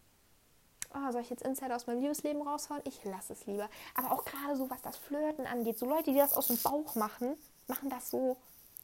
oh, 0.93 1.13
soll 1.13 1.21
ich 1.21 1.31
jetzt 1.31 1.45
Insider 1.45 1.77
aus 1.77 1.87
meinem 1.87 2.01
Liebesleben 2.01 2.43
raushauen? 2.43 2.83
Ich 2.85 3.05
lasse 3.05 3.35
es 3.35 3.47
lieber. 3.47 3.71
Aber 3.95 4.11
auch 4.11 4.25
gerade 4.25 4.57
so, 4.57 4.69
was 4.71 4.83
das 4.83 4.97
Flirten 4.97 5.47
angeht, 5.47 5.79
so 5.79 5.87
Leute, 5.87 6.11
die 6.11 6.19
das 6.19 6.33
aus 6.33 6.49
dem 6.49 6.57
Bauch 6.57 6.97
machen, 6.97 7.37
machen 7.69 7.91
das 7.91 8.11
so, 8.11 8.39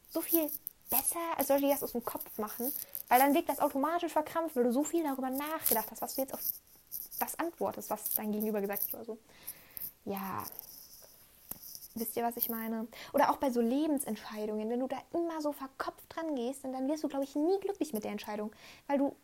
so 0.08 0.20
viel 0.20 0.48
besser, 0.88 1.18
als 1.36 1.48
Leute, 1.48 1.62
die 1.62 1.70
das 1.70 1.82
aus 1.82 1.90
dem 1.90 2.04
Kopf 2.04 2.38
machen, 2.38 2.72
weil 3.08 3.18
dann 3.18 3.34
wirkt 3.34 3.48
das 3.48 3.58
automatisch 3.58 4.12
verkrampft, 4.12 4.54
weil 4.54 4.62
du 4.62 4.72
so 4.72 4.84
viel 4.84 5.02
darüber 5.02 5.30
nachgedacht 5.30 5.90
hast, 5.90 6.00
was 6.00 6.14
du 6.14 6.20
jetzt 6.20 6.34
auf 6.34 6.40
das 7.18 7.36
antwortest, 7.40 7.90
was 7.90 8.14
dein 8.14 8.30
Gegenüber 8.30 8.60
gesagt 8.60 8.84
hat 8.84 8.94
oder 8.94 9.04
so. 9.04 9.18
Ja, 10.04 10.44
Wisst 12.00 12.16
ihr, 12.16 12.24
was 12.24 12.36
ich 12.36 12.48
meine? 12.48 12.88
Oder 13.12 13.30
auch 13.30 13.36
bei 13.36 13.50
so 13.50 13.60
Lebensentscheidungen, 13.60 14.68
wenn 14.70 14.80
du 14.80 14.88
da 14.88 14.96
immer 15.12 15.40
so 15.40 15.52
verkopft 15.52 16.04
dran 16.08 16.34
gehst, 16.34 16.64
dann 16.64 16.88
wirst 16.88 17.04
du, 17.04 17.08
glaube 17.08 17.24
ich, 17.24 17.36
nie 17.36 17.60
glücklich 17.60 17.92
mit 17.92 18.04
der 18.04 18.10
Entscheidung, 18.10 18.52
weil 18.86 18.98
du 18.98 19.14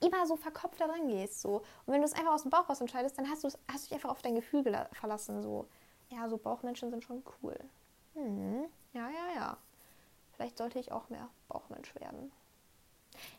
immer 0.00 0.26
so 0.26 0.36
verkopft 0.36 0.80
da 0.80 0.86
dran 0.86 1.08
gehst. 1.08 1.40
So. 1.40 1.62
Und 1.86 1.94
wenn 1.94 2.00
du 2.00 2.06
es 2.06 2.12
einfach 2.12 2.34
aus 2.34 2.42
dem 2.42 2.50
Bauch 2.50 2.68
raus 2.68 2.80
entscheidest, 2.80 3.16
dann 3.18 3.30
hast, 3.30 3.44
hast 3.44 3.56
du 3.56 3.88
dich 3.88 3.94
einfach 3.94 4.10
auf 4.10 4.22
dein 4.22 4.34
Gefühl 4.34 4.62
verlassen. 4.92 5.42
So. 5.42 5.66
Ja, 6.10 6.28
so 6.28 6.36
Bauchmenschen 6.36 6.90
sind 6.90 7.04
schon 7.04 7.22
cool. 7.42 7.56
Hm. 8.14 8.64
Ja, 8.92 9.08
ja, 9.08 9.34
ja. 9.34 9.56
Vielleicht 10.32 10.58
sollte 10.58 10.78
ich 10.78 10.92
auch 10.92 11.08
mehr 11.08 11.28
Bauchmensch 11.48 11.94
werden. 11.94 12.32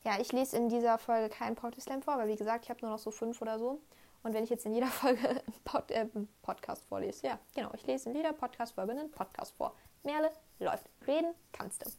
Ja, 0.04 0.20
ich 0.20 0.32
lese 0.32 0.58
in 0.58 0.70
dieser 0.70 0.98
Folge 0.98 1.30
keinen 1.30 1.56
Poetry 1.56 1.82
Slam 1.82 2.02
vor, 2.02 2.18
weil 2.18 2.28
wie 2.28 2.36
gesagt, 2.36 2.66
ich 2.66 2.70
habe 2.70 2.82
nur 2.82 2.92
noch 2.92 3.00
so 3.00 3.12
fünf 3.12 3.42
oder 3.42 3.60
so. 3.60 3.80
Und 4.24 4.34
wenn 4.34 4.44
ich 4.44 4.50
jetzt 4.50 4.66
in 4.66 4.74
jeder 4.74 4.88
Folge 4.88 5.44
Pod, 5.66 5.92
äh, 5.92 6.08
Podcast 6.42 6.86
vorlese, 6.86 7.28
ja, 7.28 7.40
genau, 7.54 7.72
ich 7.76 7.86
lese 7.86 8.10
in 8.10 8.16
jeder 8.16 8.34
Podcast-Folge 8.34 8.94
einen 8.94 9.12
Podcast 9.12 9.54
vor. 9.56 9.76
Merle, 10.04 10.32
läuft. 10.60 10.90
Reden 11.06 11.34
kannst 11.52 11.86
du. 11.86 11.90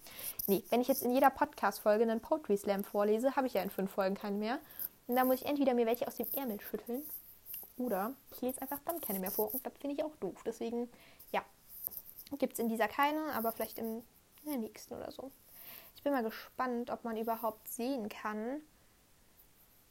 Nee, 0.47 0.65
wenn 0.71 0.81
ich 0.81 0.89
jetzt 0.89 1.03
in 1.03 1.11
jeder 1.11 1.31
Podcast-Folge 1.31 2.05
einen 2.05 2.21
Poetry 2.21 2.57
Slam 2.57 2.85
vorlese, 2.85 3.37
habe 3.37 3.47
ich 3.47 3.55
ja 3.55 3.63
in 3.63 3.71
fünf 3.71 3.91
Folgen 3.91 4.15
keinen 4.15 4.39
mehr. 4.39 4.59
Und 5.07 5.17
dann 5.17 5.27
muss 5.27 5.43
ich 5.43 5.47
entweder 5.47 5.75
mir 5.75 5.87
welche 5.87 6.07
aus 6.07 6.17
dem 6.17 6.27
Ärmel 6.35 6.61
schütteln 6.61 7.03
oder 7.77 8.15
ich 8.31 8.41
lese 8.41 8.63
einfach 8.63 8.79
dann 8.85 9.01
keine 9.01 9.19
mehr 9.19 9.31
vor. 9.31 9.53
Und 9.53 9.65
das 9.67 9.73
finde 9.79 9.97
ich 9.97 10.05
auch 10.05 10.17
doof. 10.17 10.43
Deswegen, 10.47 10.89
ja, 11.33 11.43
gibt 12.39 12.55
es 12.55 12.59
in 12.59 12.69
dieser 12.69 12.89
keine, 12.89 13.33
aber 13.35 13.53
vielleicht 13.53 13.79
im, 13.79 14.03
in 14.45 14.51
der 14.51 14.59
nächsten 14.59 14.95
oder 14.95 15.11
so. 15.11 15.31
Ich 15.97 16.03
bin 16.03 16.13
mal 16.13 16.23
gespannt, 16.23 16.91
ob 16.91 17.05
man 17.05 17.17
überhaupt 17.17 17.69
sehen 17.69 18.09
kann, 18.09 18.61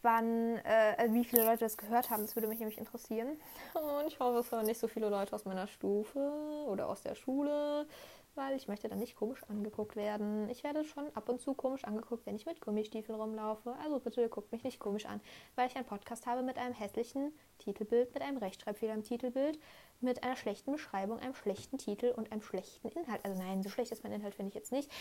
wann, 0.04 0.58
äh, 0.58 0.96
also 0.98 1.13
wie 1.13 1.24
viele 1.24 1.46
Leute 1.46 1.60
das 1.60 1.78
gehört 1.78 2.10
haben. 2.10 2.24
Das 2.24 2.36
würde 2.36 2.48
mich 2.48 2.60
nämlich 2.60 2.78
interessieren. 2.78 3.38
Und 3.74 4.08
ich 4.08 4.20
hoffe, 4.20 4.39
es 4.39 4.52
hören 4.52 4.66
nicht 4.66 4.80
so 4.80 4.88
viele 4.88 5.10
Leute 5.10 5.34
aus 5.34 5.46
meiner 5.46 5.68
Stufe 5.68 6.20
oder 6.68 6.89
aus 6.89 7.02
der 7.02 7.16
Schule, 7.16 7.88
weil 8.36 8.56
ich 8.56 8.67
möchte 8.67 8.88
dann 8.88 9.00
nicht 9.00 9.15
komisch 9.15 9.43
angeguckt 9.50 9.96
werden. 9.96 10.50
Ich 10.50 10.63
werde 10.63 10.84
schon 10.84 11.06
ab 11.15 11.30
und 11.30 11.39
zu 11.39 11.54
komisch 11.54 11.84
angeguckt, 11.84 12.26
wenn 12.26 12.36
ich 12.36 12.46
mit 12.46 12.62
Gummistiefeln 12.62 13.19
rumlaufe. 13.19 13.76
Also 13.84 14.00
bitte 14.00 14.28
guckt 14.30 14.52
mich 14.52 14.63
nicht 14.63 14.80
komisch 14.80 15.06
an, 15.06 15.22
weil 15.56 15.67
ich 15.67 15.76
einen 15.76 15.86
Podcast 15.86 16.26
habe 16.26 16.43
mit 16.43 16.58
einem 16.58 16.74
hässlichen 16.74 17.34
Titelbild, 17.60 18.13
mit 18.13 18.24
einem 18.24 18.38
Rechtschreibfehler 18.38 18.93
im 18.93 19.04
Titelbild, 19.04 19.60
mit 20.02 20.24
einer 20.24 20.36
schlechten 20.36 20.72
Beschreibung, 20.72 21.19
einem 21.19 21.36
schlechten 21.36 21.78
Titel 21.78 22.13
und 22.15 22.32
einem 22.32 22.41
schlechten 22.41 22.89
Inhalt. 22.89 23.24
Also 23.24 23.41
nein, 23.41 23.63
so 23.63 23.69
schlecht 23.69 23.91
ist 23.91 24.04
mein 24.04 24.13
Inhalt, 24.13 24.36
finde 24.36 24.50
ich 24.50 24.56
jetzt 24.56 24.72
nicht. 24.72 24.91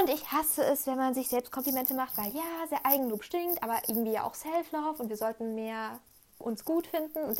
Und 0.00 0.10
ich 0.10 0.30
hasse 0.30 0.62
es, 0.64 0.86
wenn 0.86 0.96
man 0.96 1.14
sich 1.14 1.28
selbst 1.28 1.50
Komplimente 1.50 1.94
macht, 1.94 2.16
weil 2.16 2.32
ja, 2.32 2.66
sehr 2.68 2.84
Eigenlob 2.84 3.24
stinkt, 3.24 3.62
aber 3.62 3.80
irgendwie 3.88 4.12
ja 4.12 4.24
auch 4.24 4.34
Self-Love 4.34 5.02
und 5.02 5.08
wir 5.08 5.16
sollten 5.16 5.54
mehr 5.54 5.98
uns 6.38 6.64
gut 6.64 6.86
finden 6.86 7.18
und 7.18 7.38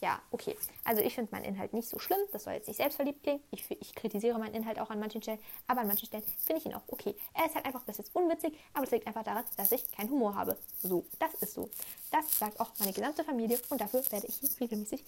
ja, 0.00 0.20
okay. 0.30 0.56
Also 0.84 1.02
ich 1.02 1.14
finde 1.14 1.32
meinen 1.32 1.44
Inhalt 1.44 1.72
nicht 1.72 1.88
so 1.88 1.98
schlimm, 1.98 2.18
das 2.32 2.44
soll 2.44 2.54
jetzt 2.54 2.68
nicht 2.68 2.76
selbstverliebt 2.76 3.22
klingen. 3.22 3.42
Ich, 3.50 3.70
ich 3.70 3.94
kritisiere 3.94 4.38
meinen 4.38 4.54
Inhalt 4.54 4.78
auch 4.78 4.90
an 4.90 4.98
manchen 4.98 5.22
Stellen, 5.22 5.38
aber 5.66 5.80
an 5.82 5.86
manchen 5.86 6.06
Stellen 6.06 6.24
finde 6.44 6.60
ich 6.60 6.66
ihn 6.66 6.74
auch 6.74 6.82
okay. 6.88 7.14
Er 7.32 7.46
ist 7.46 7.54
halt 7.54 7.64
einfach 7.66 7.82
bis 7.82 7.98
jetzt 7.98 8.14
unwitzig, 8.14 8.58
aber 8.72 8.84
es 8.84 8.90
liegt 8.90 9.06
einfach 9.06 9.22
daran, 9.22 9.44
dass 9.56 9.72
ich 9.72 9.90
keinen 9.92 10.10
Humor 10.10 10.34
habe. 10.34 10.56
So, 10.82 11.04
das 11.18 11.34
ist 11.34 11.54
so. 11.54 11.70
Das 12.10 12.38
sagt 12.38 12.60
auch 12.60 12.70
meine 12.78 12.92
gesamte 12.92 13.24
Familie 13.24 13.58
und 13.70 13.80
dafür 13.80 14.02
werde 14.10 14.26
ich 14.26 14.36
hier 14.36 14.50
regelmäßig 14.60 15.04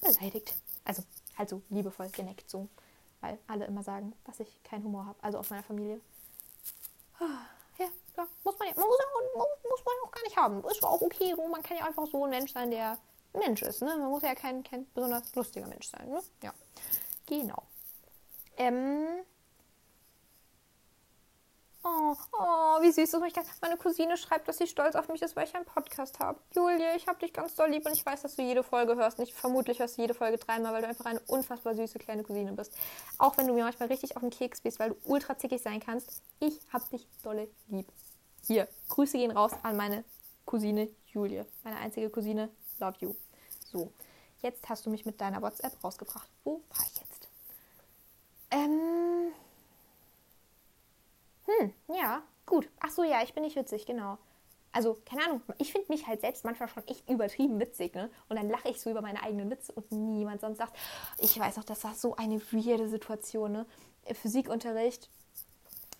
beleidigt. 0.00 0.54
Also 0.84 1.02
halt 1.36 1.48
so 1.48 1.62
liebevoll 1.70 2.08
geneckt 2.10 2.48
so, 2.50 2.68
weil 3.20 3.38
alle 3.46 3.66
immer 3.66 3.82
sagen, 3.82 4.12
dass 4.24 4.40
ich 4.40 4.62
keinen 4.62 4.84
Humor 4.84 5.06
habe, 5.06 5.22
also 5.22 5.38
aus 5.38 5.50
meiner 5.50 5.62
Familie. 5.62 6.00
Ja, 7.20 7.86
ja, 8.16 8.26
muss 8.44 8.58
man 8.58 8.68
ja, 8.68 8.74
man 8.76 8.86
muss, 8.86 8.98
muss, 9.34 9.46
muss 9.68 9.84
man 9.84 9.94
auch 10.04 10.09
gar 10.20 10.28
nicht 10.28 10.36
haben. 10.36 10.64
Ist 10.70 10.82
auch 10.84 11.00
okay, 11.00 11.34
so. 11.36 11.46
man 11.48 11.62
kann 11.62 11.76
ja 11.76 11.86
einfach 11.86 12.06
so 12.06 12.24
ein 12.24 12.30
Mensch 12.30 12.52
sein, 12.52 12.70
der 12.70 12.98
Mensch 13.32 13.62
ist. 13.62 13.82
Ne? 13.82 13.96
Man 13.96 14.10
muss 14.10 14.22
ja 14.22 14.34
kein, 14.34 14.62
kein 14.62 14.86
besonders 14.92 15.34
lustiger 15.34 15.66
Mensch 15.66 15.88
sein. 15.88 16.08
Ne? 16.08 16.20
Ja, 16.42 16.52
genau. 17.26 17.62
Ähm, 18.56 19.24
Oh, 21.82 22.14
oh, 22.32 22.82
wie 22.82 22.92
süß 22.92 23.14
ist 23.14 23.20
mich. 23.20 23.32
Meine 23.62 23.78
Cousine 23.78 24.18
schreibt, 24.18 24.46
dass 24.46 24.58
sie 24.58 24.66
stolz 24.66 24.94
auf 24.94 25.08
mich 25.08 25.22
ist, 25.22 25.34
weil 25.34 25.46
ich 25.46 25.54
einen 25.54 25.64
Podcast 25.64 26.18
habe. 26.18 26.38
Julie, 26.54 26.94
ich 26.94 27.06
habe 27.06 27.18
dich 27.18 27.32
ganz 27.32 27.54
doll 27.54 27.70
lieb 27.70 27.86
und 27.86 27.92
ich 27.92 28.04
weiß, 28.04 28.20
dass 28.20 28.36
du 28.36 28.42
jede 28.42 28.62
Folge 28.62 28.96
hörst. 28.96 29.18
Und 29.18 29.24
ich 29.24 29.32
vermutlich 29.32 29.78
hörst 29.78 29.96
du 29.96 30.02
jede 30.02 30.12
Folge 30.12 30.36
dreimal, 30.36 30.74
weil 30.74 30.82
du 30.82 30.88
einfach 30.88 31.06
eine 31.06 31.20
unfassbar 31.20 31.74
süße 31.74 31.98
kleine 31.98 32.22
Cousine 32.22 32.52
bist. 32.52 32.76
Auch 33.16 33.38
wenn 33.38 33.46
du 33.46 33.54
mir 33.54 33.64
manchmal 33.64 33.88
richtig 33.88 34.14
auf 34.14 34.20
den 34.20 34.28
Keks 34.28 34.60
bist, 34.60 34.78
weil 34.78 34.90
du 34.90 34.96
ultra 35.04 35.38
zickig 35.38 35.62
sein 35.62 35.80
kannst. 35.80 36.22
Ich 36.38 36.60
hab 36.70 36.86
dich 36.90 37.08
dolle 37.22 37.48
lieb. 37.68 37.86
Hier, 38.46 38.68
Grüße 38.88 39.18
gehen 39.18 39.30
raus 39.30 39.52
an 39.62 39.76
meine 39.76 40.04
Cousine 40.44 40.88
Julie. 41.06 41.46
Meine 41.62 41.76
einzige 41.76 42.10
Cousine. 42.10 42.50
Love 42.78 42.96
you. 43.00 43.14
So, 43.70 43.92
jetzt 44.42 44.68
hast 44.68 44.86
du 44.86 44.90
mich 44.90 45.04
mit 45.04 45.20
deiner 45.20 45.42
WhatsApp 45.42 45.82
rausgebracht. 45.82 46.28
Wo 46.44 46.62
war 46.70 46.86
ich 46.86 47.00
jetzt? 47.00 47.28
Ähm. 48.50 49.32
Hm, 51.46 51.72
ja, 51.88 52.22
gut. 52.46 52.68
Ach 52.80 52.90
so, 52.90 53.04
ja, 53.04 53.22
ich 53.22 53.34
bin 53.34 53.44
nicht 53.44 53.56
witzig, 53.56 53.86
genau. 53.86 54.18
Also, 54.72 54.98
keine 55.04 55.24
Ahnung, 55.24 55.42
ich 55.58 55.72
finde 55.72 55.88
mich 55.92 56.06
halt 56.06 56.20
selbst 56.20 56.44
manchmal 56.44 56.68
schon 56.68 56.86
echt 56.86 57.08
übertrieben 57.10 57.58
witzig, 57.58 57.94
ne? 57.94 58.08
Und 58.28 58.36
dann 58.36 58.48
lache 58.48 58.68
ich 58.68 58.80
so 58.80 58.88
über 58.90 59.02
meine 59.02 59.22
eigenen 59.22 59.50
Witze 59.50 59.72
und 59.72 59.90
niemand 59.90 60.40
sonst 60.40 60.58
sagt, 60.58 60.76
ich 61.18 61.38
weiß 61.38 61.58
auch, 61.58 61.64
das 61.64 61.82
war 61.82 61.94
so 61.94 62.14
eine 62.14 62.40
weirde 62.52 62.88
Situation, 62.88 63.52
ne? 63.52 63.66
Physikunterricht, 64.12 65.10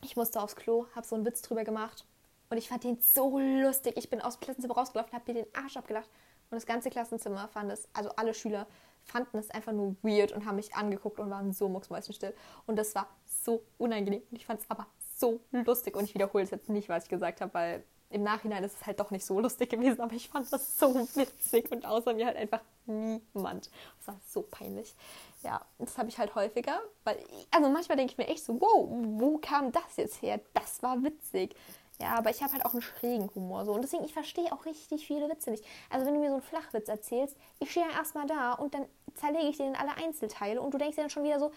ich 0.03 0.16
musste 0.16 0.40
aufs 0.40 0.57
Klo, 0.57 0.87
habe 0.94 1.07
so 1.07 1.16
einen 1.16 1.24
Witz 1.24 1.42
drüber 1.42 1.64
gemacht 1.64 2.05
und 2.50 2.58
ich 2.58 2.68
fand 2.68 2.84
den 2.84 3.00
so 3.00 3.38
lustig. 3.38 3.96
Ich 3.96 4.10
bin 4.10 4.20
aus 4.20 4.38
dem 4.38 4.40
Klassenzimmer 4.40 4.74
rausgelaufen, 4.74 5.12
habe 5.12 5.32
mir 5.32 5.44
den 5.44 5.54
Arsch 5.54 5.76
abgelacht 5.76 6.10
und 6.50 6.56
das 6.56 6.66
ganze 6.66 6.90
Klassenzimmer 6.90 7.48
fand 7.48 7.72
es, 7.72 7.88
also 7.94 8.10
alle 8.16 8.34
Schüler 8.34 8.66
fanden 9.04 9.38
es 9.38 9.50
einfach 9.50 9.72
nur 9.72 9.96
weird 10.02 10.32
und 10.32 10.44
haben 10.44 10.56
mich 10.56 10.74
angeguckt 10.74 11.18
und 11.20 11.30
waren 11.30 11.52
so 11.52 11.68
mucksmäuschenstill. 11.68 12.34
Und 12.66 12.76
das 12.76 12.94
war 12.94 13.08
so 13.24 13.62
unangenehm 13.78 14.22
und 14.30 14.36
ich 14.36 14.46
fand 14.46 14.60
es 14.60 14.66
aber 14.68 14.86
so 15.16 15.40
lustig. 15.52 15.96
Und 15.96 16.04
ich 16.04 16.14
wiederhole 16.14 16.44
es 16.44 16.50
jetzt 16.50 16.68
nicht, 16.68 16.88
was 16.88 17.04
ich 17.04 17.10
gesagt 17.10 17.40
habe, 17.40 17.54
weil 17.54 17.84
im 18.10 18.24
Nachhinein 18.24 18.64
ist 18.64 18.76
es 18.80 18.86
halt 18.86 18.98
doch 18.98 19.12
nicht 19.12 19.24
so 19.24 19.38
lustig 19.38 19.70
gewesen, 19.70 20.00
aber 20.00 20.14
ich 20.14 20.28
fand 20.28 20.52
das 20.52 20.76
so 20.78 20.94
witzig 21.14 21.70
und 21.70 21.86
außer 21.86 22.12
mir 22.12 22.26
halt 22.26 22.36
einfach 22.36 22.60
niemand. 22.86 23.70
Das 23.98 24.08
war 24.08 24.20
so 24.26 24.42
peinlich. 24.42 24.94
Ja, 25.42 25.60
das 25.78 25.96
habe 25.96 26.08
ich 26.08 26.18
halt 26.18 26.34
häufiger, 26.34 26.80
weil, 27.04 27.16
ich, 27.18 27.46
also 27.52 27.70
manchmal 27.70 27.96
denke 27.96 28.12
ich 28.12 28.18
mir 28.18 28.26
echt 28.26 28.44
so, 28.44 28.60
wow, 28.60 28.88
wo 28.90 29.38
kam 29.38 29.70
das 29.70 29.96
jetzt 29.96 30.20
her? 30.22 30.40
Das 30.54 30.82
war 30.82 31.00
witzig. 31.04 31.54
Ja, 32.00 32.14
aber 32.16 32.30
ich 32.30 32.42
habe 32.42 32.54
halt 32.54 32.64
auch 32.64 32.72
einen 32.72 32.80
schrägen 32.80 33.30
Humor 33.34 33.66
so 33.66 33.72
und 33.72 33.82
deswegen, 33.82 34.04
ich 34.04 34.14
verstehe 34.14 34.50
auch 34.52 34.64
richtig 34.64 35.06
viele 35.06 35.28
Witze 35.28 35.50
nicht. 35.50 35.64
Also 35.90 36.06
wenn 36.06 36.14
du 36.14 36.20
mir 36.20 36.28
so 36.28 36.34
einen 36.34 36.42
Flachwitz 36.42 36.88
erzählst, 36.88 37.36
ich 37.58 37.70
stehe 37.70 37.86
ja 37.86 37.92
erstmal 37.92 38.26
da 38.26 38.54
und 38.54 38.72
dann 38.72 38.86
zerlege 39.14 39.48
ich 39.48 39.58
dir 39.58 39.66
in 39.66 39.76
alle 39.76 39.94
Einzelteile 39.96 40.62
und 40.62 40.72
du 40.72 40.78
denkst 40.78 40.96
dir 40.96 41.02
dann 41.02 41.10
schon 41.10 41.24
wieder 41.24 41.38
so, 41.38 41.52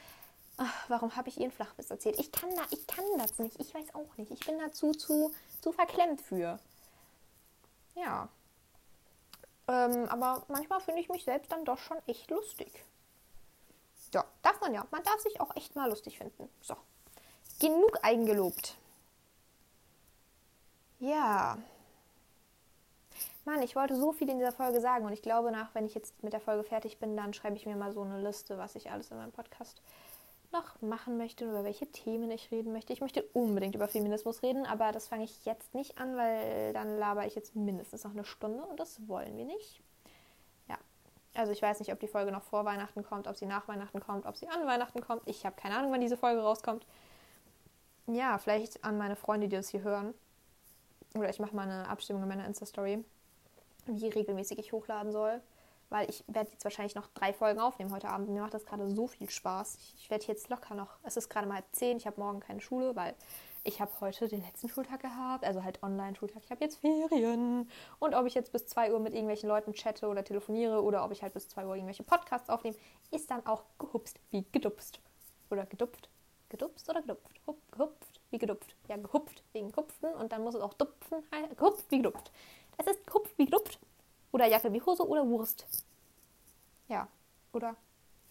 ach, 0.58 0.90
warum 0.90 1.16
habe 1.16 1.30
ich 1.30 1.40
ihren 1.40 1.52
Flachwitz 1.52 1.90
erzählt? 1.90 2.20
Ich 2.20 2.32
kann, 2.34 2.50
da, 2.58 2.64
ich 2.72 2.86
kann 2.88 3.06
das 3.18 3.40
nicht. 3.40 3.58
Ich 3.62 3.74
weiß 3.74 3.96
auch 3.96 4.18
nicht. 4.18 4.32
Ich 4.32 4.46
bin 4.46 4.60
dazu 4.60 4.92
zu, 4.92 5.32
zu 5.62 5.72
verklemmt 5.72 6.22
für. 6.22 6.60
Ja. 7.96 8.28
Ähm, 9.70 10.10
aber 10.10 10.44
manchmal 10.50 10.82
finde 10.82 11.00
ich 11.00 11.08
mich 11.08 11.24
selbst 11.24 11.54
dann 11.54 11.64
doch 11.64 11.78
schon 11.78 11.98
echt 12.06 12.30
lustig. 12.30 12.84
Ja, 14.14 14.26
darf 14.42 14.60
man 14.60 14.74
ja. 14.74 14.86
Man 14.92 15.04
darf 15.04 15.22
sich 15.22 15.40
auch 15.40 15.56
echt 15.56 15.76
mal 15.78 15.90
lustig 15.90 16.18
finden. 16.18 16.50
So. 16.62 16.76
Genug 17.60 17.98
eingelobt. 18.02 18.76
Ja. 21.04 21.58
Mann, 23.44 23.62
ich 23.62 23.76
wollte 23.76 23.98
so 23.98 24.14
viel 24.14 24.30
in 24.30 24.38
dieser 24.38 24.54
Folge 24.54 24.80
sagen 24.80 25.06
und 25.06 25.12
ich 25.12 25.22
glaube 25.22 25.52
nach, 25.52 25.76
wenn 25.76 25.86
ich 25.86 25.94
jetzt 25.94 26.24
mit 26.24 26.32
der 26.32 26.40
Folge 26.40 26.64
fertig 26.64 26.98
bin, 26.98 27.18
dann 27.18 27.34
schreibe 27.34 27.58
ich 27.58 27.66
mir 27.66 27.76
mal 27.76 27.92
so 27.92 28.04
eine 28.04 28.22
Liste, 28.22 28.58
was 28.58 28.76
ich 28.76 28.90
alles 28.90 29.12
in 29.12 29.18
meinem 29.18 29.34
Podcast 29.34 29.82
noch 30.54 30.82
machen 30.82 31.18
möchte 31.18 31.44
und 31.44 31.52
über 31.52 31.66
welche 31.66 31.88
Themen 31.88 32.32
ich 32.32 32.52
reden 32.52 32.72
möchte. 32.72 32.94
Ich 32.94 33.02
möchte 33.02 33.22
unbedingt 33.34 33.76
über 33.76 33.90
Feminismus 33.90 34.44
reden, 34.44 34.66
aber 34.66 34.94
das 34.94 35.08
fange 35.10 35.26
ich 35.26 35.44
jetzt 35.44 35.74
nicht 35.74 35.98
an, 35.98 36.16
weil 36.16 36.72
dann 36.72 36.98
laber 36.98 37.26
ich 37.26 37.36
jetzt 37.36 37.54
mindestens 37.54 38.06
noch 38.06 38.12
eine 38.12 38.24
Stunde 38.24 38.64
und 38.64 38.80
das 38.80 39.06
wollen 39.06 39.36
wir 39.36 39.44
nicht. 39.44 39.82
Ja, 40.70 40.78
also 41.34 41.52
ich 41.52 41.62
weiß 41.62 41.80
nicht, 41.80 41.92
ob 41.92 42.00
die 42.00 42.08
Folge 42.08 42.32
noch 42.32 42.44
vor 42.44 42.64
Weihnachten 42.64 43.04
kommt, 43.04 43.28
ob 43.28 43.36
sie 43.36 43.46
nach 43.46 43.68
Weihnachten 43.68 44.00
kommt, 44.00 44.26
ob 44.26 44.38
sie 44.38 44.48
an 44.48 44.66
Weihnachten 44.66 45.02
kommt. 45.02 45.24
Ich 45.26 45.46
habe 45.46 45.58
keine 45.58 45.76
Ahnung, 45.76 45.92
wann 45.92 46.00
diese 46.00 46.16
Folge 46.16 46.42
rauskommt. 46.42 46.86
Ja, 48.08 48.38
vielleicht 48.38 48.86
an 48.86 48.98
meine 48.98 49.18
Freunde, 49.18 49.50
die 49.50 49.58
das 49.58 49.68
hier 49.68 49.82
hören. 49.82 50.14
Oder 51.16 51.30
ich 51.30 51.40
mache 51.40 51.56
mal 51.56 51.70
eine 51.70 51.88
Abstimmung 51.88 52.24
in 52.24 52.30
meiner 52.30 52.46
Insta-Story, 52.46 53.04
wie 53.86 54.08
regelmäßig 54.08 54.60
ich 54.60 54.74
hochladen 54.74 55.12
soll 55.12 55.42
weil 55.94 56.10
ich 56.10 56.24
werde 56.28 56.50
jetzt 56.52 56.64
wahrscheinlich 56.64 56.96
noch 56.96 57.08
drei 57.14 57.34
Folgen 57.34 57.60
aufnehmen 57.60 57.94
heute 57.94 58.10
Abend. 58.10 58.28
Mir 58.28 58.42
macht 58.42 58.56
das 58.56 58.66
gerade 58.66 58.90
so 58.90 59.06
viel 59.06 59.30
Spaß. 59.30 59.76
Ich, 59.76 59.94
ich 59.96 60.10
werde 60.10 60.26
jetzt 60.26 60.50
locker 60.50 60.74
noch, 60.74 60.98
es 61.04 61.18
ist 61.18 61.30
gerade 61.30 61.48
mal 61.48 61.56
halb 61.56 61.68
zehn, 61.72 61.98
ich 61.98 62.08
habe 62.08 62.20
morgen 62.20 62.40
keine 62.40 62.62
Schule, 62.62 62.96
weil 62.96 63.14
ich 63.64 63.80
habe 63.80 63.92
heute 64.02 64.28
den 64.28 64.42
letzten 64.42 64.70
Schultag 64.70 65.02
gehabt, 65.02 65.46
also 65.46 65.64
halt 65.64 65.84
Online-Schultag. 65.84 66.42
Ich 66.44 66.50
habe 66.50 66.64
jetzt 66.64 66.78
Ferien. 66.78 67.70
Und 68.00 68.16
ob 68.16 68.26
ich 68.26 68.34
jetzt 68.34 68.52
bis 68.52 68.66
2 68.66 68.92
Uhr 68.92 69.00
mit 69.00 69.14
irgendwelchen 69.14 69.48
Leuten 69.48 69.74
chatte 69.74 70.08
oder 70.08 70.24
telefoniere 70.24 70.82
oder 70.82 71.06
ob 71.06 71.12
ich 71.12 71.22
halt 71.22 71.34
bis 71.34 71.48
2 71.48 71.68
Uhr 71.68 71.76
irgendwelche 71.76 72.04
Podcasts 72.04 72.50
aufnehme, 72.50 72.76
ist 73.12 73.30
dann 73.30 73.46
auch 73.46 73.64
gehupst 73.78 74.20
wie 74.32 74.44
gedupst. 74.52 75.00
Oder 75.52 75.68
gedupft. 75.68 76.10
Gedupst 76.50 76.90
oder 76.90 77.02
gedupft? 77.02 77.40
Hup, 77.46 77.58
gehupft 77.72 78.20
wie 78.32 78.40
gedupft. 78.40 78.76
Ja, 78.90 78.98
gehupft 78.98 79.44
wegen 79.54 79.72
Hupfen 79.76 80.12
und 80.16 80.32
dann 80.32 80.44
muss 80.44 80.56
es 80.56 80.62
auch 80.62 80.74
dupfen. 80.74 81.03
Gehupft 81.56 81.86
wie 81.90 81.98
gedupft. 81.98 82.32
Es 82.78 82.88
ist 82.88 83.06
gehupft 83.06 83.38
wie 83.38 83.46
gedupft. 83.46 83.80
Oder 84.32 84.48
Jacke 84.48 84.74
wie 84.74 84.82
Hose 84.82 85.08
oder 85.08 85.28
Wurst. 85.28 85.66
Ja. 86.88 87.08
Oder 87.54 87.76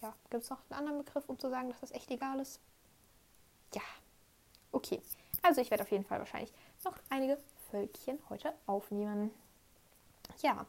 ja, 0.01 0.13
gibt 0.29 0.43
es 0.43 0.49
noch 0.49 0.59
einen 0.69 0.79
anderen 0.79 1.05
Begriff, 1.05 1.23
um 1.27 1.39
zu 1.39 1.49
sagen, 1.49 1.69
dass 1.69 1.79
das 1.79 1.91
echt 1.91 2.11
egal 2.11 2.39
ist? 2.39 2.59
Ja. 3.73 3.81
Okay. 4.71 5.01
Also 5.41 5.61
ich 5.61 5.71
werde 5.71 5.83
auf 5.83 5.91
jeden 5.91 6.05
Fall 6.05 6.19
wahrscheinlich 6.19 6.53
noch 6.83 6.97
einige 7.09 7.37
Völkchen 7.71 8.19
heute 8.29 8.53
aufnehmen. 8.65 9.31
Ja. 10.41 10.65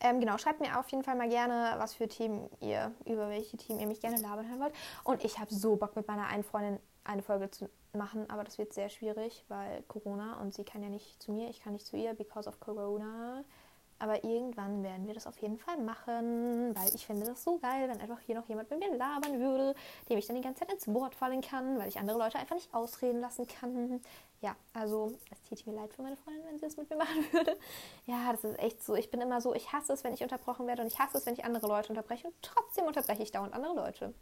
Ähm, 0.00 0.20
genau, 0.20 0.38
schreibt 0.38 0.60
mir 0.60 0.78
auf 0.78 0.88
jeden 0.90 1.02
Fall 1.02 1.16
mal 1.16 1.28
gerne, 1.28 1.74
was 1.78 1.94
für 1.94 2.06
Themen 2.06 2.48
ihr, 2.60 2.94
über 3.04 3.28
welche 3.30 3.56
Themen 3.56 3.80
ihr 3.80 3.88
mich 3.88 4.00
gerne 4.00 4.16
labern 4.20 4.48
hören 4.48 4.60
wollt. 4.60 4.74
Und 5.02 5.24
ich 5.24 5.40
habe 5.40 5.52
so 5.52 5.74
Bock 5.74 5.96
mit 5.96 6.06
meiner 6.06 6.28
einen 6.28 6.44
Freundin 6.44 6.78
eine 7.08 7.22
Folge 7.22 7.50
zu 7.50 7.68
machen, 7.92 8.28
aber 8.30 8.44
das 8.44 8.58
wird 8.58 8.72
sehr 8.72 8.90
schwierig, 8.90 9.44
weil 9.48 9.82
Corona 9.88 10.40
und 10.40 10.54
sie 10.54 10.64
kann 10.64 10.82
ja 10.82 10.90
nicht 10.90 11.22
zu 11.22 11.32
mir, 11.32 11.48
ich 11.48 11.60
kann 11.62 11.72
nicht 11.72 11.86
zu 11.86 11.96
ihr, 11.96 12.14
because 12.14 12.48
of 12.48 12.60
Corona. 12.60 13.44
Aber 14.00 14.22
irgendwann 14.22 14.84
werden 14.84 15.08
wir 15.08 15.14
das 15.14 15.26
auf 15.26 15.36
jeden 15.38 15.58
Fall 15.58 15.76
machen, 15.78 16.72
weil 16.76 16.94
ich 16.94 17.04
finde 17.04 17.26
das 17.26 17.42
so 17.42 17.58
geil, 17.58 17.88
wenn 17.88 18.00
einfach 18.00 18.20
hier 18.20 18.36
noch 18.36 18.48
jemand 18.48 18.70
mit 18.70 18.78
mir 18.78 18.94
labern 18.96 19.40
würde, 19.40 19.74
dem 20.08 20.18
ich 20.18 20.26
dann 20.28 20.36
die 20.36 20.42
ganze 20.42 20.60
Zeit 20.60 20.72
ins 20.72 20.86
Wort 20.86 21.16
fallen 21.16 21.40
kann, 21.40 21.80
weil 21.80 21.88
ich 21.88 21.98
andere 21.98 22.16
Leute 22.16 22.38
einfach 22.38 22.54
nicht 22.54 22.72
ausreden 22.72 23.20
lassen 23.20 23.48
kann. 23.48 24.00
Ja, 24.40 24.54
also 24.72 25.18
es 25.32 25.42
tut 25.42 25.66
mir 25.66 25.74
leid 25.74 25.92
für 25.92 26.02
meine 26.02 26.16
Freundin, 26.16 26.44
wenn 26.46 26.58
sie 26.58 26.66
das 26.66 26.76
mit 26.76 26.88
mir 26.90 26.96
machen 26.98 27.24
würde. 27.32 27.56
Ja, 28.06 28.30
das 28.30 28.44
ist 28.44 28.58
echt 28.60 28.84
so. 28.84 28.94
Ich 28.94 29.10
bin 29.10 29.20
immer 29.20 29.40
so, 29.40 29.52
ich 29.52 29.72
hasse 29.72 29.92
es, 29.94 30.04
wenn 30.04 30.14
ich 30.14 30.22
unterbrochen 30.22 30.68
werde 30.68 30.82
und 30.82 30.88
ich 30.88 31.00
hasse 31.00 31.18
es, 31.18 31.26
wenn 31.26 31.34
ich 31.34 31.44
andere 31.44 31.66
Leute 31.66 31.88
unterbreche 31.88 32.28
und 32.28 32.34
trotzdem 32.40 32.84
unterbreche 32.84 33.24
ich 33.24 33.32
dauernd 33.32 33.52
andere 33.52 33.74
Leute. 33.74 34.14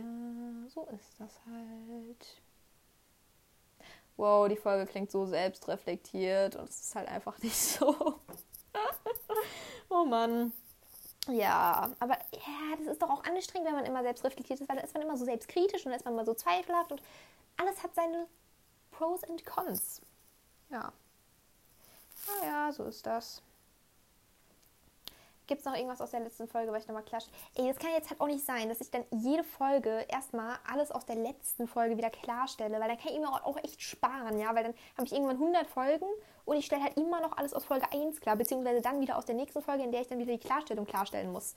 Naja, 0.00 0.68
so 0.68 0.86
ist 0.86 1.20
das 1.20 1.40
halt. 1.46 2.42
Wow, 4.16 4.48
die 4.48 4.56
Folge 4.56 4.90
klingt 4.90 5.10
so 5.10 5.26
selbstreflektiert 5.26 6.56
und 6.56 6.68
es 6.68 6.80
ist 6.80 6.94
halt 6.94 7.08
einfach 7.08 7.38
nicht 7.42 7.56
so. 7.56 8.20
oh 9.88 10.04
Mann. 10.04 10.52
Ja, 11.28 11.90
aber 12.00 12.18
ja, 12.32 12.76
das 12.78 12.88
ist 12.88 13.02
doch 13.02 13.10
auch 13.10 13.24
anstrengend, 13.24 13.68
wenn 13.68 13.76
man 13.76 13.84
immer 13.84 14.02
selbst 14.02 14.24
reflektiert 14.24 14.60
ist, 14.60 14.68
weil 14.68 14.76
da 14.76 14.82
ist 14.82 14.94
man 14.94 15.02
immer 15.04 15.16
so 15.16 15.24
selbstkritisch 15.24 15.84
und 15.84 15.92
da 15.92 15.96
ist 15.96 16.04
man 16.04 16.14
immer 16.14 16.24
so 16.24 16.34
zweifelhaft 16.34 16.90
und 16.90 17.02
alles 17.56 17.82
hat 17.82 17.94
seine 17.94 18.26
Pros 18.90 19.22
und 19.24 19.44
Cons. 19.46 20.00
Ja. 20.70 20.92
Naja, 22.40 22.72
so 22.72 22.84
ist 22.84 23.06
das. 23.06 23.42
Gibt 25.46 25.60
es 25.60 25.64
noch 25.64 25.74
irgendwas 25.74 26.00
aus 26.00 26.12
der 26.12 26.20
letzten 26.20 26.46
Folge, 26.46 26.72
was 26.72 26.82
ich 26.82 26.88
nochmal 26.88 27.02
klarstelle? 27.02 27.36
Ey, 27.56 27.68
das 27.68 27.78
kann 27.78 27.90
jetzt 27.92 28.10
halt 28.10 28.20
auch 28.20 28.26
nicht 28.26 28.44
sein, 28.44 28.68
dass 28.68 28.80
ich 28.80 28.90
dann 28.90 29.04
jede 29.10 29.42
Folge 29.42 30.06
erstmal 30.08 30.56
alles 30.72 30.92
aus 30.92 31.04
der 31.04 31.16
letzten 31.16 31.66
Folge 31.66 31.96
wieder 31.96 32.10
klarstelle, 32.10 32.78
weil 32.78 32.88
dann 32.88 32.98
kann 32.98 33.12
ich 33.12 33.18
mir 33.18 33.28
auch 33.28 33.56
echt 33.64 33.82
sparen, 33.82 34.38
ja, 34.38 34.54
weil 34.54 34.64
dann 34.64 34.74
habe 34.96 35.06
ich 35.06 35.12
irgendwann 35.12 35.36
100 35.36 35.66
Folgen 35.66 36.06
und 36.44 36.56
ich 36.56 36.66
stelle 36.66 36.82
halt 36.82 36.96
immer 36.96 37.20
noch 37.20 37.36
alles 37.36 37.54
aus 37.54 37.64
Folge 37.64 37.86
1 37.92 38.20
klar, 38.20 38.36
beziehungsweise 38.36 38.80
dann 38.82 39.00
wieder 39.00 39.16
aus 39.16 39.24
der 39.24 39.34
nächsten 39.34 39.62
Folge, 39.62 39.82
in 39.82 39.90
der 39.90 40.02
ich 40.02 40.08
dann 40.08 40.18
wieder 40.18 40.32
die 40.32 40.38
Klarstellung 40.38 40.86
klarstellen 40.86 41.32
muss. 41.32 41.56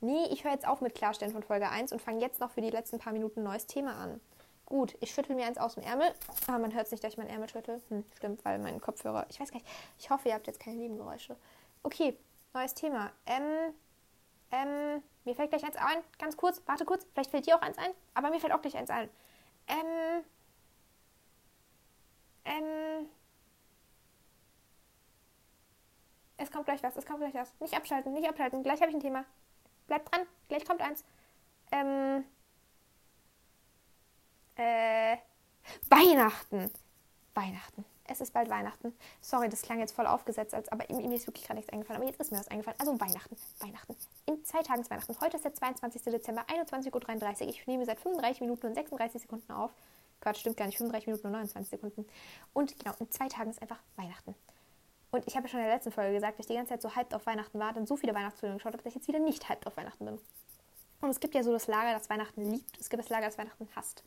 Nee, 0.00 0.26
ich 0.30 0.44
höre 0.44 0.52
jetzt 0.52 0.66
auf 0.66 0.80
mit 0.80 0.94
Klarstellen 0.94 1.32
von 1.32 1.42
Folge 1.42 1.68
1 1.68 1.92
und 1.92 2.00
fange 2.00 2.20
jetzt 2.20 2.40
noch 2.40 2.50
für 2.50 2.60
die 2.60 2.70
letzten 2.70 2.98
paar 2.98 3.12
Minuten 3.12 3.40
ein 3.40 3.44
neues 3.44 3.66
Thema 3.66 3.96
an. 3.96 4.20
Gut, 4.66 4.96
ich 5.00 5.12
schüttel 5.12 5.36
mir 5.36 5.46
eins 5.46 5.58
aus 5.58 5.74
dem 5.74 5.82
Ärmel. 5.82 6.12
Ah, 6.46 6.58
man 6.58 6.72
hört 6.72 6.86
es 6.86 6.92
nicht, 6.92 7.04
dass 7.04 7.12
ich 7.12 7.18
mein 7.18 7.28
Ärmel 7.28 7.48
schüttel. 7.48 7.82
Hm, 7.88 8.04
stimmt, 8.16 8.44
weil 8.44 8.58
mein 8.58 8.80
Kopfhörer. 8.80 9.26
Ich 9.28 9.40
weiß 9.40 9.50
gar 9.50 9.58
nicht. 9.58 9.68
Ich 9.98 10.10
hoffe, 10.10 10.28
ihr 10.28 10.34
habt 10.34 10.46
jetzt 10.46 10.60
keine 10.60 10.76
Nebengeräusche. 10.76 11.36
Okay, 11.82 12.16
neues 12.54 12.74
Thema. 12.74 13.12
Ähm, 13.26 13.74
ähm, 14.50 15.02
mir 15.24 15.34
fällt 15.34 15.50
gleich 15.50 15.64
eins 15.64 15.76
ein. 15.76 16.02
Ganz 16.18 16.36
kurz, 16.36 16.62
warte 16.66 16.84
kurz. 16.84 17.06
Vielleicht 17.12 17.30
fällt 17.30 17.46
dir 17.46 17.56
auch 17.56 17.62
eins 17.62 17.78
ein. 17.78 17.90
Aber 18.14 18.30
mir 18.30 18.40
fällt 18.40 18.52
auch 18.52 18.62
gleich 18.62 18.76
eins 18.76 18.90
ein. 18.90 19.10
Ähm, 19.66 20.24
ähm, 22.44 23.08
es 26.36 26.50
kommt 26.50 26.66
gleich 26.66 26.82
was. 26.82 26.96
Es 26.96 27.06
kommt 27.06 27.20
gleich 27.20 27.34
was. 27.34 27.52
Nicht 27.60 27.74
abschalten, 27.74 28.12
nicht 28.12 28.28
abschalten. 28.28 28.62
Gleich 28.62 28.80
habe 28.80 28.90
ich 28.90 28.96
ein 28.96 29.00
Thema. 29.00 29.24
Bleibt 29.86 30.12
dran. 30.12 30.26
Gleich 30.48 30.64
kommt 30.64 30.80
eins. 30.80 31.04
Ähm, 31.72 32.24
äh, 34.56 35.16
Weihnachten. 35.88 36.70
Weihnachten. 37.34 37.84
Es 38.06 38.20
ist 38.20 38.32
bald 38.32 38.50
Weihnachten. 38.50 38.94
Sorry, 39.20 39.48
das 39.48 39.62
klang 39.62 39.80
jetzt 39.80 39.92
voll 39.92 40.06
aufgesetzt, 40.06 40.54
als, 40.54 40.68
aber 40.68 40.84
mir 40.94 41.16
ist 41.16 41.26
wirklich 41.26 41.44
gerade 41.44 41.56
nichts 41.56 41.72
eingefallen. 41.72 42.00
Aber 42.00 42.08
jetzt 42.08 42.20
ist 42.20 42.32
mir 42.32 42.38
was 42.38 42.48
eingefallen. 42.48 42.78
Also 42.78 43.00
Weihnachten. 43.00 43.36
Weihnachten. 43.60 43.96
In 44.26 44.44
zwei 44.44 44.62
Tagen 44.62 44.82
ist 44.82 44.90
Weihnachten. 44.90 45.16
Heute 45.20 45.36
ist 45.36 45.44
der 45.44 45.54
22. 45.54 46.02
Dezember, 46.02 46.44
21.33 46.44 47.42
Uhr. 47.42 47.48
Ich 47.48 47.66
nehme 47.66 47.86
seit 47.86 47.98
35 48.00 48.42
Minuten 48.42 48.66
und 48.66 48.74
36 48.74 49.22
Sekunden 49.22 49.52
auf. 49.52 49.70
Quatsch, 50.20 50.40
stimmt 50.40 50.56
gar 50.56 50.66
nicht. 50.66 50.76
35 50.76 51.06
Minuten 51.06 51.26
und 51.26 51.32
29 51.32 51.70
Sekunden. 51.70 52.06
Und 52.52 52.78
genau, 52.78 52.94
in 52.98 53.10
zwei 53.10 53.28
Tagen 53.28 53.50
ist 53.50 53.62
einfach 53.62 53.80
Weihnachten. 53.96 54.34
Und 55.10 55.26
ich 55.26 55.36
habe 55.36 55.46
ja 55.46 55.50
schon 55.50 55.60
in 55.60 55.66
der 55.66 55.74
letzten 55.76 55.92
Folge 55.92 56.12
gesagt, 56.12 56.38
dass 56.38 56.46
ich 56.46 56.48
die 56.48 56.56
ganze 56.56 56.70
Zeit 56.70 56.82
so 56.82 56.94
hyped 56.94 57.14
auf 57.14 57.24
Weihnachten 57.26 57.58
war, 57.58 57.72
dann 57.72 57.86
so 57.86 57.96
viele 57.96 58.14
Weihnachtsfilme 58.14 58.56
geschaut 58.56 58.72
habe, 58.72 58.82
dass 58.82 58.90
ich 58.90 58.96
jetzt 58.96 59.08
wieder 59.08 59.20
nicht 59.20 59.48
hyped 59.48 59.66
auf 59.66 59.76
Weihnachten 59.76 60.04
bin. 60.04 60.18
Und 61.00 61.10
es 61.10 61.20
gibt 61.20 61.34
ja 61.34 61.42
so 61.42 61.52
das 61.52 61.68
Lager, 61.68 61.96
das 61.96 62.10
Weihnachten 62.10 62.50
liebt. 62.50 62.78
Es 62.80 62.90
gibt 62.90 63.02
das 63.02 63.10
Lager, 63.10 63.26
das 63.26 63.38
Weihnachten 63.38 63.68
hasst. 63.76 64.02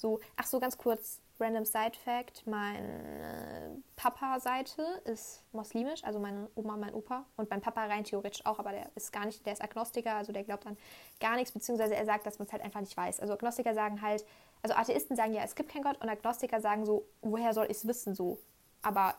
So, 0.00 0.18
ach 0.36 0.46
so, 0.46 0.58
ganz 0.60 0.78
kurz, 0.78 1.20
random 1.38 1.66
Side 1.66 1.92
Fact: 2.02 2.46
Meine 2.46 3.82
Papa-Seite 3.96 4.82
ist 5.04 5.42
muslimisch, 5.52 6.02
also 6.04 6.18
meine 6.18 6.48
Oma, 6.54 6.78
mein 6.78 6.94
Opa 6.94 7.26
und 7.36 7.50
mein 7.50 7.60
Papa 7.60 7.84
rein 7.84 8.04
theoretisch 8.04 8.46
auch, 8.46 8.58
aber 8.58 8.72
der 8.72 8.90
ist 8.94 9.12
gar 9.12 9.26
nicht, 9.26 9.44
der 9.44 9.52
ist 9.52 9.62
Agnostiker, 9.62 10.14
also 10.14 10.32
der 10.32 10.42
glaubt 10.42 10.66
an 10.66 10.78
gar 11.20 11.36
nichts, 11.36 11.52
beziehungsweise 11.52 11.94
er 11.94 12.06
sagt, 12.06 12.24
dass 12.24 12.38
man 12.38 12.46
es 12.46 12.52
halt 12.52 12.62
einfach 12.62 12.80
nicht 12.80 12.96
weiß. 12.96 13.20
Also 13.20 13.34
Agnostiker 13.34 13.74
sagen 13.74 14.00
halt, 14.00 14.24
also 14.62 14.74
Atheisten 14.74 15.16
sagen 15.16 15.34
ja, 15.34 15.42
es 15.42 15.54
gibt 15.54 15.70
keinen 15.70 15.82
Gott 15.82 16.00
und 16.00 16.08
Agnostiker 16.08 16.62
sagen 16.62 16.86
so, 16.86 17.04
woher 17.20 17.52
soll 17.52 17.66
ich 17.66 17.76
es 17.76 17.86
wissen 17.86 18.14
so? 18.14 18.38
Aber, 18.80 19.14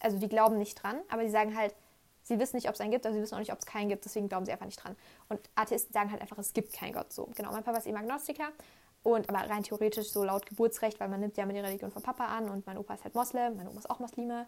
also 0.00 0.18
die 0.18 0.28
glauben 0.28 0.58
nicht 0.58 0.82
dran, 0.82 1.00
aber 1.08 1.22
die 1.22 1.30
sagen 1.30 1.56
halt, 1.56 1.74
sie 2.22 2.38
wissen 2.38 2.56
nicht, 2.56 2.68
ob 2.68 2.74
es 2.74 2.82
einen 2.82 2.90
gibt, 2.90 3.06
aber 3.06 3.14
sie 3.14 3.22
wissen 3.22 3.34
auch 3.34 3.38
nicht, 3.38 3.52
ob 3.52 3.60
es 3.60 3.64
keinen 3.64 3.88
gibt, 3.88 4.04
deswegen 4.04 4.28
glauben 4.28 4.44
sie 4.44 4.52
einfach 4.52 4.66
nicht 4.66 4.84
dran. 4.84 4.94
Und 5.30 5.40
Atheisten 5.54 5.94
sagen 5.94 6.10
halt 6.10 6.20
einfach, 6.20 6.36
es 6.36 6.52
gibt 6.52 6.74
keinen 6.74 6.92
Gott 6.92 7.14
so. 7.14 7.30
Genau, 7.34 7.50
mein 7.50 7.64
Papa 7.64 7.78
ist 7.78 7.86
eben 7.86 7.96
Agnostiker 7.96 8.50
und 9.02 9.28
aber 9.28 9.48
rein 9.50 9.62
theoretisch 9.62 10.10
so 10.10 10.24
laut 10.24 10.46
Geburtsrecht, 10.46 11.00
weil 11.00 11.08
man 11.08 11.20
nimmt 11.20 11.36
ja 11.36 11.44
immer 11.44 11.52
die 11.52 11.60
Religion 11.60 11.90
von 11.90 12.02
Papa 12.02 12.26
an 12.26 12.48
und 12.50 12.66
mein 12.66 12.78
Opa 12.78 12.94
ist 12.94 13.04
halt 13.04 13.14
Moslem, 13.14 13.56
meine 13.56 13.70
Oma 13.70 13.78
ist 13.78 13.90
auch 13.90 13.98
Muslime. 14.00 14.46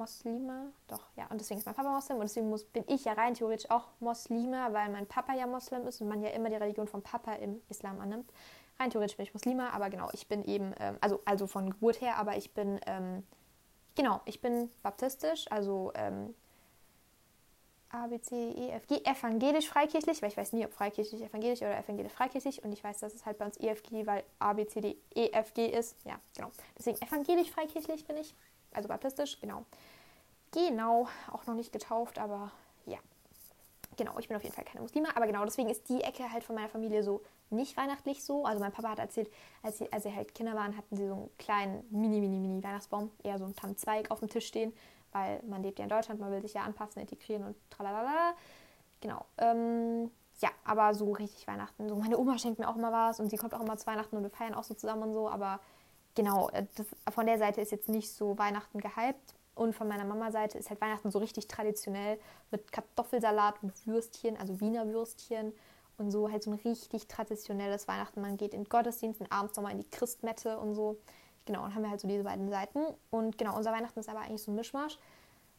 Muslime? 0.00 0.72
Doch, 0.88 1.02
ja. 1.16 1.26
Und 1.28 1.40
deswegen 1.40 1.58
ist 1.58 1.66
mein 1.66 1.74
Papa 1.74 1.90
Moslem 1.90 2.16
und 2.16 2.22
deswegen 2.22 2.48
muss, 2.48 2.64
bin 2.64 2.84
ich 2.88 3.04
ja 3.04 3.12
rein 3.12 3.34
theoretisch 3.34 3.70
auch 3.70 3.88
Muslime, 4.00 4.68
weil 4.72 4.88
mein 4.88 5.06
Papa 5.06 5.34
ja 5.34 5.46
Moslem 5.46 5.86
ist 5.86 6.00
und 6.00 6.08
man 6.08 6.22
ja 6.22 6.30
immer 6.30 6.48
die 6.48 6.56
Religion 6.56 6.88
von 6.88 7.02
Papa 7.02 7.34
im 7.34 7.60
Islam 7.68 8.00
annimmt. 8.00 8.32
Rein 8.78 8.90
theoretisch 8.90 9.18
bin 9.18 9.24
ich 9.26 9.34
Muslime, 9.34 9.72
aber 9.72 9.90
genau, 9.90 10.08
ich 10.12 10.26
bin 10.26 10.42
eben, 10.44 10.72
ähm, 10.80 10.96
also, 11.02 11.20
also 11.26 11.46
von 11.46 11.68
Geburt 11.70 12.00
her, 12.00 12.16
aber 12.16 12.36
ich 12.36 12.54
bin, 12.54 12.80
ähm, 12.86 13.24
genau, 13.94 14.22
ich 14.24 14.40
bin 14.40 14.70
baptistisch, 14.82 15.44
also 15.50 15.92
ähm, 15.94 16.34
A, 17.92 18.06
B, 18.06 18.20
C, 18.20 18.36
E, 18.36 18.70
F, 18.70 18.86
G, 18.86 19.02
evangelisch 19.04 19.68
freikirchlich, 19.68 20.22
weil 20.22 20.30
ich 20.30 20.36
weiß 20.36 20.52
nie, 20.52 20.64
ob 20.64 20.72
freikirchlich 20.72 21.22
evangelisch 21.22 21.60
oder 21.60 21.76
evangelisch 21.76 22.12
freikirchlich 22.12 22.62
und 22.62 22.72
ich 22.72 22.84
weiß, 22.84 23.00
dass 23.00 23.14
es 23.14 23.26
halt 23.26 23.38
bei 23.38 23.46
uns 23.46 23.56
EFG, 23.56 24.06
weil 24.06 24.22
A, 24.38 24.52
B, 24.52 24.66
C, 24.66 24.80
D, 24.80 24.96
E, 25.14 25.30
F, 25.30 25.52
G 25.54 25.66
ist. 25.66 25.96
Ja, 26.04 26.20
genau. 26.36 26.50
Deswegen 26.78 27.00
evangelisch 27.02 27.50
freikirchlich 27.50 28.06
bin 28.06 28.16
ich, 28.16 28.34
also 28.72 28.88
baptistisch, 28.88 29.40
genau. 29.40 29.64
Genau, 30.52 31.08
auch 31.32 31.46
noch 31.46 31.54
nicht 31.54 31.72
getauft, 31.72 32.18
aber 32.18 32.52
ja. 32.86 32.98
Genau, 33.96 34.18
ich 34.18 34.28
bin 34.28 34.36
auf 34.36 34.42
jeden 34.44 34.54
Fall 34.54 34.64
keine 34.64 34.82
Muslime, 34.82 35.14
aber 35.16 35.26
genau, 35.26 35.44
deswegen 35.44 35.68
ist 35.68 35.88
die 35.88 36.02
Ecke 36.02 36.30
halt 36.30 36.44
von 36.44 36.54
meiner 36.54 36.68
Familie 36.68 37.02
so 37.02 37.22
nicht 37.50 37.76
weihnachtlich 37.76 38.24
so. 38.24 38.44
Also 38.46 38.60
mein 38.60 38.72
Papa 38.72 38.90
hat 38.90 38.98
erzählt, 39.00 39.30
als 39.62 39.78
sie, 39.78 39.92
als 39.92 40.04
sie 40.04 40.14
halt 40.14 40.34
Kinder 40.34 40.54
waren, 40.54 40.76
hatten 40.76 40.96
sie 40.96 41.06
so 41.06 41.14
einen 41.14 41.30
kleinen 41.38 41.84
mini, 41.90 42.20
mini, 42.20 42.38
mini 42.38 42.62
Weihnachtsbaum, 42.62 43.10
eher 43.24 43.38
so 43.38 43.44
einen 43.44 43.56
Tannenzweig 43.56 44.10
auf 44.10 44.20
dem 44.20 44.28
Tisch 44.28 44.46
stehen 44.46 44.72
weil 45.12 45.42
man 45.48 45.62
lebt 45.62 45.78
ja 45.78 45.84
in 45.84 45.88
Deutschland, 45.88 46.20
man 46.20 46.30
will 46.30 46.42
sich 46.42 46.54
ja 46.54 46.62
anpassen, 46.62 47.00
integrieren 47.00 47.44
und 47.44 47.56
tralala. 47.70 48.34
Genau. 49.00 49.24
Ähm, 49.38 50.10
ja, 50.40 50.50
aber 50.64 50.94
so 50.94 51.12
richtig 51.12 51.46
Weihnachten. 51.46 51.88
So 51.88 51.96
meine 51.96 52.18
Oma 52.18 52.38
schenkt 52.38 52.58
mir 52.58 52.68
auch 52.68 52.76
immer 52.76 52.92
was 52.92 53.20
und 53.20 53.30
sie 53.30 53.36
kommt 53.36 53.54
auch 53.54 53.60
immer 53.60 53.76
zu 53.76 53.86
Weihnachten 53.86 54.16
und 54.16 54.22
wir 54.22 54.30
feiern 54.30 54.54
auch 54.54 54.64
so 54.64 54.74
zusammen 54.74 55.02
und 55.02 55.12
so. 55.12 55.28
Aber 55.28 55.60
genau, 56.14 56.48
äh, 56.50 56.64
das, 56.76 56.86
von 57.12 57.26
der 57.26 57.38
Seite 57.38 57.60
ist 57.60 57.72
jetzt 57.72 57.88
nicht 57.88 58.10
so 58.10 58.38
Weihnachten 58.38 58.80
gehypt. 58.80 59.34
Und 59.54 59.74
von 59.74 59.88
meiner 59.88 60.04
Mama-Seite 60.04 60.56
ist 60.56 60.70
halt 60.70 60.80
Weihnachten 60.80 61.10
so 61.10 61.18
richtig 61.18 61.46
traditionell 61.46 62.18
mit 62.50 62.72
Kartoffelsalat 62.72 63.62
und 63.62 63.86
Würstchen, 63.86 64.38
also 64.38 64.58
Wiener 64.60 64.88
Würstchen 64.88 65.52
und 65.98 66.10
so 66.10 66.30
halt 66.30 66.42
so 66.42 66.50
ein 66.50 66.58
richtig 66.64 67.08
traditionelles 67.08 67.86
Weihnachten. 67.86 68.22
Man 68.22 68.38
geht 68.38 68.54
in 68.54 68.62
den 68.62 68.68
Gottesdienst 68.68 69.20
und 69.20 69.30
abends 69.30 69.56
nochmal 69.56 69.72
in 69.72 69.78
die 69.78 69.90
Christmette 69.90 70.58
und 70.58 70.74
so. 70.74 70.96
Genau, 71.50 71.64
und 71.64 71.74
haben 71.74 71.82
wir 71.82 71.90
halt 71.90 72.00
so 72.00 72.06
diese 72.06 72.22
beiden 72.22 72.48
Seiten. 72.48 72.78
Und 73.10 73.36
genau, 73.36 73.56
unser 73.56 73.72
Weihnachten 73.72 73.98
ist 73.98 74.08
aber 74.08 74.20
eigentlich 74.20 74.40
so 74.40 74.52
ein 74.52 74.54
Mischmasch. 74.54 75.00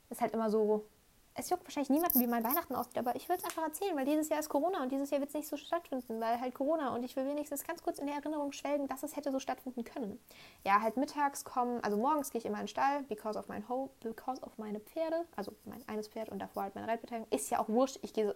Ist 0.10 0.22
halt 0.22 0.34
immer 0.34 0.50
so, 0.50 0.86
es 1.34 1.50
juckt 1.50 1.66
wahrscheinlich 1.66 1.90
niemanden, 1.90 2.18
wie 2.22 2.28
mein 2.28 2.46
Weihnachten 2.46 2.76
aussieht, 2.76 2.98
aber 2.98 3.14
ich 3.18 3.28
will 3.28 3.36
es 3.36 3.44
einfach 3.44 3.64
erzählen, 3.64 3.94
weil 3.98 4.06
dieses 4.06 4.30
Jahr 4.30 4.40
ist 4.40 4.48
Corona 4.48 4.84
und 4.84 4.90
dieses 4.90 5.10
Jahr 5.10 5.20
wird 5.20 5.32
es 5.32 5.36
nicht 5.36 5.50
so 5.50 5.58
stattfinden, 5.58 6.22
weil 6.22 6.40
halt 6.40 6.56
Corona 6.56 6.96
und 6.96 7.04
ich 7.04 7.18
will 7.18 7.28
wenigstens 7.28 7.68
ganz 7.68 7.84
kurz 7.84 8.00
in 8.00 8.08
der 8.08 8.16
Erinnerung 8.16 8.54
schwelgen, 8.54 8.88
dass 8.88 9.04
es 9.04 9.18
hätte 9.18 9.34
so 9.34 9.40
stattfinden 9.40 9.84
können. 9.84 10.18
Ja, 10.64 10.80
halt 10.80 10.96
mittags 10.96 11.44
kommen, 11.44 11.84
also 11.84 11.98
morgens 11.98 12.30
gehe 12.30 12.40
ich 12.40 12.46
immer 12.46 12.60
in 12.60 12.64
den 12.64 12.70
Stall, 12.70 13.04
because 13.04 13.38
of, 13.38 13.50
mein 13.50 13.68
Ho 13.68 13.90
because 14.00 14.42
of 14.44 14.58
meine 14.58 14.80
Pferde, 14.80 15.26
also 15.36 15.54
mein 15.66 15.86
eines 15.90 16.08
Pferd 16.08 16.30
und 16.30 16.40
davor 16.40 16.64
halt 16.64 16.76
meine 16.76 16.88
Reitbeteiligung. 16.88 17.30
Ist 17.32 17.50
ja 17.50 17.60
auch 17.60 17.68
wurscht, 17.68 18.00
ich 18.02 18.14
gehe 18.14 18.34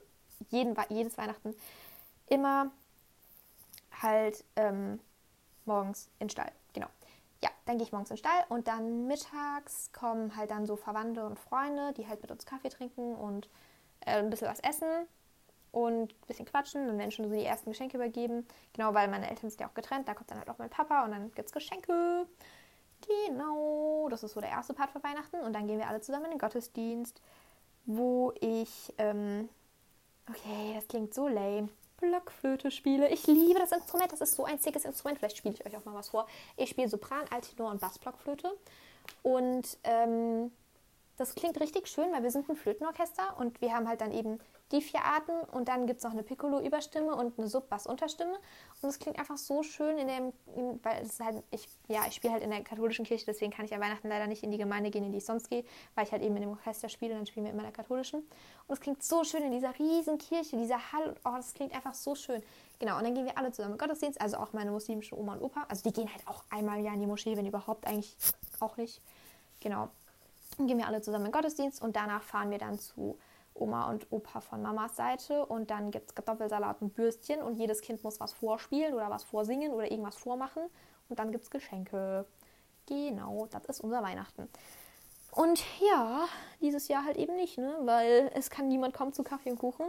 jeden, 0.50 0.76
jedes 0.90 1.18
Weihnachten 1.18 1.56
immer 2.28 2.70
halt 4.02 4.44
ähm, 4.58 5.00
morgens 5.64 6.10
in 6.20 6.28
den 6.28 6.32
Stall 6.32 6.52
ja, 7.46 7.52
dann 7.66 7.78
gehe 7.78 7.86
ich 7.86 7.92
morgens 7.92 8.10
in 8.10 8.16
den 8.16 8.20
Stall 8.20 8.44
und 8.50 8.68
dann 8.68 9.06
mittags 9.06 9.92
kommen 9.94 10.36
halt 10.36 10.50
dann 10.50 10.66
so 10.66 10.76
Verwandte 10.76 11.24
und 11.28 11.38
Freunde, 11.38 11.94
die 11.94 12.08
halt 12.08 12.24
mit 12.24 12.32
uns 12.32 12.44
Kaffee 12.44 12.70
trinken 12.70 13.14
und 13.14 13.50
äh, 14.00 14.18
ein 14.18 14.32
bisschen 14.32 14.48
was 14.48 14.60
essen 14.62 14.88
und 15.72 16.12
ein 16.12 16.28
bisschen 16.28 16.48
quatschen. 16.48 16.88
Dann 16.88 16.98
werden 16.98 17.12
schon 17.12 17.30
so 17.30 17.36
die 17.36 17.46
ersten 17.46 17.70
Geschenke 17.70 17.98
übergeben. 17.98 18.48
Genau, 18.74 18.96
weil 18.96 19.08
meine 19.10 19.30
Eltern 19.30 19.52
sind 19.52 19.62
ja 19.62 19.68
auch 19.68 19.76
getrennt. 19.76 20.08
Da 20.08 20.16
kommt 20.16 20.32
dann 20.32 20.40
halt 20.40 20.50
auch 20.50 20.58
mein 20.58 20.72
Papa 20.72 21.06
und 21.06 21.12
dann 21.12 21.32
gibt 21.34 21.48
es 21.48 21.54
Geschenke. 21.54 22.26
Genau, 23.28 24.08
das 24.10 24.24
ist 24.24 24.34
so 24.34 24.42
der 24.42 24.50
erste 24.50 24.74
Part 24.74 24.90
für 24.90 25.04
Weihnachten. 25.04 25.40
Und 25.42 25.54
dann 25.54 25.68
gehen 25.68 25.78
wir 25.78 25.88
alle 25.88 26.02
zusammen 26.02 26.26
in 26.26 26.32
den 26.32 26.40
Gottesdienst, 26.40 27.22
wo 27.86 28.34
ich, 28.42 28.92
ähm, 28.98 29.50
okay, 30.28 30.74
das 30.74 30.88
klingt 30.88 31.14
so 31.14 31.28
lame. 31.28 31.70
Blockflöte 31.98 32.72
spiele. 32.72 33.10
Ich 33.10 33.28
liebe 33.28 33.60
das 33.60 33.72
Instrument. 33.72 34.12
Das 34.12 34.22
ist 34.22 34.36
so 34.36 34.46
ein 34.46 34.60
sickes 34.60 34.86
Instrument. 34.86 35.20
Vielleicht 35.20 35.38
spiele 35.38 35.56
ich 35.56 35.66
euch 35.66 35.76
auch 35.78 35.86
mal 35.86 35.94
was 35.94 36.10
vor. 36.10 36.28
Ich 36.58 36.70
spiele 36.70 36.90
Sopran, 36.90 37.26
Alttenor 37.30 37.72
und 37.72 37.82
Bassblockflöte. 37.82 38.52
Und 39.24 39.78
ähm, 39.84 40.52
das 41.18 41.36
klingt 41.36 41.60
richtig 41.60 41.88
schön, 41.88 42.12
weil 42.12 42.24
wir 42.24 42.32
sind 42.32 42.50
ein 42.50 42.56
Flötenorchester 42.56 43.38
und 43.38 43.62
wir 43.62 43.74
haben 43.74 43.88
halt 43.88 44.02
dann 44.02 44.12
eben 44.12 44.40
die 44.72 44.82
vier 44.82 45.04
Arten 45.04 45.32
und 45.52 45.68
dann 45.68 45.86
gibt 45.86 46.00
es 46.00 46.04
noch 46.04 46.12
eine 46.12 46.24
Piccolo-Überstimme 46.24 47.16
und 47.16 47.38
eine 47.38 47.48
Sub-Bass-Unterstimme. 47.48 48.36
Und 48.82 48.90
es 48.90 48.98
klingt 48.98 49.20
einfach 49.20 49.38
so 49.38 49.62
schön 49.62 49.98
in 49.98 50.08
dem, 50.08 50.34
in, 50.56 50.84
weil 50.84 51.04
es 51.04 51.20
halt, 51.20 51.44
ich, 51.52 51.68
ja, 51.88 52.06
ich 52.08 52.16
spiele 52.16 52.34
halt 52.34 52.44
in 52.44 52.50
der 52.50 52.64
katholischen 52.64 53.06
Kirche, 53.06 53.26
deswegen 53.26 53.52
kann 53.52 53.66
ich 53.66 53.74
an 53.74 53.82
Weihnachten 53.82 54.08
leider 54.08 54.26
nicht 54.26 54.44
in 54.44 54.52
die 54.52 54.58
Gemeinde 54.58 54.90
gehen, 54.90 55.04
in 55.04 55.12
die 55.12 55.20
ich 55.20 55.26
sonst 55.26 55.50
gehe, 55.50 55.64
weil 55.94 56.06
ich 56.06 56.12
halt 56.12 56.24
eben 56.24 56.36
in 56.36 56.42
dem 56.42 56.52
Orchester 56.52 56.90
spiele 56.90 57.14
und 57.14 57.20
dann 57.20 57.28
spielen 57.28 57.46
wir 57.46 57.54
immer 57.54 57.62
in 57.62 57.68
der 57.72 57.76
katholischen. 57.76 58.22
Und 58.68 58.74
es 58.74 58.80
klingt 58.80 59.04
so 59.04 59.24
schön 59.24 59.44
in 59.44 59.52
dieser 59.52 59.78
riesen 59.78 60.18
Kirche, 60.18 60.58
dieser 60.58 60.92
Hall, 60.92 61.16
oh, 61.24 61.34
das 61.36 61.54
klingt 61.54 61.74
einfach 61.74 61.94
so 61.94 62.16
schön. 62.16 62.42
Genau, 62.80 62.98
und 62.98 63.04
dann 63.04 63.14
gehen 63.14 63.26
wir 63.26 63.38
alle 63.38 63.52
zusammen 63.52 63.76
in 63.76 63.80
Gottesdienst, 63.80 64.20
also 64.20 64.38
auch 64.38 64.52
meine 64.54 64.72
muslimischen 64.72 65.18
Oma 65.18 65.34
und 65.34 65.44
Opa. 65.44 65.66
Also 65.70 65.84
die 65.88 65.94
gehen 65.94 66.12
halt 66.12 66.28
auch 66.28 66.44
einmal 66.50 66.80
im 66.80 66.86
Jahr 66.86 66.96
in 66.96 67.02
die 67.02 67.08
Moschee, 67.08 67.38
wenn 67.38 67.46
überhaupt, 67.46 67.86
eigentlich 67.86 68.18
auch 68.60 68.78
nicht. 68.78 69.00
Genau. 69.60 69.90
Dann 70.58 70.68
gehen 70.68 70.78
wir 70.78 70.88
alle 70.88 71.02
zusammen 71.02 71.28
in 71.28 71.32
Gottesdienst 71.32 71.82
und 71.82 71.96
danach 71.96 72.24
fahren 72.24 72.50
wir 72.50 72.58
dann 72.58 72.80
zu 72.80 73.18
Oma 73.56 73.90
und 73.90 74.12
Opa 74.12 74.42
von 74.42 74.62
Mamas 74.62 74.96
Seite 74.96 75.46
und 75.46 75.72
dann 75.72 75.90
gibt 75.90 76.10
es 76.10 76.16
Kartoffelsalat 76.16 76.82
und 76.82 76.94
Bürstchen 76.94 77.42
und 77.42 77.56
jedes 77.56 77.82
Kind 77.82 78.04
muss 78.04 78.20
was 78.20 78.34
vorspielen 78.34 78.94
oder 78.94 79.10
was 79.10 79.24
vorsingen 79.24 79.72
oder 79.72 79.90
irgendwas 79.90 80.18
vormachen 80.18 80.64
und 81.10 81.20
dann 81.20 81.32
gibt 81.32 81.46
es 81.46 81.50
Geschenke. 81.50 82.26
Genau, 82.86 83.48
das 83.48 83.66
ist 83.66 83.82
unser 83.82 84.04
Weihnachten. 84.04 84.48
Und 85.32 85.64
ja, 85.82 86.28
dieses 86.62 86.88
Jahr 86.88 87.04
halt 87.04 87.18
eben 87.18 87.36
nicht, 87.36 87.58
ne? 87.58 87.76
weil 87.82 88.32
es 88.36 88.50
kann 88.50 88.68
niemand 88.68 88.94
kommen 88.94 89.12
zu 89.12 89.24
Kaffee 89.24 89.52
und 89.52 89.60
Kuchen. 89.60 89.88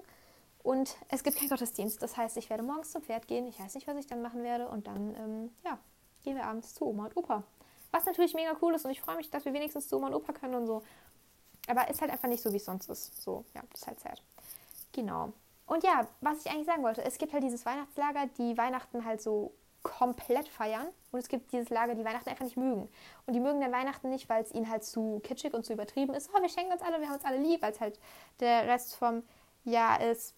Und 0.65 0.97
es 1.09 1.23
gibt 1.23 1.37
keinen 1.37 1.49
Gottesdienst. 1.49 2.03
Das 2.03 2.17
heißt, 2.17 2.37
ich 2.37 2.51
werde 2.51 2.65
morgens 2.65 2.91
zum 2.91 3.01
Pferd 3.01 3.29
gehen. 3.29 3.47
Ich 3.47 3.61
weiß 3.61 3.77
nicht, 3.77 3.87
was 3.87 3.97
ich 3.97 4.09
dann 4.09 4.21
machen 4.21 4.43
werde. 4.43 4.67
Und 4.67 4.89
dann, 4.89 5.15
ähm, 5.15 5.51
ja, 5.65 5.79
gehen 6.25 6.35
wir 6.35 6.45
abends 6.45 6.75
zu 6.75 6.85
Oma 6.87 7.05
und 7.05 7.17
Opa. 7.17 7.45
Was 7.93 8.05
natürlich 8.05 8.35
mega 8.35 8.57
cool 8.61 8.75
ist. 8.75 8.85
Und 8.85 8.91
ich 8.91 9.01
freue 9.01 9.15
mich, 9.15 9.31
dass 9.31 9.45
wir 9.45 9.53
wenigstens 9.53 9.87
zu 9.87 9.97
Oma 9.97 10.09
und 10.09 10.15
Opa 10.15 10.33
können 10.33 10.57
und 10.57 10.67
so. 10.67 10.83
Aber 11.67 11.89
ist 11.89 12.01
halt 12.01 12.11
einfach 12.11 12.29
nicht 12.29 12.43
so, 12.43 12.53
wie 12.53 12.57
es 12.57 12.65
sonst 12.65 12.89
ist. 12.89 13.23
So, 13.23 13.45
ja, 13.55 13.63
das 13.71 13.83
ist 13.83 13.87
halt 13.87 14.01
sad. 14.01 14.23
Genau. 14.93 15.33
Und 15.67 15.83
ja, 15.83 16.07
was 16.21 16.45
ich 16.45 16.51
eigentlich 16.51 16.67
sagen 16.67 16.83
wollte, 16.83 17.05
es 17.05 17.19
gibt 17.19 17.33
halt 17.33 17.43
dieses 17.43 17.67
Weihnachtslager, 17.67 18.29
die 18.39 18.57
Weihnachten 18.57 19.05
halt 19.05 19.21
so 19.21 19.53
komplett 19.83 20.49
feiern. 20.49 20.89
Und 21.13 21.19
es 21.21 21.29
gibt 21.29 21.53
dieses 21.53 21.71
Lager, 21.71 21.95
die 21.95 22.05
Weihnachten 22.05 22.29
einfach 22.29 22.45
nicht 22.45 22.57
mögen. 22.57 22.89
Und 23.27 23.35
die 23.35 23.41
mögen 23.41 23.61
dann 23.61 23.73
Weihnachten 23.73 24.11
nicht, 24.11 24.29
weil 24.29 24.43
es 24.43 24.53
ihnen 24.53 24.69
halt 24.69 24.85
zu 24.85 25.21
kitschig 25.23 25.55
und 25.55 25.65
zu 25.65 25.73
übertrieben 25.73 26.15
ist. 26.15 26.31
Oh, 26.35 26.41
wir 26.41 26.49
schenken 26.49 26.73
uns 26.73 26.83
alle, 26.83 27.01
wir 27.01 27.07
haben 27.07 27.15
uns 27.15 27.25
alle 27.25 27.39
lieb, 27.39 27.63
weil 27.63 27.73
es 27.73 27.81
halt 27.81 27.99
der 28.41 28.67
Rest 28.67 28.97
vom 28.97 29.23
Jahr 29.65 30.01
ist. 30.01 30.35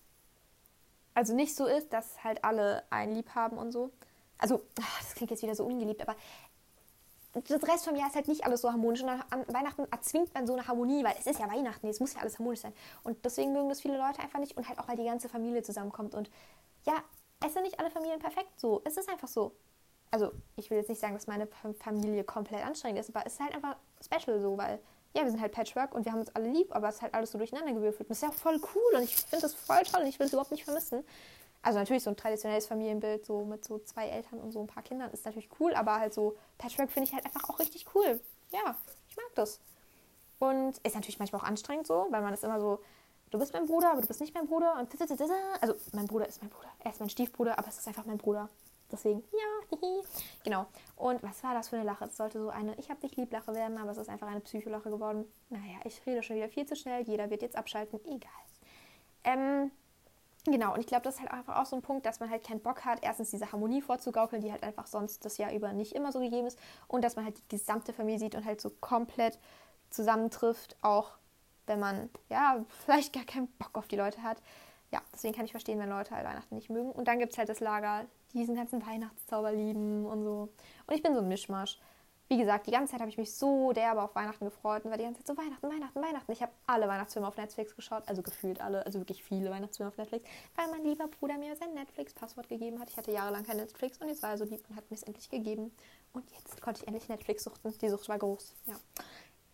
Also 1.14 1.35
nicht 1.35 1.55
so 1.55 1.66
ist, 1.66 1.93
dass 1.93 2.22
halt 2.22 2.45
alle 2.45 2.85
einen 2.91 3.14
lieb 3.14 3.35
haben 3.35 3.59
und 3.59 3.72
so. 3.72 3.91
Also, 4.39 4.62
ach, 4.81 5.01
das 5.01 5.14
klingt 5.14 5.31
jetzt 5.31 5.43
wieder 5.43 5.55
so 5.55 5.64
ungeliebt, 5.64 6.01
aber 6.01 6.14
das 7.35 7.62
Rest 7.62 7.85
vom 7.85 7.95
Jahr 7.95 8.09
ist 8.09 8.16
halt 8.16 8.29
nicht 8.29 8.45
alles 8.45 8.62
so 8.62 8.70
harmonisch. 8.70 9.03
Und 9.03 9.09
an 9.09 9.45
Weihnachten 9.49 9.87
erzwingt 9.91 10.33
man 10.35 10.47
so 10.47 10.55
eine 10.55 10.66
Harmonie, 10.66 11.05
weil 11.05 11.14
es 11.18 11.26
ist 11.26 11.39
ja 11.39 11.51
Weihnachten, 11.51 11.87
es 11.89 12.01
muss 12.01 12.14
ja 12.14 12.20
alles 12.20 12.39
harmonisch 12.39 12.61
sein. 12.61 12.72
Und 13.05 13.24
deswegen 13.24 13.53
mögen 13.53 13.68
das 13.68 13.81
viele 13.81 13.99
Leute 13.99 14.20
einfach 14.20 14.39
nicht 14.39 14.57
und 14.57 14.68
halt 14.68 14.79
auch, 14.79 14.89
weil 14.89 14.97
die 14.97 15.05
ganze 15.05 15.29
Familie 15.29 15.62
zusammenkommt. 15.62 16.14
Und 16.14 16.31
ja, 16.87 16.95
es 17.45 17.53
sind 17.53 17.62
nicht 17.62 17.79
alle 17.79 17.91
Familien 17.91 18.18
perfekt 18.18 18.59
so. 18.59 18.81
Es 18.85 18.97
ist 18.97 19.09
einfach 19.09 19.29
so. 19.29 19.53
Also, 20.11 20.33
ich 20.57 20.70
will 20.70 20.79
jetzt 20.79 20.89
nicht 20.89 21.01
sagen, 21.01 21.14
dass 21.14 21.26
meine 21.26 21.47
Familie 21.81 22.24
komplett 22.24 22.64
anstrengend 22.64 22.99
ist, 22.99 23.14
aber 23.14 23.26
es 23.26 23.35
ist 23.35 23.41
halt 23.41 23.55
einfach 23.55 23.76
special 24.03 24.41
so, 24.41 24.57
weil 24.57 24.81
ja, 25.14 25.24
wir 25.24 25.31
sind 25.31 25.41
halt 25.41 25.53
Patchwork 25.53 25.95
und 25.95 26.05
wir 26.05 26.12
haben 26.12 26.20
uns 26.20 26.35
alle 26.35 26.49
lieb, 26.49 26.74
aber 26.74 26.89
es 26.89 26.97
ist 26.97 27.03
halt 27.03 27.14
alles 27.14 27.33
so 27.33 27.39
durcheinander 27.39 27.72
gewürfelt. 27.72 28.09
Und 28.09 28.11
das 28.11 28.18
ist 28.18 28.22
ja 28.22 28.31
voll 28.31 28.61
cool 28.74 28.97
und 28.99 29.03
ich 29.03 29.16
finde 29.16 29.43
das 29.43 29.55
voll 29.55 29.83
toll 29.83 30.03
und 30.03 30.09
ich 30.09 30.18
will 30.18 30.26
es 30.26 30.33
überhaupt 30.33 30.51
nicht 30.51 30.64
vermissen. 30.64 31.05
Also 31.62 31.78
natürlich 31.78 32.02
so 32.02 32.11
ein 32.11 32.16
traditionelles 32.16 32.66
Familienbild, 32.66 33.26
so 33.26 33.44
mit 33.44 33.64
so 33.64 33.78
zwei 33.80 34.09
Eltern 34.09 34.40
und 34.40 34.52
so 34.52 34.61
ein 34.61 34.66
paar 34.66 34.82
Kindern, 34.82 35.11
ist 35.11 35.24
natürlich 35.24 35.48
cool, 35.59 35.74
aber 35.74 35.98
halt 35.98 36.14
so 36.14 36.36
Patchwork 36.56 36.90
finde 36.90 37.09
ich 37.09 37.14
halt 37.14 37.24
einfach 37.24 37.48
auch 37.48 37.59
richtig 37.59 37.86
cool. 37.94 38.20
Ja, 38.50 38.76
ich 39.09 39.16
mag 39.16 39.34
das. 39.34 39.61
Und 40.38 40.78
ist 40.78 40.94
natürlich 40.94 41.18
manchmal 41.18 41.40
auch 41.40 41.46
anstrengend 41.46 41.86
so, 41.86 42.06
weil 42.11 42.22
man 42.22 42.32
ist 42.32 42.44
immer 42.44 42.61
so, 42.61 42.80
du 43.30 43.38
bist 43.38 43.52
mein 43.52 43.66
Bruder, 43.66 43.90
aber 43.90 44.00
du 44.00 44.06
bist 44.06 44.20
nicht 44.20 44.34
mein 44.34 44.46
Bruder. 44.46 44.78
Und 44.78 44.88
also 45.61 45.74
mein 45.92 46.06
Bruder 46.06 46.28
ist 46.28 46.40
mein 46.40 46.50
Bruder. 46.50 46.68
Er 46.78 46.92
ist 46.92 47.00
mein 47.00 47.11
Stiefbruder, 47.11 47.59
aber 47.59 47.68
es 47.68 47.78
ist 47.78 47.88
einfach 47.88 48.06
mein 48.06 48.18
Bruder. 48.18 48.48
Deswegen, 48.90 49.22
ja. 49.32 49.78
Genau. 50.44 50.66
Und 50.96 51.22
was 51.22 51.42
war 51.42 51.52
das 51.54 51.68
für 51.68 51.76
eine 51.76 51.84
Lache? 51.84 52.06
Es 52.06 52.16
sollte 52.16 52.40
so 52.40 52.48
eine 52.48 52.74
Ich 52.78 52.88
hab 52.88 53.00
dich 53.00 53.16
lieb 53.16 53.30
Lache 53.32 53.54
werden, 53.54 53.76
aber 53.76 53.90
es 53.90 53.98
ist 53.98 54.09
einfach 54.09 54.28
eine 54.28 54.40
Psycholache 54.40 54.90
geworden. 54.90 55.30
Naja, 55.50 55.78
ich 55.84 56.00
rede 56.06 56.22
schon 56.22 56.36
wieder 56.36 56.48
viel 56.48 56.64
zu 56.64 56.74
schnell. 56.74 57.02
Jeder 57.02 57.28
wird 57.28 57.42
jetzt 57.42 57.56
abschalten. 57.56 58.00
Egal. 58.06 58.30
Ähm, 59.24 59.70
genau. 60.51 60.74
Und 60.74 60.80
ich 60.80 60.86
glaube, 60.86 61.03
das 61.03 61.16
ist 61.16 61.20
halt 61.20 61.32
einfach 61.32 61.57
auch 61.57 61.66
so 61.66 61.76
ein 61.76 61.82
Punkt, 61.82 62.07
dass 62.07 62.20
man 62.20 62.30
halt 62.30 62.44
keinen 62.44 62.61
Bock 62.61 62.84
hat, 62.84 63.01
erstens 63.03 63.30
diese 63.30 63.53
Harmonie 63.53 63.82
vorzugaukeln, 63.82 64.42
die 64.42 64.53
halt 64.53 64.62
einfach 64.62 64.86
sonst 64.86 65.24
das 65.24 65.38
Jahr 65.38 65.53
über 65.53 65.72
nicht 65.72 65.92
immer 65.92 66.12
so 66.12 66.20
gegeben 66.20 66.46
ist. 66.46 66.59
Und 66.86 67.05
dass 67.05 67.16
man 67.16 67.24
halt 67.24 67.38
die 67.38 67.57
gesamte 67.57 67.92
Familie 67.92 68.18
sieht 68.18 68.34
und 68.34 68.44
halt 68.44 68.61
so 68.61 68.70
komplett 68.70 69.38
zusammentrifft, 69.90 70.76
auch 70.82 71.12
wenn 71.66 71.80
man 71.80 72.11
ja 72.28 72.64
vielleicht 72.84 73.12
gar 73.12 73.24
keinen 73.24 73.49
Bock 73.59 73.70
auf 73.74 73.88
die 73.88 73.96
Leute 73.96 74.22
hat. 74.22 74.38
Ja, 74.90 75.01
deswegen 75.12 75.34
kann 75.34 75.44
ich 75.44 75.51
verstehen, 75.51 75.78
wenn 75.78 75.90
Leute 75.90 76.14
halt 76.14 76.26
Weihnachten 76.26 76.55
nicht 76.55 76.70
mögen. 76.70 76.90
Und 76.90 77.09
dann 77.09 77.18
gibt 77.18 77.32
es 77.32 77.38
halt 77.38 77.49
das 77.49 77.61
Lager, 77.61 78.07
die 78.32 78.38
diesen 78.38 78.55
ganzen 78.55 78.84
Weihnachtszauber 78.86 79.53
lieben 79.53 80.07
und 80.07 80.22
so. 80.22 80.49
Und 80.86 80.94
ich 80.94 81.03
bin 81.03 81.14
so 81.14 81.20
ein 81.20 81.28
Mischmasch. 81.28 81.78
Wie 82.29 82.37
gesagt, 82.37 82.66
die 82.66 82.70
ganze 82.70 82.93
Zeit 82.93 83.01
habe 83.01 83.11
ich 83.11 83.16
mich 83.16 83.33
so 83.35 83.72
derbe 83.72 84.03
auf 84.03 84.14
Weihnachten 84.14 84.45
gefreut 84.45 84.85
und 84.85 84.91
war 84.91 84.99
die 84.99 85.05
ganze 85.05 85.24
Zeit 85.24 85.35
so 85.35 85.43
Weihnachten, 85.43 85.66
Weihnachten, 85.66 86.03
Weihnachten. 86.03 86.31
Ich 86.31 86.43
habe 86.43 86.53
alle 86.66 86.87
Weihnachtsfilme 86.87 87.26
auf 87.26 87.39
Netflix 87.39 87.74
geschaut, 87.74 88.03
also 88.07 88.20
gefühlt 88.20 88.61
alle, 88.61 88.85
also 88.85 88.99
wirklich 88.99 89.24
viele 89.24 89.51
Weihnachtsfilme 89.51 89.89
auf 89.89 89.97
Netflix, 89.97 90.29
weil 90.55 90.68
mein 90.68 90.85
lieber 90.85 91.09
Bruder 91.09 91.39
mir 91.39 91.57
sein 91.57 91.72
Netflix-Passwort 91.72 92.49
gegeben 92.49 92.81
hat. 92.81 92.91
Ich 92.91 92.99
hatte 92.99 93.12
jahrelang 93.12 93.45
kein 93.45 93.57
Netflix 93.57 93.97
und 93.99 94.09
jetzt 94.09 94.22
war 94.22 94.31
er 94.31 94.39
so 94.39 94.45
lieb 94.45 94.62
und 94.68 94.76
hat 94.76 94.91
mir 94.91 94.97
es 94.97 95.05
endlich 95.05 95.31
gegeben. 95.31 95.72
Und 96.12 96.31
jetzt 96.33 96.61
konnte 96.61 96.83
ich 96.83 96.87
endlich 96.87 97.09
Netflix 97.09 97.45
suchten. 97.45 97.72
Die 97.79 97.89
Sucht 97.89 98.09
war 98.11 98.18
groß, 98.18 98.55
ja 98.66 98.74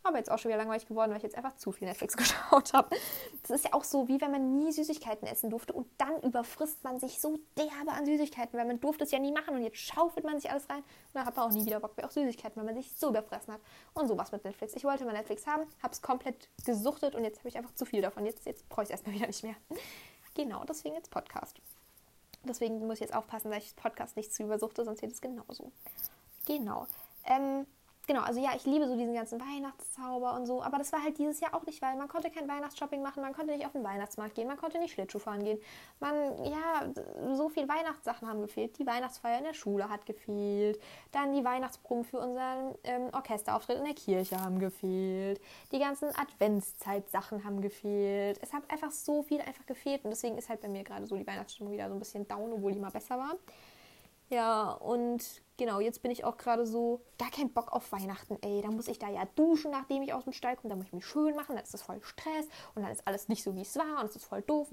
aber 0.05 0.19
jetzt 0.19 0.31
auch 0.31 0.39
schon 0.39 0.51
wieder 0.51 0.59
langweilig 0.59 0.87
geworden, 0.87 1.11
weil 1.11 1.17
ich 1.17 1.23
jetzt 1.23 1.37
einfach 1.37 1.57
zu 1.57 1.73
viel 1.73 1.89
Netflix 1.89 2.17
geschaut 2.17 2.73
habe. 2.73 2.97
Das 3.43 3.51
ist 3.51 3.65
ja 3.65 3.75
auch 3.75 3.85
so, 3.85 4.09
wie 4.09 4.21
wenn 4.21 4.31
man 4.31 4.59
nie 4.59 4.73
Süßigkeiten 4.73 5.27
essen 5.27 5.51
durfte 5.51 5.73
und 5.73 5.87
dann 5.99 6.21
überfrisst 6.23 6.85
man 6.85 7.01
sich 7.01 7.21
so 7.21 7.39
derbe 7.57 7.93
an 7.93 8.07
Süßigkeiten, 8.07 8.59
weil 8.59 8.67
man 8.67 8.81
durfte 8.81 9.05
es 9.05 9.11
ja 9.11 9.19
nie 9.19 9.33
machen 9.33 9.55
und 9.55 9.63
jetzt 9.63 9.79
schaufelt 9.79 10.25
man 10.25 10.39
sich 10.39 10.51
alles 10.51 10.69
rein 10.69 10.79
und 10.79 11.15
dann 11.15 11.27
hat 11.27 11.37
man 11.37 11.49
auch 11.49 11.53
nie 11.53 11.67
wieder 11.67 11.81
Bock 11.81 11.97
mehr 11.97 12.07
auf 12.07 12.13
Süßigkeiten, 12.13 12.57
weil 12.57 12.65
man 12.65 12.75
sich 12.75 12.93
so 12.97 13.09
überfressen 13.09 13.55
hat. 13.55 13.61
Und 13.95 14.09
sowas 14.09 14.33
mit 14.33 14.45
Netflix. 14.45 14.75
Ich 14.77 14.85
wollte 14.85 15.05
mal 15.05 15.13
Netflix 15.13 15.47
haben, 15.47 15.63
habe 15.83 15.93
es 15.93 16.03
komplett 16.03 16.49
gesuchtet 16.65 17.15
und 17.15 17.25
jetzt 17.25 17.39
habe 17.39 17.49
ich 17.49 17.57
einfach 17.57 17.75
zu 17.75 17.85
viel 17.85 18.03
davon. 18.03 18.27
Jetzt, 18.27 18.47
jetzt 18.47 18.69
brauche 18.69 18.83
ich 18.83 18.89
es 18.89 18.91
erstmal 18.91 19.15
wieder 19.15 19.27
nicht 19.27 19.43
mehr. 19.43 19.57
Genau, 20.35 20.65
deswegen 20.65 20.95
jetzt 20.95 21.11
Podcast. 21.11 21.61
Deswegen 22.43 22.87
muss 22.87 22.95
ich 22.95 23.01
jetzt 23.01 23.15
aufpassen, 23.15 23.51
dass 23.51 23.65
ich 23.65 23.77
Podcast 23.77 24.17
nicht 24.17 24.33
zu 24.35 24.43
übersuchte, 24.43 24.85
sonst 24.85 25.01
wird 25.01 25.13
es 25.13 25.21
genauso. 25.21 25.73
Genau. 26.47 26.87
Ähm, 27.25 27.67
genau, 28.07 28.23
also 28.23 28.41
ja, 28.41 28.51
ich 28.55 28.65
liebe 28.65 28.87
so 28.87 28.97
diesen 28.97 29.15
ganzen 29.15 29.41
Weihnachtszauber 29.41 30.35
und 30.35 30.47
so, 30.47 30.63
aber 30.63 30.79
das 30.79 30.93
war 30.93 31.03
halt 31.03 31.19
dieses 31.19 31.41
Jahr 31.41 31.55
auch 31.55 31.65
nicht, 31.67 31.81
weil 31.83 31.97
man 31.97 32.09
konnte 32.09 32.31
kein 32.31 32.49
Weihnachtsshopping 32.49 33.03
machen, 33.03 33.23
man 33.23 33.33
konnte 33.33 33.53
nicht 33.53 33.67
auf 33.67 33.73
den 33.73 33.85
Weihnachtsmarkt 33.85 34.35
gehen, 34.35 34.47
man 34.47 34.57
konnte 34.57 34.79
nicht 34.79 34.93
Schlittschuh 34.93 35.19
fahren 35.19 35.45
gehen. 35.45 35.59
Man, 36.01 36.45
ja, 36.45 36.93
so 37.35 37.49
viel 37.49 37.69
Weihnachtssachen 37.69 38.29
haben 38.29 38.41
gefehlt. 38.43 38.79
Die 38.79 38.87
Weihnachtsfeier 38.87 39.39
in 39.39 39.45
der 39.45 39.55
Schule 39.55 39.89
hat 39.89 40.07
gefehlt. 40.07 40.81
Dann 41.13 41.33
die 41.33 41.45
Weihnachtsproben 41.45 42.05
für 42.05 42.19
unseren 42.19 42.75
ähm, 42.85 43.09
Orchesterauftritt 43.13 43.79
in 43.79 43.85
der 43.85 43.95
Kirche 43.95 44.41
haben 44.41 44.59
gefehlt. 44.59 45.41
Die 45.73 45.79
ganzen 45.79 46.09
Adventszeitsachen 46.17 47.45
haben 47.45 47.61
gefehlt. 47.61 48.39
Es 48.43 48.53
hat 48.53 48.63
einfach 48.71 48.91
so 48.91 49.23
viel 49.23 49.41
einfach 49.41 49.67
gefehlt 49.67 50.05
und 50.05 50.11
deswegen 50.11 50.37
ist 50.39 50.49
halt 50.49 50.61
bei 50.61 50.69
mir 50.69 50.85
gerade 50.85 51.07
so 51.07 51.17
die 51.17 51.27
Weihnachtsstimmung 51.27 51.73
wieder 51.73 51.89
so 51.89 51.95
ein 51.95 51.99
bisschen 51.99 52.27
down, 52.27 52.53
obwohl 52.53 52.73
die 52.73 52.81
mal 52.81 52.91
besser 52.91 53.19
war. 53.19 53.37
Ja, 54.31 54.73
und 54.73 55.43
genau, 55.57 55.81
jetzt 55.81 56.03
bin 56.03 56.11
ich 56.11 56.25
auch 56.25 56.37
gerade 56.37 56.67
so, 56.67 57.03
gar 57.19 57.31
kein 57.31 57.53
Bock 57.53 57.73
auf 57.73 57.93
Weihnachten, 57.93 58.39
ey. 58.43 58.63
Da 58.63 58.71
muss 58.71 58.89
ich 58.89 58.99
da 58.99 59.09
ja 59.09 59.27
duschen, 59.37 59.71
nachdem 59.71 60.03
ich 60.03 60.13
aus 60.13 60.25
dem 60.25 60.33
Stall 60.33 60.57
komme. 60.57 60.71
Da 60.71 60.77
muss 60.77 60.87
ich 60.87 60.93
mich 60.93 61.07
schön 61.07 61.37
machen, 61.37 61.55
dann 61.55 61.65
ist 61.65 61.75
das 61.75 61.83
voll 61.83 62.03
Stress 62.03 62.47
und 62.75 62.83
dann 62.83 62.91
ist 62.91 63.07
alles 63.07 63.29
nicht 63.29 63.43
so, 63.43 63.55
wie 63.55 63.63
es 63.63 63.77
war 63.77 64.01
und 64.01 64.07
es 64.07 64.17
ist 64.17 64.25
voll 64.25 64.43
doof. 64.43 64.69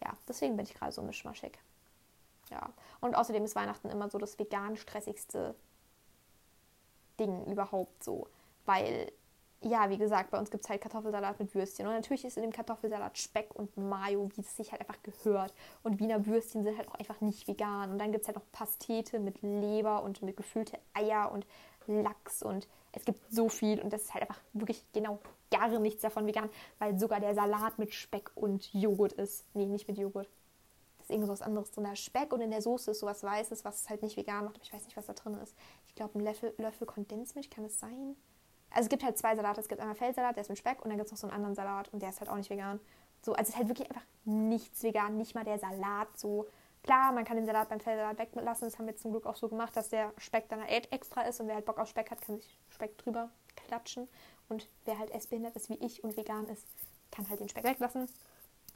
Ja, 0.00 0.12
deswegen 0.28 0.56
bin 0.56 0.66
ich 0.66 0.74
gerade 0.74 0.92
so 0.92 1.02
mischmaschig. 1.02 1.58
Ja, 2.50 2.72
und 3.00 3.14
außerdem 3.14 3.44
ist 3.44 3.56
Weihnachten 3.56 3.88
immer 3.90 4.08
so 4.08 4.18
das 4.18 4.38
vegan 4.38 4.76
stressigste 4.76 5.54
Ding 7.18 7.44
überhaupt 7.46 8.04
so, 8.04 8.28
weil 8.64 9.12
ja, 9.62 9.90
wie 9.90 9.98
gesagt, 9.98 10.30
bei 10.30 10.38
uns 10.38 10.50
gibt 10.50 10.64
es 10.64 10.70
halt 10.70 10.80
Kartoffelsalat 10.80 11.40
mit 11.40 11.54
Würstchen. 11.54 11.86
Und 11.86 11.92
natürlich 11.92 12.24
ist 12.24 12.36
in 12.36 12.42
dem 12.42 12.52
Kartoffelsalat 12.52 13.18
Speck 13.18 13.54
und 13.54 13.76
Mayo, 13.76 14.30
wie 14.36 14.40
es 14.40 14.56
sich 14.56 14.70
halt 14.70 14.80
einfach 14.80 15.02
gehört. 15.02 15.52
Und 15.82 15.98
Wiener 15.98 16.26
Würstchen 16.26 16.62
sind 16.62 16.78
halt 16.78 16.88
auch 16.88 16.94
einfach 16.94 17.20
nicht 17.20 17.48
vegan. 17.48 17.90
Und 17.90 17.98
dann 17.98 18.12
gibt 18.12 18.22
es 18.22 18.28
halt 18.28 18.36
noch 18.36 18.52
Pastete 18.52 19.18
mit 19.18 19.42
Leber 19.42 20.04
und 20.04 20.22
mit 20.22 20.36
gefüllte 20.36 20.78
Eier 20.94 21.32
und 21.32 21.44
Lachs. 21.86 22.42
Und 22.42 22.68
es 22.92 23.04
gibt 23.04 23.20
so 23.32 23.48
viel. 23.48 23.82
Und 23.82 23.92
das 23.92 24.02
ist 24.02 24.14
halt 24.14 24.28
einfach 24.28 24.40
wirklich 24.52 24.84
genau 24.92 25.18
gar 25.50 25.68
nichts 25.80 26.02
davon 26.02 26.26
vegan, 26.26 26.50
weil 26.78 26.98
sogar 26.98 27.18
der 27.18 27.34
Salat 27.34 27.78
mit 27.78 27.92
Speck 27.92 28.30
und 28.36 28.72
Joghurt 28.72 29.14
ist. 29.14 29.44
Nee, 29.54 29.66
nicht 29.66 29.88
mit 29.88 29.98
Joghurt. 29.98 30.28
Das 30.98 31.06
ist 31.06 31.10
irgendwas 31.10 31.42
anderes 31.42 31.72
drin. 31.72 31.84
Da 31.84 31.96
Speck 31.96 32.32
und 32.32 32.42
in 32.42 32.52
der 32.52 32.62
Soße 32.62 32.92
ist 32.92 33.00
sowas 33.00 33.24
Weißes, 33.24 33.64
was 33.64 33.82
es 33.82 33.90
halt 33.90 34.02
nicht 34.02 34.16
vegan 34.16 34.44
macht. 34.44 34.54
Aber 34.54 34.64
ich 34.64 34.72
weiß 34.72 34.84
nicht, 34.84 34.96
was 34.96 35.06
da 35.06 35.14
drin 35.14 35.34
ist. 35.34 35.56
Ich 35.88 35.96
glaube, 35.96 36.16
ein 36.16 36.22
Löffel, 36.22 36.54
Löffel 36.58 36.86
Kondensmilch 36.86 37.50
kann 37.50 37.64
es 37.64 37.80
sein. 37.80 38.14
Also 38.70 38.82
es 38.82 38.88
gibt 38.88 39.02
halt 39.04 39.18
zwei 39.18 39.34
Salate. 39.34 39.60
Es 39.60 39.68
gibt 39.68 39.80
einmal 39.80 39.96
Feldsalat, 39.96 40.36
der 40.36 40.42
ist 40.42 40.48
mit 40.48 40.58
Speck 40.58 40.82
und 40.82 40.90
dann 40.90 40.98
gibt 40.98 41.06
es 41.06 41.12
noch 41.12 41.18
so 41.18 41.26
einen 41.26 41.34
anderen 41.34 41.54
Salat 41.54 41.88
und 41.92 42.02
der 42.02 42.10
ist 42.10 42.20
halt 42.20 42.30
auch 42.30 42.36
nicht 42.36 42.50
vegan. 42.50 42.80
So, 43.22 43.32
also 43.32 43.42
es 43.42 43.48
ist 43.50 43.56
halt 43.56 43.68
wirklich 43.68 43.88
einfach 43.90 44.06
nichts 44.24 44.82
vegan, 44.82 45.16
nicht 45.16 45.34
mal 45.34 45.44
der 45.44 45.58
Salat 45.58 46.08
so. 46.16 46.46
Klar, 46.82 47.12
man 47.12 47.24
kann 47.24 47.36
den 47.36 47.46
Salat 47.46 47.68
beim 47.68 47.80
Feldsalat 47.80 48.18
weglassen. 48.18 48.68
Das 48.68 48.78
haben 48.78 48.86
wir 48.86 48.96
zum 48.96 49.10
Glück 49.10 49.26
auch 49.26 49.36
so 49.36 49.48
gemacht, 49.48 49.76
dass 49.76 49.88
der 49.88 50.12
Speck 50.18 50.48
dann 50.48 50.62
halt 50.62 50.92
extra 50.92 51.22
ist 51.22 51.40
und 51.40 51.48
wer 51.48 51.56
halt 51.56 51.64
Bock 51.64 51.78
auf 51.78 51.88
Speck 51.88 52.10
hat, 52.10 52.20
kann 52.20 52.36
sich 52.36 52.58
Speck 52.68 52.96
drüber 52.98 53.30
klatschen. 53.56 54.08
Und 54.48 54.68
wer 54.84 54.98
halt 54.98 55.10
essbehindert 55.10 55.56
ist 55.56 55.68
wie 55.68 55.74
ich 55.74 56.04
und 56.04 56.16
vegan 56.16 56.46
ist, 56.46 56.66
kann 57.10 57.28
halt 57.28 57.40
den 57.40 57.48
Speck 57.48 57.64
weglassen. 57.64 58.08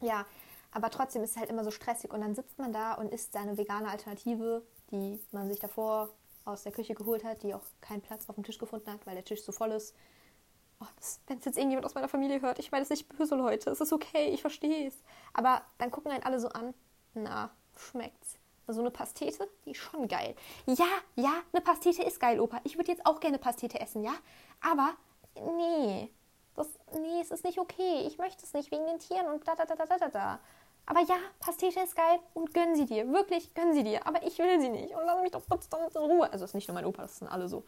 Ja, 0.01 0.26
aber 0.72 0.90
trotzdem 0.90 1.22
ist 1.22 1.32
es 1.32 1.36
halt 1.36 1.51
immer 1.51 1.64
so 1.64 1.70
stressig 1.70 2.12
und 2.12 2.20
dann 2.20 2.34
sitzt 2.34 2.59
man 2.59 2.72
da 2.72 2.95
und 2.95 3.12
isst 3.12 3.32
seine 3.32 3.57
vegane 3.57 3.88
Alternative, 3.88 4.62
die 4.90 5.20
man 5.30 5.49
sich 5.49 5.61
davor 5.61 6.11
aus 6.45 6.62
der 6.62 6.72
Küche 6.72 6.95
geholt 6.95 7.24
hat, 7.24 7.43
die 7.43 7.55
auch 7.55 7.62
keinen 7.80 8.01
Platz 8.01 8.28
auf 8.28 8.34
dem 8.34 8.45
Tisch 8.45 8.59
gefunden 8.59 8.90
hat, 8.90 9.07
weil 9.07 9.14
der 9.14 9.24
Tisch 9.24 9.43
so 9.43 9.53
voll 9.53 9.72
ist. 9.72 9.95
Oh, 10.80 10.86
Wenn 11.26 11.38
es 11.38 11.45
jetzt 11.45 11.57
irgendjemand 11.57 11.86
aus 11.86 11.95
meiner 11.95 12.09
Familie 12.09 12.40
hört, 12.40 12.59
ich 12.59 12.72
meine, 12.72 12.82
es 12.82 12.90
nicht 12.90 13.09
böse, 13.09 13.36
Leute. 13.36 13.70
Es 13.70 13.80
ist 13.80 13.93
okay, 13.93 14.30
ich 14.30 14.40
verstehe 14.40 14.88
es. 14.88 15.03
Aber 15.32 15.62
dann 15.78 15.90
gucken 15.90 16.11
einen 16.11 16.24
alle 16.24 16.40
so 16.40 16.49
an. 16.49 16.74
Na, 17.14 17.51
schmeckt's. 17.76 18.38
So 18.68 18.80
eine 18.80 18.90
Pastete, 18.90 19.49
die 19.64 19.72
ist 19.72 19.78
schon 19.78 20.09
geil. 20.09 20.34
Ja, 20.66 20.86
ja, 21.16 21.43
eine 21.53 21.62
Pastete 21.62 22.03
ist 22.03 22.20
geil, 22.20 22.40
Opa. 22.40 22.61
Ich 22.64 22.76
würde 22.76 22.90
jetzt 22.90 23.05
auch 23.05 23.20
gerne 23.20 23.38
Pastete 23.38 23.80
essen, 23.80 24.03
ja? 24.03 24.14
Aber, 24.61 24.95
nee. 25.34 26.11
Das, 26.55 26.68
nee, 26.95 27.20
es 27.20 27.30
ist 27.30 27.45
nicht 27.45 27.59
okay. 27.59 28.07
Ich 28.07 28.18
möchte 28.18 28.45
es 28.45 28.53
nicht 28.53 28.70
wegen 28.70 28.86
den 28.86 28.99
Tieren 28.99 29.26
und 29.26 29.47
da, 29.47 29.55
da, 29.55 29.64
da, 29.64 29.74
da, 29.74 29.99
da, 29.99 30.09
da. 30.09 30.40
Aber 30.87 31.01
ja, 31.01 31.16
Pastete 31.39 31.80
ist 31.80 31.95
geil 31.95 32.18
und 32.35 32.53
gönn 32.53 32.74
sie 32.74 32.87
dir. 32.87 33.11
Wirklich, 33.12 33.55
gönn 33.55 33.72
sie 33.72 33.85
dir. 33.85 34.07
Aber 34.07 34.22
ich 34.26 34.39
will 34.39 34.61
sie 34.61 34.68
nicht. 34.68 34.95
Und 34.95 35.05
lass 35.05 35.22
mich 35.22 35.30
doch 35.30 35.43
verdammt 35.43 35.95
in 35.95 36.03
Ruhe. 36.03 36.33
Also, 36.33 36.45
es 36.45 36.51
ist 36.51 36.55
nicht 36.55 36.68
nur 36.68 36.74
mein 36.74 36.85
Opa, 36.85 37.03
das 37.03 37.18
sind 37.18 37.28
alle 37.28 37.49
so. 37.49 37.64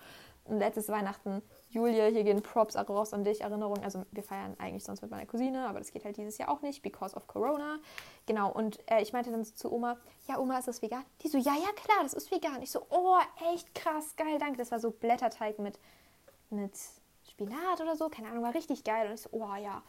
Und 0.46 0.58
letztes 0.58 0.88
Weihnachten, 0.88 1.42
Julia, 1.70 2.04
hier 2.06 2.22
gehen 2.22 2.42
Props 2.42 2.76
raus 2.76 3.14
an 3.14 3.24
dich, 3.24 3.40
Erinnerung. 3.40 3.82
Also 3.82 4.04
wir 4.12 4.22
feiern 4.22 4.54
eigentlich 4.58 4.84
sonst 4.84 5.00
mit 5.00 5.10
meiner 5.10 5.24
Cousine, 5.24 5.66
aber 5.66 5.78
das 5.78 5.90
geht 5.90 6.04
halt 6.04 6.18
dieses 6.18 6.36
Jahr 6.36 6.50
auch 6.50 6.60
nicht, 6.60 6.82
because 6.82 7.16
of 7.16 7.26
Corona. 7.26 7.78
Genau, 8.26 8.52
und 8.52 8.78
äh, 8.90 9.00
ich 9.00 9.14
meinte 9.14 9.30
dann 9.30 9.42
so 9.42 9.54
zu 9.54 9.72
Oma, 9.72 9.96
ja 10.28 10.38
Oma, 10.38 10.58
ist 10.58 10.68
das 10.68 10.82
vegan? 10.82 11.02
Die 11.22 11.28
so, 11.28 11.38
ja, 11.38 11.54
ja, 11.54 11.72
klar, 11.74 12.02
das 12.02 12.12
ist 12.12 12.30
vegan. 12.30 12.60
Ich 12.62 12.70
so, 12.70 12.86
oh, 12.90 13.16
echt 13.54 13.74
krass, 13.74 14.14
geil, 14.16 14.38
danke. 14.38 14.58
Das 14.58 14.70
war 14.70 14.80
so 14.80 14.90
Blätterteig 14.90 15.58
mit, 15.58 15.78
mit 16.50 16.78
Spinat 17.30 17.80
oder 17.80 17.96
so, 17.96 18.10
keine 18.10 18.28
Ahnung, 18.28 18.44
war 18.44 18.54
richtig 18.54 18.84
geil. 18.84 19.08
Und 19.08 19.14
ich 19.14 19.22
so, 19.22 19.30
oh 19.32 19.54
ja. 19.56 19.82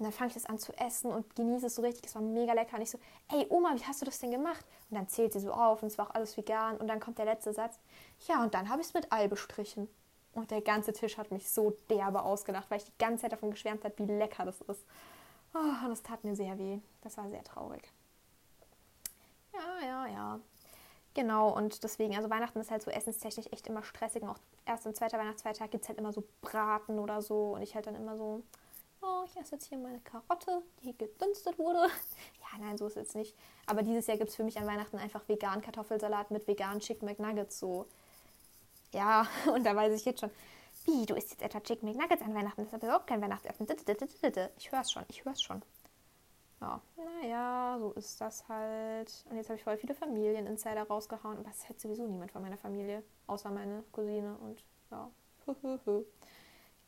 Und 0.00 0.04
dann 0.04 0.12
fange 0.12 0.28
ich 0.28 0.34
das 0.34 0.46
an 0.46 0.58
zu 0.58 0.72
essen 0.78 1.12
und 1.12 1.36
genieße 1.36 1.66
es 1.66 1.74
so 1.74 1.82
richtig. 1.82 2.06
Es 2.06 2.14
war 2.14 2.22
mega 2.22 2.54
lecker. 2.54 2.76
Und 2.76 2.82
ich 2.82 2.90
so, 2.90 2.98
ey 3.30 3.46
Oma, 3.50 3.74
wie 3.74 3.84
hast 3.84 4.00
du 4.00 4.06
das 4.06 4.18
denn 4.18 4.30
gemacht? 4.30 4.64
Und 4.88 4.96
dann 4.96 5.06
zählt 5.08 5.34
sie 5.34 5.40
so 5.40 5.52
auf 5.52 5.82
und 5.82 5.88
es 5.88 5.98
war 5.98 6.08
auch 6.08 6.14
alles 6.14 6.38
vegan. 6.38 6.78
Und 6.78 6.88
dann 6.88 7.00
kommt 7.00 7.18
der 7.18 7.26
letzte 7.26 7.52
Satz. 7.52 7.78
Ja, 8.26 8.42
und 8.42 8.54
dann 8.54 8.70
habe 8.70 8.80
ich 8.80 8.86
es 8.86 8.94
mit 8.94 9.12
Ei 9.12 9.28
bestrichen. 9.28 9.88
Und 10.32 10.50
der 10.50 10.62
ganze 10.62 10.94
Tisch 10.94 11.18
hat 11.18 11.30
mich 11.30 11.50
so 11.50 11.76
derbe 11.90 12.22
ausgelacht, 12.22 12.70
weil 12.70 12.78
ich 12.78 12.86
die 12.86 12.96
ganze 12.98 13.22
Zeit 13.22 13.32
davon 13.32 13.50
geschwärmt 13.50 13.84
habe, 13.84 13.92
wie 13.98 14.06
lecker 14.06 14.46
das 14.46 14.62
ist. 14.62 14.86
Oh, 15.52 15.88
das 15.88 16.02
tat 16.02 16.24
mir 16.24 16.34
sehr 16.34 16.56
weh. 16.56 16.78
Das 17.02 17.18
war 17.18 17.28
sehr 17.28 17.44
traurig. 17.44 17.92
Ja, 19.52 19.86
ja, 19.86 20.06
ja. 20.06 20.40
Genau, 21.12 21.54
und 21.54 21.84
deswegen, 21.84 22.16
also 22.16 22.30
Weihnachten 22.30 22.60
ist 22.60 22.70
halt 22.70 22.82
so 22.82 22.90
essenstechnisch 22.90 23.48
echt 23.50 23.66
immer 23.66 23.82
stressig. 23.82 24.22
Und 24.22 24.30
auch 24.30 24.38
erst 24.64 24.86
und 24.86 24.96
zweiter 24.96 25.18
Weihnachtsfeiertag 25.18 25.70
gibt 25.70 25.82
es 25.84 25.88
halt 25.90 25.98
immer 25.98 26.14
so 26.14 26.24
Braten 26.40 26.98
oder 26.98 27.20
so. 27.20 27.56
Und 27.56 27.60
ich 27.60 27.74
halt 27.74 27.86
dann 27.86 27.96
immer 27.96 28.16
so, 28.16 28.42
oh, 29.02 29.24
ich 29.26 29.36
esse 29.36 29.56
jetzt 29.56 29.66
hier 29.66 29.78
meine 29.78 30.00
Karotte, 30.00 30.62
die 30.82 30.96
gedünstet 30.96 31.58
wurde. 31.58 31.88
Ja, 32.52 32.58
nein, 32.58 32.76
so 32.76 32.86
ist 32.88 32.96
es 32.96 33.02
jetzt 33.02 33.14
nicht. 33.14 33.36
Aber 33.66 33.84
dieses 33.84 34.08
Jahr 34.08 34.16
gibt 34.16 34.30
es 34.30 34.34
für 34.34 34.42
mich 34.42 34.58
an 34.58 34.66
Weihnachten 34.66 34.98
einfach 34.98 35.28
vegan 35.28 35.62
Kartoffelsalat 35.62 36.32
mit 36.32 36.48
veganen 36.48 36.80
Chicken 36.80 37.06
McNuggets. 37.06 37.60
So, 37.60 37.86
ja, 38.92 39.24
und 39.54 39.64
da 39.64 39.76
weiß 39.76 39.94
ich 39.94 40.04
jetzt 40.04 40.18
schon, 40.20 40.30
wie, 40.84 41.06
du 41.06 41.14
isst 41.14 41.30
jetzt 41.30 41.42
etwa 41.42 41.60
Chicken 41.60 41.88
McNuggets 41.88 42.22
an 42.22 42.34
Weihnachten? 42.34 42.62
Das 42.62 42.68
ist 42.68 42.74
aber 42.74 42.86
überhaupt 42.86 43.06
kein 43.06 43.22
Weihnachtsessen. 43.22 43.68
Ich 44.56 44.72
höre 44.72 44.80
es 44.80 44.90
schon, 44.90 45.04
ich 45.08 45.24
höre 45.24 45.32
es 45.32 45.42
schon. 45.42 45.62
Ja, 46.60 46.80
naja, 46.96 47.76
so 47.78 47.92
ist 47.92 48.20
das 48.20 48.46
halt. 48.48 49.24
Und 49.30 49.36
jetzt 49.36 49.48
habe 49.48 49.58
ich 49.58 49.64
voll 49.64 49.76
viele 49.78 49.94
Familien-Insider 49.94 50.82
rausgehauen, 50.82 51.38
aber 51.38 51.50
es 51.50 51.68
hat 51.68 51.80
sowieso 51.80 52.06
niemand 52.06 52.32
von 52.32 52.42
meiner 52.42 52.58
Familie, 52.58 53.02
außer 53.28 53.50
meine 53.50 53.82
Cousine 53.92 54.36
und 54.38 54.62
ja. 54.90 55.10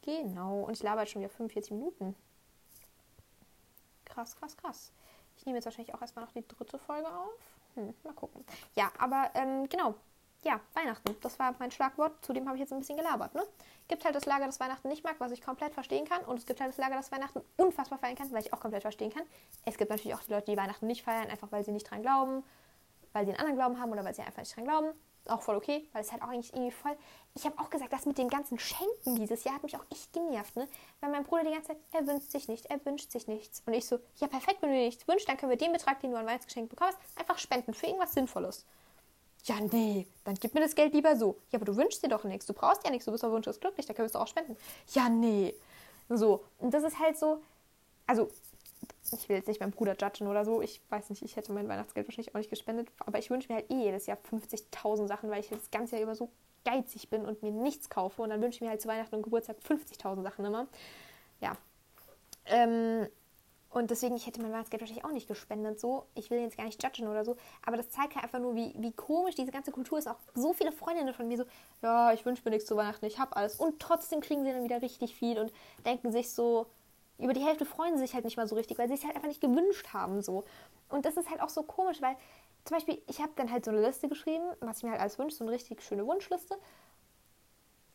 Genau, 0.02 0.62
und 0.62 0.72
ich 0.72 0.82
laber 0.82 1.02
jetzt 1.02 1.12
schon 1.12 1.22
wieder 1.22 1.30
45 1.30 1.70
Minuten. 1.72 2.16
Krass, 4.04 4.36
krass, 4.36 4.56
krass. 4.56 4.92
Ich 5.36 5.46
nehme 5.46 5.58
jetzt 5.58 5.64
wahrscheinlich 5.64 5.94
auch 5.94 6.00
erstmal 6.00 6.24
noch 6.24 6.32
die 6.32 6.46
dritte 6.46 6.78
Folge 6.78 7.08
auf. 7.08 7.30
Hm, 7.74 7.94
mal 8.02 8.12
gucken. 8.12 8.44
Ja, 8.74 8.92
aber 8.98 9.30
ähm, 9.34 9.68
genau. 9.68 9.94
Ja, 10.44 10.60
Weihnachten. 10.74 11.16
Das 11.20 11.38
war 11.38 11.54
mein 11.60 11.70
Schlagwort. 11.70 12.12
Zudem 12.24 12.46
habe 12.46 12.56
ich 12.56 12.60
jetzt 12.60 12.72
ein 12.72 12.80
bisschen 12.80 12.96
gelabert. 12.96 13.32
Ne? 13.34 13.42
Gibt 13.86 14.04
halt 14.04 14.16
das 14.16 14.26
Lager, 14.26 14.46
das 14.46 14.58
Weihnachten 14.58 14.88
nicht 14.88 15.04
mag, 15.04 15.14
was 15.20 15.30
ich 15.30 15.40
komplett 15.40 15.72
verstehen 15.72 16.04
kann. 16.04 16.24
Und 16.24 16.36
es 16.36 16.46
gibt 16.46 16.60
halt 16.60 16.70
das 16.70 16.78
Lager, 16.78 16.96
das 16.96 17.12
Weihnachten 17.12 17.40
unfassbar 17.56 18.00
feiern 18.00 18.16
kann, 18.16 18.30
weil 18.32 18.40
ich 18.40 18.52
auch 18.52 18.58
komplett 18.58 18.82
verstehen 18.82 19.12
kann. 19.12 19.22
Es 19.64 19.78
gibt 19.78 19.90
natürlich 19.90 20.14
auch 20.16 20.22
die 20.22 20.32
Leute, 20.32 20.50
die 20.50 20.56
Weihnachten 20.56 20.88
nicht 20.88 21.04
feiern, 21.04 21.30
einfach 21.30 21.52
weil 21.52 21.64
sie 21.64 21.70
nicht 21.70 21.88
dran 21.88 22.02
glauben, 22.02 22.42
weil 23.12 23.24
sie 23.24 23.30
einen 23.30 23.38
anderen 23.38 23.56
Glauben 23.56 23.80
haben 23.80 23.92
oder 23.92 24.04
weil 24.04 24.14
sie 24.14 24.22
einfach 24.22 24.40
nicht 24.40 24.56
dran 24.56 24.64
glauben 24.64 24.92
auch 25.28 25.42
voll 25.42 25.56
okay, 25.56 25.88
weil 25.92 26.02
es 26.02 26.12
halt 26.12 26.22
auch 26.22 26.28
eigentlich 26.28 26.52
irgendwie 26.52 26.70
voll. 26.70 26.96
Ich 27.34 27.44
habe 27.44 27.58
auch 27.58 27.70
gesagt, 27.70 27.92
das 27.92 28.06
mit 28.06 28.18
dem 28.18 28.28
ganzen 28.28 28.58
Schenken 28.58 29.16
dieses 29.16 29.44
Jahr 29.44 29.54
hat 29.54 29.62
mich 29.62 29.76
auch 29.76 29.84
echt 29.90 30.12
genervt, 30.12 30.56
ne? 30.56 30.68
Weil 31.00 31.10
mein 31.10 31.24
Bruder 31.24 31.44
die 31.44 31.50
ganze 31.50 31.68
Zeit, 31.68 31.78
er 31.92 32.06
wünscht 32.06 32.30
sich 32.30 32.48
nicht, 32.48 32.66
er 32.66 32.84
wünscht 32.84 33.10
sich 33.10 33.26
nichts. 33.26 33.62
Und 33.66 33.72
ich 33.72 33.86
so, 33.86 33.98
ja 34.16 34.26
perfekt, 34.26 34.60
wenn 34.60 34.70
du 34.70 34.76
dir 34.76 34.86
nichts 34.86 35.06
wünschst, 35.06 35.28
dann 35.28 35.36
können 35.36 35.50
wir 35.50 35.56
den 35.56 35.72
Betrag, 35.72 36.00
den 36.00 36.10
du 36.10 36.18
an 36.18 36.26
Weihnachtsgeschenk 36.26 36.68
bekommst, 36.68 36.98
einfach 37.16 37.38
spenden 37.38 37.74
für 37.74 37.86
irgendwas 37.86 38.12
Sinnvolles. 38.12 38.66
Ja, 39.44 39.56
nee, 39.60 40.06
dann 40.24 40.34
gib 40.34 40.54
mir 40.54 40.60
das 40.60 40.74
Geld 40.74 40.94
lieber 40.94 41.16
so. 41.16 41.36
Ja, 41.50 41.58
aber 41.58 41.64
du 41.64 41.76
wünschst 41.76 42.02
dir 42.04 42.08
doch 42.08 42.24
nichts, 42.24 42.46
du 42.46 42.52
brauchst 42.52 42.84
ja 42.84 42.90
nichts, 42.90 43.06
du 43.06 43.12
bist 43.12 43.24
auf 43.24 43.32
Wunsch 43.32 43.48
glücklich, 43.60 43.86
da 43.86 43.92
können 43.92 44.06
wir 44.06 44.10
es 44.10 44.16
auch 44.16 44.28
spenden. 44.28 44.56
Ja, 44.92 45.08
nee. 45.08 45.54
So, 46.08 46.44
und 46.58 46.72
das 46.72 46.84
ist 46.84 46.98
halt 46.98 47.18
so, 47.18 47.42
also 48.06 48.28
ich 49.12 49.28
will 49.28 49.36
jetzt 49.36 49.48
nicht 49.48 49.60
meinen 49.60 49.72
Bruder 49.72 49.96
judgen 50.00 50.26
oder 50.26 50.44
so. 50.44 50.62
Ich 50.62 50.80
weiß 50.88 51.10
nicht, 51.10 51.22
ich 51.22 51.36
hätte 51.36 51.52
mein 51.52 51.68
Weihnachtsgeld 51.68 52.06
wahrscheinlich 52.06 52.34
auch 52.34 52.38
nicht 52.38 52.50
gespendet. 52.50 52.88
Aber 52.98 53.18
ich 53.18 53.30
wünsche 53.30 53.52
mir 53.52 53.56
halt 53.58 53.70
eh 53.70 53.84
jedes 53.84 54.06
Jahr 54.06 54.18
50.000 54.30 55.06
Sachen, 55.06 55.30
weil 55.30 55.40
ich 55.40 55.48
das 55.48 55.70
ganze 55.70 55.96
Jahr 55.96 56.02
über 56.02 56.14
so 56.14 56.30
geizig 56.64 57.10
bin 57.10 57.24
und 57.24 57.42
mir 57.42 57.50
nichts 57.50 57.90
kaufe. 57.90 58.22
Und 58.22 58.30
dann 58.30 58.40
wünsche 58.40 58.56
ich 58.56 58.60
mir 58.62 58.70
halt 58.70 58.80
zu 58.80 58.88
Weihnachten 58.88 59.16
und 59.16 59.22
Geburtstag 59.22 59.56
50.000 59.58 60.22
Sachen 60.22 60.44
immer. 60.44 60.66
Ja. 61.40 61.56
Ähm, 62.46 63.06
und 63.72 63.90
deswegen, 63.90 64.14
ich 64.16 64.26
hätte 64.26 64.42
mein 64.42 64.52
Weihnachtsgeld 64.52 64.82
wahrscheinlich 64.82 65.04
auch 65.04 65.12
nicht 65.12 65.28
gespendet. 65.28 65.80
So, 65.80 66.06
ich 66.14 66.30
will 66.30 66.38
jetzt 66.40 66.58
gar 66.58 66.64
nicht 66.64 66.82
judgen 66.82 67.08
oder 67.08 67.24
so. 67.24 67.36
Aber 67.64 67.78
das 67.78 67.90
zeigt 67.90 68.14
halt 68.14 68.24
einfach 68.24 68.38
nur, 68.38 68.54
wie, 68.54 68.74
wie 68.76 68.92
komisch 68.92 69.34
diese 69.34 69.50
ganze 69.50 69.72
Kultur 69.72 69.98
ist. 69.98 70.08
Auch 70.08 70.18
so 70.34 70.52
viele 70.52 70.72
Freundinnen 70.72 71.14
von 71.14 71.26
mir 71.26 71.38
so, 71.38 71.44
ja, 71.80 72.12
ich 72.12 72.24
wünsche 72.26 72.42
mir 72.44 72.50
nichts 72.50 72.68
zu 72.68 72.76
Weihnachten, 72.76 73.06
ich 73.06 73.18
habe 73.18 73.34
alles. 73.34 73.56
Und 73.56 73.80
trotzdem 73.80 74.20
kriegen 74.20 74.44
sie 74.44 74.52
dann 74.52 74.64
wieder 74.64 74.82
richtig 74.82 75.14
viel 75.14 75.38
und 75.38 75.52
denken 75.86 76.12
sich 76.12 76.30
so, 76.30 76.66
über 77.22 77.32
die 77.32 77.42
Hälfte 77.42 77.64
freuen 77.64 77.96
sie 77.96 78.02
sich 78.02 78.14
halt 78.14 78.24
nicht 78.24 78.36
mal 78.36 78.46
so 78.46 78.56
richtig, 78.56 78.78
weil 78.78 78.88
sie 78.88 78.94
es 78.94 79.04
halt 79.04 79.14
einfach 79.14 79.28
nicht 79.28 79.40
gewünscht 79.40 79.92
haben. 79.92 80.22
so. 80.22 80.44
Und 80.88 81.04
das 81.04 81.16
ist 81.16 81.30
halt 81.30 81.40
auch 81.40 81.48
so 81.48 81.62
komisch, 81.62 82.02
weil 82.02 82.16
zum 82.64 82.76
Beispiel, 82.76 83.02
ich 83.08 83.20
habe 83.20 83.32
dann 83.36 83.50
halt 83.50 83.64
so 83.64 83.70
eine 83.70 83.84
Liste 83.84 84.08
geschrieben, 84.08 84.44
was 84.60 84.78
ich 84.78 84.82
mir 84.84 84.90
halt 84.90 85.00
alles 85.00 85.18
wünsche, 85.18 85.36
so 85.36 85.44
eine 85.44 85.52
richtig 85.52 85.82
schöne 85.82 86.06
Wunschliste. 86.06 86.56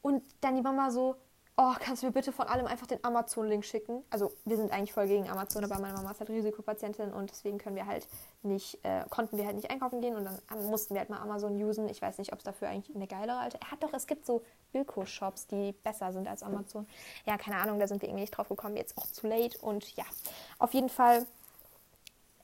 Und 0.02 0.24
dann 0.42 0.56
die 0.56 0.62
Mama 0.62 0.90
so, 0.92 1.16
oh, 1.60 1.74
kannst 1.80 2.04
du 2.04 2.08
mir 2.08 2.12
bitte 2.12 2.32
von 2.32 2.48
allem 2.48 2.68
einfach 2.68 2.86
den 2.86 3.04
Amazon-Link 3.04 3.66
schicken? 3.66 4.04
Also 4.12 4.32
wir 4.46 4.58
sind 4.58 4.72
eigentlich 4.72 4.94
voll 4.94 5.08
gegen 5.08 5.28
Amazon, 5.28 5.64
aber 5.64 5.80
meine 5.80 5.96
Mama 5.96 6.12
ist 6.12 6.20
halt 6.20 6.30
Risikopatientin 6.30 7.12
und 7.12 7.32
deswegen 7.32 7.58
können 7.58 7.76
wir 7.76 7.88
halt 7.88 8.08
nicht, 8.44 8.78
äh, 8.84 9.04
konnten 9.10 9.38
wir 9.38 9.46
halt 9.46 9.56
nicht 9.56 9.72
einkaufen 9.72 10.00
gehen 10.00 10.16
und 10.16 10.26
dann 10.26 10.70
mussten 10.70 10.94
wir 10.94 11.00
halt 11.00 11.10
mal 11.10 11.20
Amazon 11.20 11.60
usen. 11.62 11.90
Ich 11.90 12.00
weiß 12.00 12.20
nicht, 12.20 12.32
ob 12.32 12.40
es 12.40 12.46
dafür 12.46 12.70
eigentlich 12.70 12.96
eine 12.96 13.08
geilere 13.08 13.40
alte. 13.40 13.58
Er 13.60 13.72
hat 13.72 13.82
doch, 13.82 13.92
es 13.94 14.06
gibt 14.06 14.28
so 14.28 14.44
Bilko-Shops, 14.72 15.48
die 15.48 15.74
besser 15.84 16.14
sind 16.14 16.28
als 16.28 16.44
Amazon. 16.44 16.88
Ja, 17.26 17.38
keine 17.38 17.58
Ahnung, 17.58 17.80
da 17.80 17.88
sind 17.88 18.04
wir 18.04 18.10
irgendwie 18.10 18.22
nicht 18.22 18.38
drauf 18.38 18.50
gekommen, 18.50 18.78
jetzt 18.78 18.96
auch 18.96 19.08
zu 19.08 19.28
late 19.28 19.58
und 19.60 19.96
ja, 19.98 20.06
auf 20.60 20.76
jeden 20.76 20.90
Fall 20.90 21.26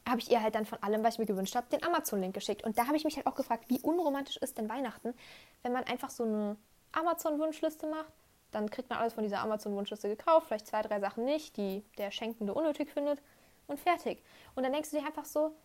habe 0.09 0.19
ich 0.19 0.31
ihr 0.31 0.41
halt 0.41 0.55
dann 0.55 0.65
von 0.65 0.81
allem, 0.81 1.03
was 1.03 1.13
ich 1.13 1.19
mir 1.19 1.25
gewünscht 1.27 1.55
habe, 1.55 1.67
den 1.71 1.83
Amazon-Link 1.83 2.33
geschickt. 2.33 2.63
Und 2.63 2.77
da 2.77 2.87
habe 2.87 2.97
ich 2.97 3.05
mich 3.05 3.15
halt 3.15 3.25
auch 3.25 3.35
gefragt, 3.35 3.65
wie 3.69 3.79
unromantisch 3.79 4.35
ist 4.37 4.57
denn 4.57 4.67
Weihnachten, 4.67 5.13
wenn 5.61 5.71
man 5.71 5.83
einfach 5.85 6.09
so 6.09 6.23
eine 6.23 6.57
Amazon-Wunschliste 6.91 7.87
macht 7.87 8.11
dann 8.53 8.69
kriegt 8.69 8.89
man 8.89 8.99
alles 8.99 9.13
von 9.13 9.23
dieser 9.23 9.39
Amazon-Wunschliste 9.41 10.09
gekauft, 10.09 10.47
vielleicht 10.47 10.67
zwei, 10.67 10.81
drei 10.81 10.99
Sachen 10.99 11.25
nicht, 11.25 11.57
die 11.57 11.83
der 11.97 12.11
Schenkende 12.11 12.53
unnötig 12.53 12.89
findet 12.89 13.21
und 13.67 13.79
fertig. 13.79 14.23
Und 14.55 14.63
dann 14.63 14.71
denkst 14.73 14.91
du 14.91 14.99
dir 14.99 15.05
einfach 15.05 15.25
so, 15.25 15.55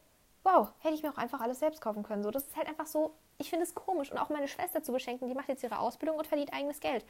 wow, 0.44 0.68
hätte 0.80 0.94
ich 0.94 1.02
mir 1.02 1.10
auch 1.10 1.18
einfach 1.18 1.40
alles 1.40 1.58
selbst 1.58 1.80
kaufen 1.80 2.02
können. 2.02 2.22
So, 2.22 2.30
das 2.30 2.46
ist 2.46 2.56
halt 2.56 2.68
einfach 2.68 2.86
so, 2.86 3.14
ich 3.38 3.50
finde 3.50 3.64
es 3.64 3.74
komisch. 3.74 4.10
Und 4.10 4.18
auch 4.18 4.28
meine 4.30 4.48
Schwester 4.48 4.82
zu 4.82 4.92
beschenken, 4.92 5.28
die 5.28 5.34
macht 5.34 5.48
jetzt 5.48 5.62
ihre 5.62 5.78
Ausbildung 5.78 6.16
und 6.18 6.26
verdient 6.26 6.52
eigenes 6.52 6.80
Geld. 6.80 7.04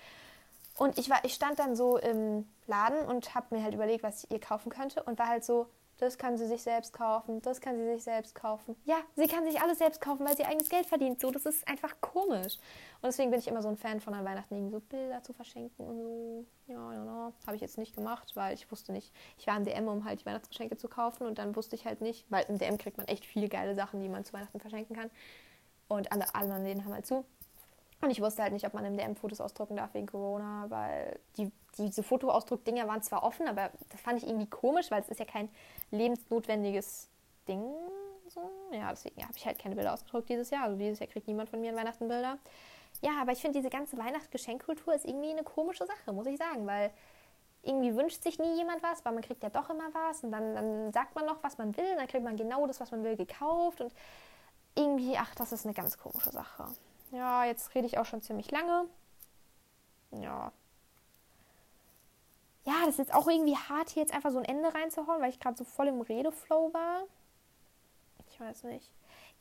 Und 0.76 0.98
ich, 0.98 1.10
war, 1.10 1.24
ich 1.24 1.34
stand 1.34 1.58
dann 1.58 1.74
so 1.74 1.98
im 1.98 2.48
Laden 2.66 3.06
und 3.06 3.34
habe 3.34 3.54
mir 3.54 3.62
halt 3.62 3.74
überlegt, 3.74 4.02
was 4.02 4.24
ich 4.24 4.30
ihr 4.30 4.40
kaufen 4.40 4.70
könnte 4.70 5.02
und 5.02 5.18
war 5.18 5.26
halt 5.26 5.44
so, 5.44 5.66
das 5.98 6.16
kann 6.16 6.36
sie 6.38 6.46
sich 6.46 6.62
selbst 6.62 6.92
kaufen, 6.92 7.42
das 7.42 7.60
kann 7.60 7.76
sie 7.76 7.84
sich 7.84 8.04
selbst 8.04 8.34
kaufen. 8.34 8.76
Ja, 8.84 8.96
sie 9.16 9.26
kann 9.26 9.44
sich 9.44 9.60
alles 9.60 9.78
selbst 9.78 10.00
kaufen, 10.00 10.24
weil 10.26 10.36
sie 10.36 10.44
eigenes 10.44 10.68
Geld 10.68 10.86
verdient. 10.86 11.20
So, 11.20 11.30
das 11.30 11.44
ist 11.44 11.66
einfach 11.68 12.00
komisch. 12.00 12.56
Und 13.00 13.06
deswegen 13.06 13.30
bin 13.30 13.40
ich 13.40 13.48
immer 13.48 13.62
so 13.62 13.68
ein 13.68 13.76
Fan 13.76 14.00
von 14.00 14.14
an 14.14 14.24
Weihnachten 14.24 14.54
irgendwie 14.54 14.72
so 14.72 14.80
Bilder 14.80 15.22
zu 15.22 15.32
verschenken 15.32 15.86
und 15.86 15.98
so. 15.98 16.46
Ja, 16.68 16.92
ja, 16.94 17.04
ja. 17.04 17.32
Habe 17.46 17.56
ich 17.56 17.62
jetzt 17.62 17.78
nicht 17.78 17.94
gemacht, 17.94 18.36
weil 18.36 18.54
ich 18.54 18.70
wusste 18.70 18.92
nicht. 18.92 19.12
Ich 19.38 19.46
war 19.46 19.56
im 19.56 19.64
DM, 19.64 19.88
um 19.88 20.04
halt 20.04 20.20
die 20.20 20.26
Weihnachtsgeschenke 20.26 20.76
zu 20.76 20.88
kaufen 20.88 21.26
und 21.26 21.38
dann 21.38 21.56
wusste 21.56 21.74
ich 21.74 21.84
halt 21.84 22.00
nicht, 22.00 22.24
weil 22.30 22.44
im 22.48 22.58
DM 22.58 22.78
kriegt 22.78 22.96
man 22.96 23.06
echt 23.08 23.26
viele 23.26 23.48
geile 23.48 23.74
Sachen, 23.74 24.00
die 24.00 24.08
man 24.08 24.24
zu 24.24 24.32
Weihnachten 24.32 24.60
verschenken 24.60 24.94
kann. 24.94 25.10
Und 25.88 26.12
alle 26.12 26.32
anderen 26.34 26.64
denen 26.64 26.84
haben 26.84 26.92
halt 26.92 27.06
zu. 27.06 27.24
Und 28.00 28.10
ich 28.10 28.20
wusste 28.20 28.42
halt 28.42 28.52
nicht, 28.52 28.64
ob 28.64 28.74
man 28.74 28.84
im 28.84 28.96
DM 28.96 29.16
Fotos 29.16 29.40
ausdrucken 29.40 29.76
darf 29.76 29.92
wegen 29.94 30.06
Corona, 30.06 30.66
weil 30.68 31.18
die, 31.36 31.50
diese 31.76 32.02
Fotoausdruck-Dinger 32.02 32.86
waren 32.86 33.02
zwar 33.02 33.24
offen, 33.24 33.48
aber 33.48 33.70
das 33.90 34.00
fand 34.00 34.22
ich 34.22 34.28
irgendwie 34.28 34.46
komisch, 34.46 34.90
weil 34.90 35.02
es 35.02 35.08
ist 35.08 35.18
ja 35.18 35.26
kein 35.26 35.48
lebensnotwendiges 35.90 37.08
Ding. 37.48 37.64
So. 38.28 38.40
Ja, 38.72 38.90
deswegen 38.90 39.22
habe 39.22 39.32
ich 39.36 39.46
halt 39.46 39.58
keine 39.58 39.74
Bilder 39.74 39.94
ausgedruckt 39.94 40.28
dieses 40.28 40.50
Jahr. 40.50 40.64
Also 40.64 40.76
dieses 40.76 41.00
Jahr 41.00 41.08
kriegt 41.08 41.26
niemand 41.26 41.48
von 41.48 41.60
mir 41.60 41.70
an 41.70 41.76
Weihnachten 41.76 42.06
Bilder. 42.06 42.38
Ja, 43.00 43.20
aber 43.20 43.32
ich 43.32 43.40
finde, 43.40 43.58
diese 43.58 43.70
ganze 43.70 43.96
Weihnachtsgeschenkkultur 43.98 44.94
ist 44.94 45.04
irgendwie 45.04 45.30
eine 45.30 45.42
komische 45.42 45.86
Sache, 45.86 46.12
muss 46.12 46.26
ich 46.26 46.38
sagen, 46.38 46.66
weil 46.66 46.90
irgendwie 47.62 47.94
wünscht 47.96 48.22
sich 48.22 48.38
nie 48.38 48.56
jemand 48.56 48.82
was, 48.82 49.04
weil 49.04 49.12
man 49.12 49.22
kriegt 49.22 49.42
ja 49.42 49.50
doch 49.50 49.70
immer 49.70 49.92
was 49.92 50.22
und 50.22 50.32
dann, 50.32 50.54
dann 50.54 50.92
sagt 50.92 51.14
man 51.14 51.26
noch, 51.26 51.42
was 51.42 51.58
man 51.58 51.76
will, 51.76 51.90
und 51.92 51.98
dann 51.98 52.06
kriegt 52.06 52.24
man 52.24 52.36
genau 52.36 52.66
das, 52.66 52.80
was 52.80 52.90
man 52.90 53.02
will, 53.02 53.16
gekauft 53.16 53.80
und 53.80 53.92
irgendwie, 54.74 55.16
ach, 55.16 55.34
das 55.34 55.52
ist 55.52 55.64
eine 55.66 55.74
ganz 55.74 55.98
komische 55.98 56.30
Sache. 56.30 56.68
Ja, 57.10 57.44
jetzt 57.44 57.74
rede 57.74 57.86
ich 57.86 57.98
auch 57.98 58.04
schon 58.04 58.22
ziemlich 58.22 58.50
lange. 58.50 58.86
Ja. 60.12 60.52
Ja, 62.64 62.74
das 62.80 62.90
ist 62.90 62.98
jetzt 62.98 63.14
auch 63.14 63.26
irgendwie 63.26 63.56
hart, 63.56 63.90
hier 63.90 64.02
jetzt 64.02 64.12
einfach 64.12 64.30
so 64.30 64.38
ein 64.38 64.44
Ende 64.44 64.74
reinzuhauen, 64.74 65.22
weil 65.22 65.30
ich 65.30 65.40
gerade 65.40 65.56
so 65.56 65.64
voll 65.64 65.88
im 65.88 66.02
Redeflow 66.02 66.72
war. 66.74 67.04
Ich 68.28 68.38
weiß 68.38 68.64
nicht. 68.64 68.90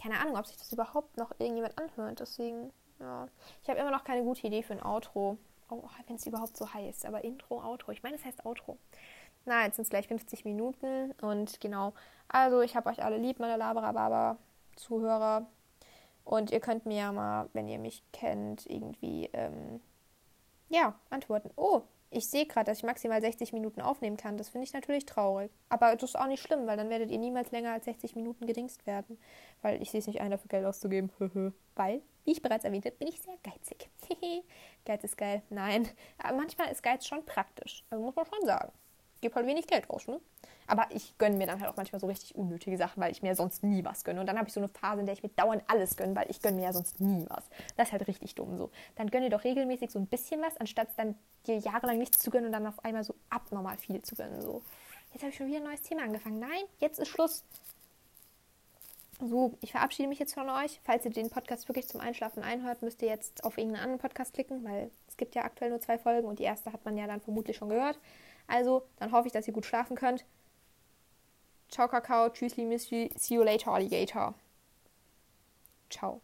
Keine 0.02 0.20
Ahnung, 0.20 0.38
ob 0.38 0.46
sich 0.46 0.58
das 0.58 0.72
überhaupt 0.72 1.18
noch 1.18 1.32
irgendjemand 1.40 1.78
anhört. 1.78 2.20
Deswegen, 2.20 2.72
ja. 3.00 3.28
Ich 3.64 3.70
habe 3.70 3.80
immer 3.80 3.92
noch 3.92 4.04
keine 4.06 4.24
gute 4.24 4.48
Idee 4.48 4.64
für 4.64 4.74
ein 4.74 4.84
Outro. 4.84 5.38
Oh, 5.70 5.84
wenn 6.08 6.16
es 6.16 6.26
überhaupt 6.26 6.56
so 6.56 6.74
heißt. 6.74 7.06
Aber 7.06 7.24
Intro, 7.24 7.62
Outro. 7.62 7.92
Ich 7.92 8.02
meine, 8.02 8.16
es 8.16 8.24
heißt 8.24 8.46
Outro. 8.46 8.78
Na, 9.46 9.66
jetzt 9.66 9.76
sind 9.76 9.84
es 9.84 9.90
gleich 9.90 10.08
50 10.08 10.46
Minuten. 10.46 11.12
Und 11.22 11.60
genau. 11.60 11.94
Also, 12.30 12.62
ich 12.62 12.76
habe 12.76 12.90
euch 12.90 13.04
alle 13.04 13.18
lieb, 13.18 13.40
meine 13.40 13.58
Labara-Baba-Zuhörer. 13.58 15.48
Und 16.28 16.52
ihr 16.52 16.60
könnt 16.60 16.86
mir 16.86 16.98
ja 16.98 17.12
mal, 17.14 17.50
wenn 17.54 17.70
ihr 17.70 17.80
mich 17.80 18.04
kennt, 18.12 18.66
irgendwie 18.66 19.30
ähm, 19.32 19.80
Ja, 20.68 21.00
antworten. 21.10 21.52
Oh, 21.56 21.84
ich 22.10 22.28
sehe 22.28 22.46
gerade, 22.46 22.66
dass 22.66 22.80
ich 22.80 22.84
maximal 22.84 23.22
60 23.22 23.54
Minuten 23.54 23.80
aufnehmen 23.80 24.18
kann. 24.18 24.36
Das 24.36 24.50
finde 24.50 24.66
ich 24.66 24.74
natürlich 24.74 25.06
traurig. 25.06 25.50
Aber 25.70 25.96
das 25.96 26.10
ist 26.10 26.20
auch 26.20 26.28
nicht 26.28 26.44
schlimm, 26.44 26.68
weil 26.68 26.76
dann 26.76 26.90
werdet 26.90 27.12
ihr 27.12 27.18
niemals 27.18 27.52
länger 27.52 27.72
als 27.72 27.86
60 27.86 28.18
Minuten 28.18 28.46
gedingst 28.46 28.86
werden. 28.86 29.18
Weil 29.62 29.82
ich 29.82 29.90
sehe 29.90 30.02
es 30.02 30.08
nicht 30.08 30.20
ein, 30.20 30.30
dafür 30.30 30.50
Geld 30.50 30.66
auszugeben. 30.66 31.12
weil, 31.76 32.02
wie 32.26 32.32
ich 32.34 32.42
bereits 32.42 32.66
erwähnt 32.66 32.86
habe, 32.86 32.98
bin 32.98 33.08
ich 33.08 33.22
sehr 33.22 33.38
geizig. 33.42 33.90
Geiz 34.86 35.06
ist 35.06 35.18
geil. 35.18 35.44
Nein. 35.50 35.88
Aber 36.18 36.36
manchmal 36.36 36.70
ist 36.70 36.84
Geiz 36.84 37.08
schon 37.08 37.26
praktisch. 37.26 37.86
Also 37.90 38.04
muss 38.04 38.18
man 38.18 38.26
schon 38.26 38.46
sagen. 38.46 38.74
Gib 39.22 39.36
halt 39.36 39.48
wenig 39.48 39.68
Geld 39.68 39.90
raus, 39.90 40.08
ne? 40.08 40.20
Aber 40.68 40.88
ich 40.90 41.18
gönne 41.18 41.38
mir 41.38 41.48
dann 41.48 41.62
halt 41.62 41.72
auch 41.72 41.78
manchmal 41.78 42.02
so 42.02 42.08
richtig 42.08 42.36
unnötige 42.36 42.78
Sachen, 42.78 43.02
weil 43.02 43.12
ich 43.12 43.22
mir 43.22 43.36
sonst 43.36 43.64
nie 43.64 43.86
was 43.86 44.04
gönne. 44.04 44.20
Und 44.20 44.28
dann 44.28 44.38
habe 44.38 44.50
ich 44.50 44.54
so 44.54 44.60
eine 44.60 44.68
Phase, 44.68 45.00
in 45.00 45.06
der 45.06 45.14
ich 45.14 45.24
mir 45.24 45.30
dauernd 45.30 45.64
alles 45.68 45.96
gönne, 45.96 46.14
weil 46.16 46.30
ich 46.30 46.42
gönne 46.42 46.58
mir 46.58 46.64
ja 46.64 46.74
sonst 46.74 47.00
nie 47.00 47.26
was. 47.30 47.46
Das 47.78 47.88
ist 47.88 47.92
halt 47.94 48.08
richtig 48.08 48.36
dumm 48.36 48.58
so. 48.58 48.70
Dann 48.96 49.10
gönne 49.10 49.30
doch 49.30 49.46
regelmäßig 49.46 49.92
so 49.92 50.00
ein 50.00 50.08
bisschen 50.08 50.42
was, 50.42 50.58
anstatt 50.58 50.90
dann 50.98 51.16
dir 51.48 51.58
jahrelang 51.58 51.98
nichts 51.98 52.20
zu 52.20 52.30
gönnen 52.30 52.48
und 52.48 52.52
dann 52.52 52.68
auf 52.68 52.84
einmal 52.84 53.06
so 53.06 53.16
abnormal 53.30 53.78
viel 53.78 54.02
zu 54.02 54.16
gönnen. 54.16 54.42
So. 54.42 54.62
Jetzt 55.14 55.22
habe 55.22 55.32
ich 55.32 55.38
schon 55.38 55.48
wieder 55.48 55.58
ein 55.58 55.64
neues 55.64 55.82
Thema 55.82 56.04
angefangen. 56.04 56.40
Nein, 56.40 56.64
jetzt 56.80 57.00
ist 57.00 57.08
Schluss. 57.08 57.46
So, 59.20 59.58
ich 59.62 59.72
verabschiede 59.72 60.08
mich 60.08 60.20
jetzt 60.20 60.36
von 60.36 60.48
euch. 60.50 60.80
Falls 60.84 61.04
ihr 61.06 61.12
den 61.12 61.32
Podcast 61.32 61.68
wirklich 61.70 61.88
zum 61.88 62.02
Einschlafen 62.02 62.44
einhört, 62.44 62.84
müsst 62.84 63.02
ihr 63.02 63.08
jetzt 63.08 63.44
auf 63.44 63.58
irgendeinen 63.58 63.84
anderen 63.84 64.00
Podcast 64.00 64.34
klicken, 64.34 64.64
weil 64.64 64.92
es 65.08 65.18
gibt 65.18 65.34
ja 65.34 65.44
aktuell 65.44 65.72
nur 65.72 65.80
zwei 65.80 65.98
Folgen 65.98 66.28
und 66.28 66.38
die 66.38 66.44
erste 66.44 66.72
hat 66.72 66.86
man 66.86 66.98
ja 66.98 67.08
dann 67.08 67.22
vermutlich 67.22 67.58
schon 67.58 67.70
gehört. 67.70 67.98
Also, 68.48 68.84
dann 68.98 69.12
hoffe 69.12 69.28
ich, 69.28 69.34
dass 69.34 69.48
ihr 69.48 69.54
gut 69.54 69.66
schlafen 69.66 69.96
könnt. 69.96 70.26
Ciao, 71.70 71.88
Kakao. 71.88 72.30
Tschüssli, 72.30 72.66
Miss 72.66 72.88
See 72.88 73.10
you 73.30 73.44
later, 73.44 73.72
Alligator. 73.72 74.34
Ciao. 75.90 76.22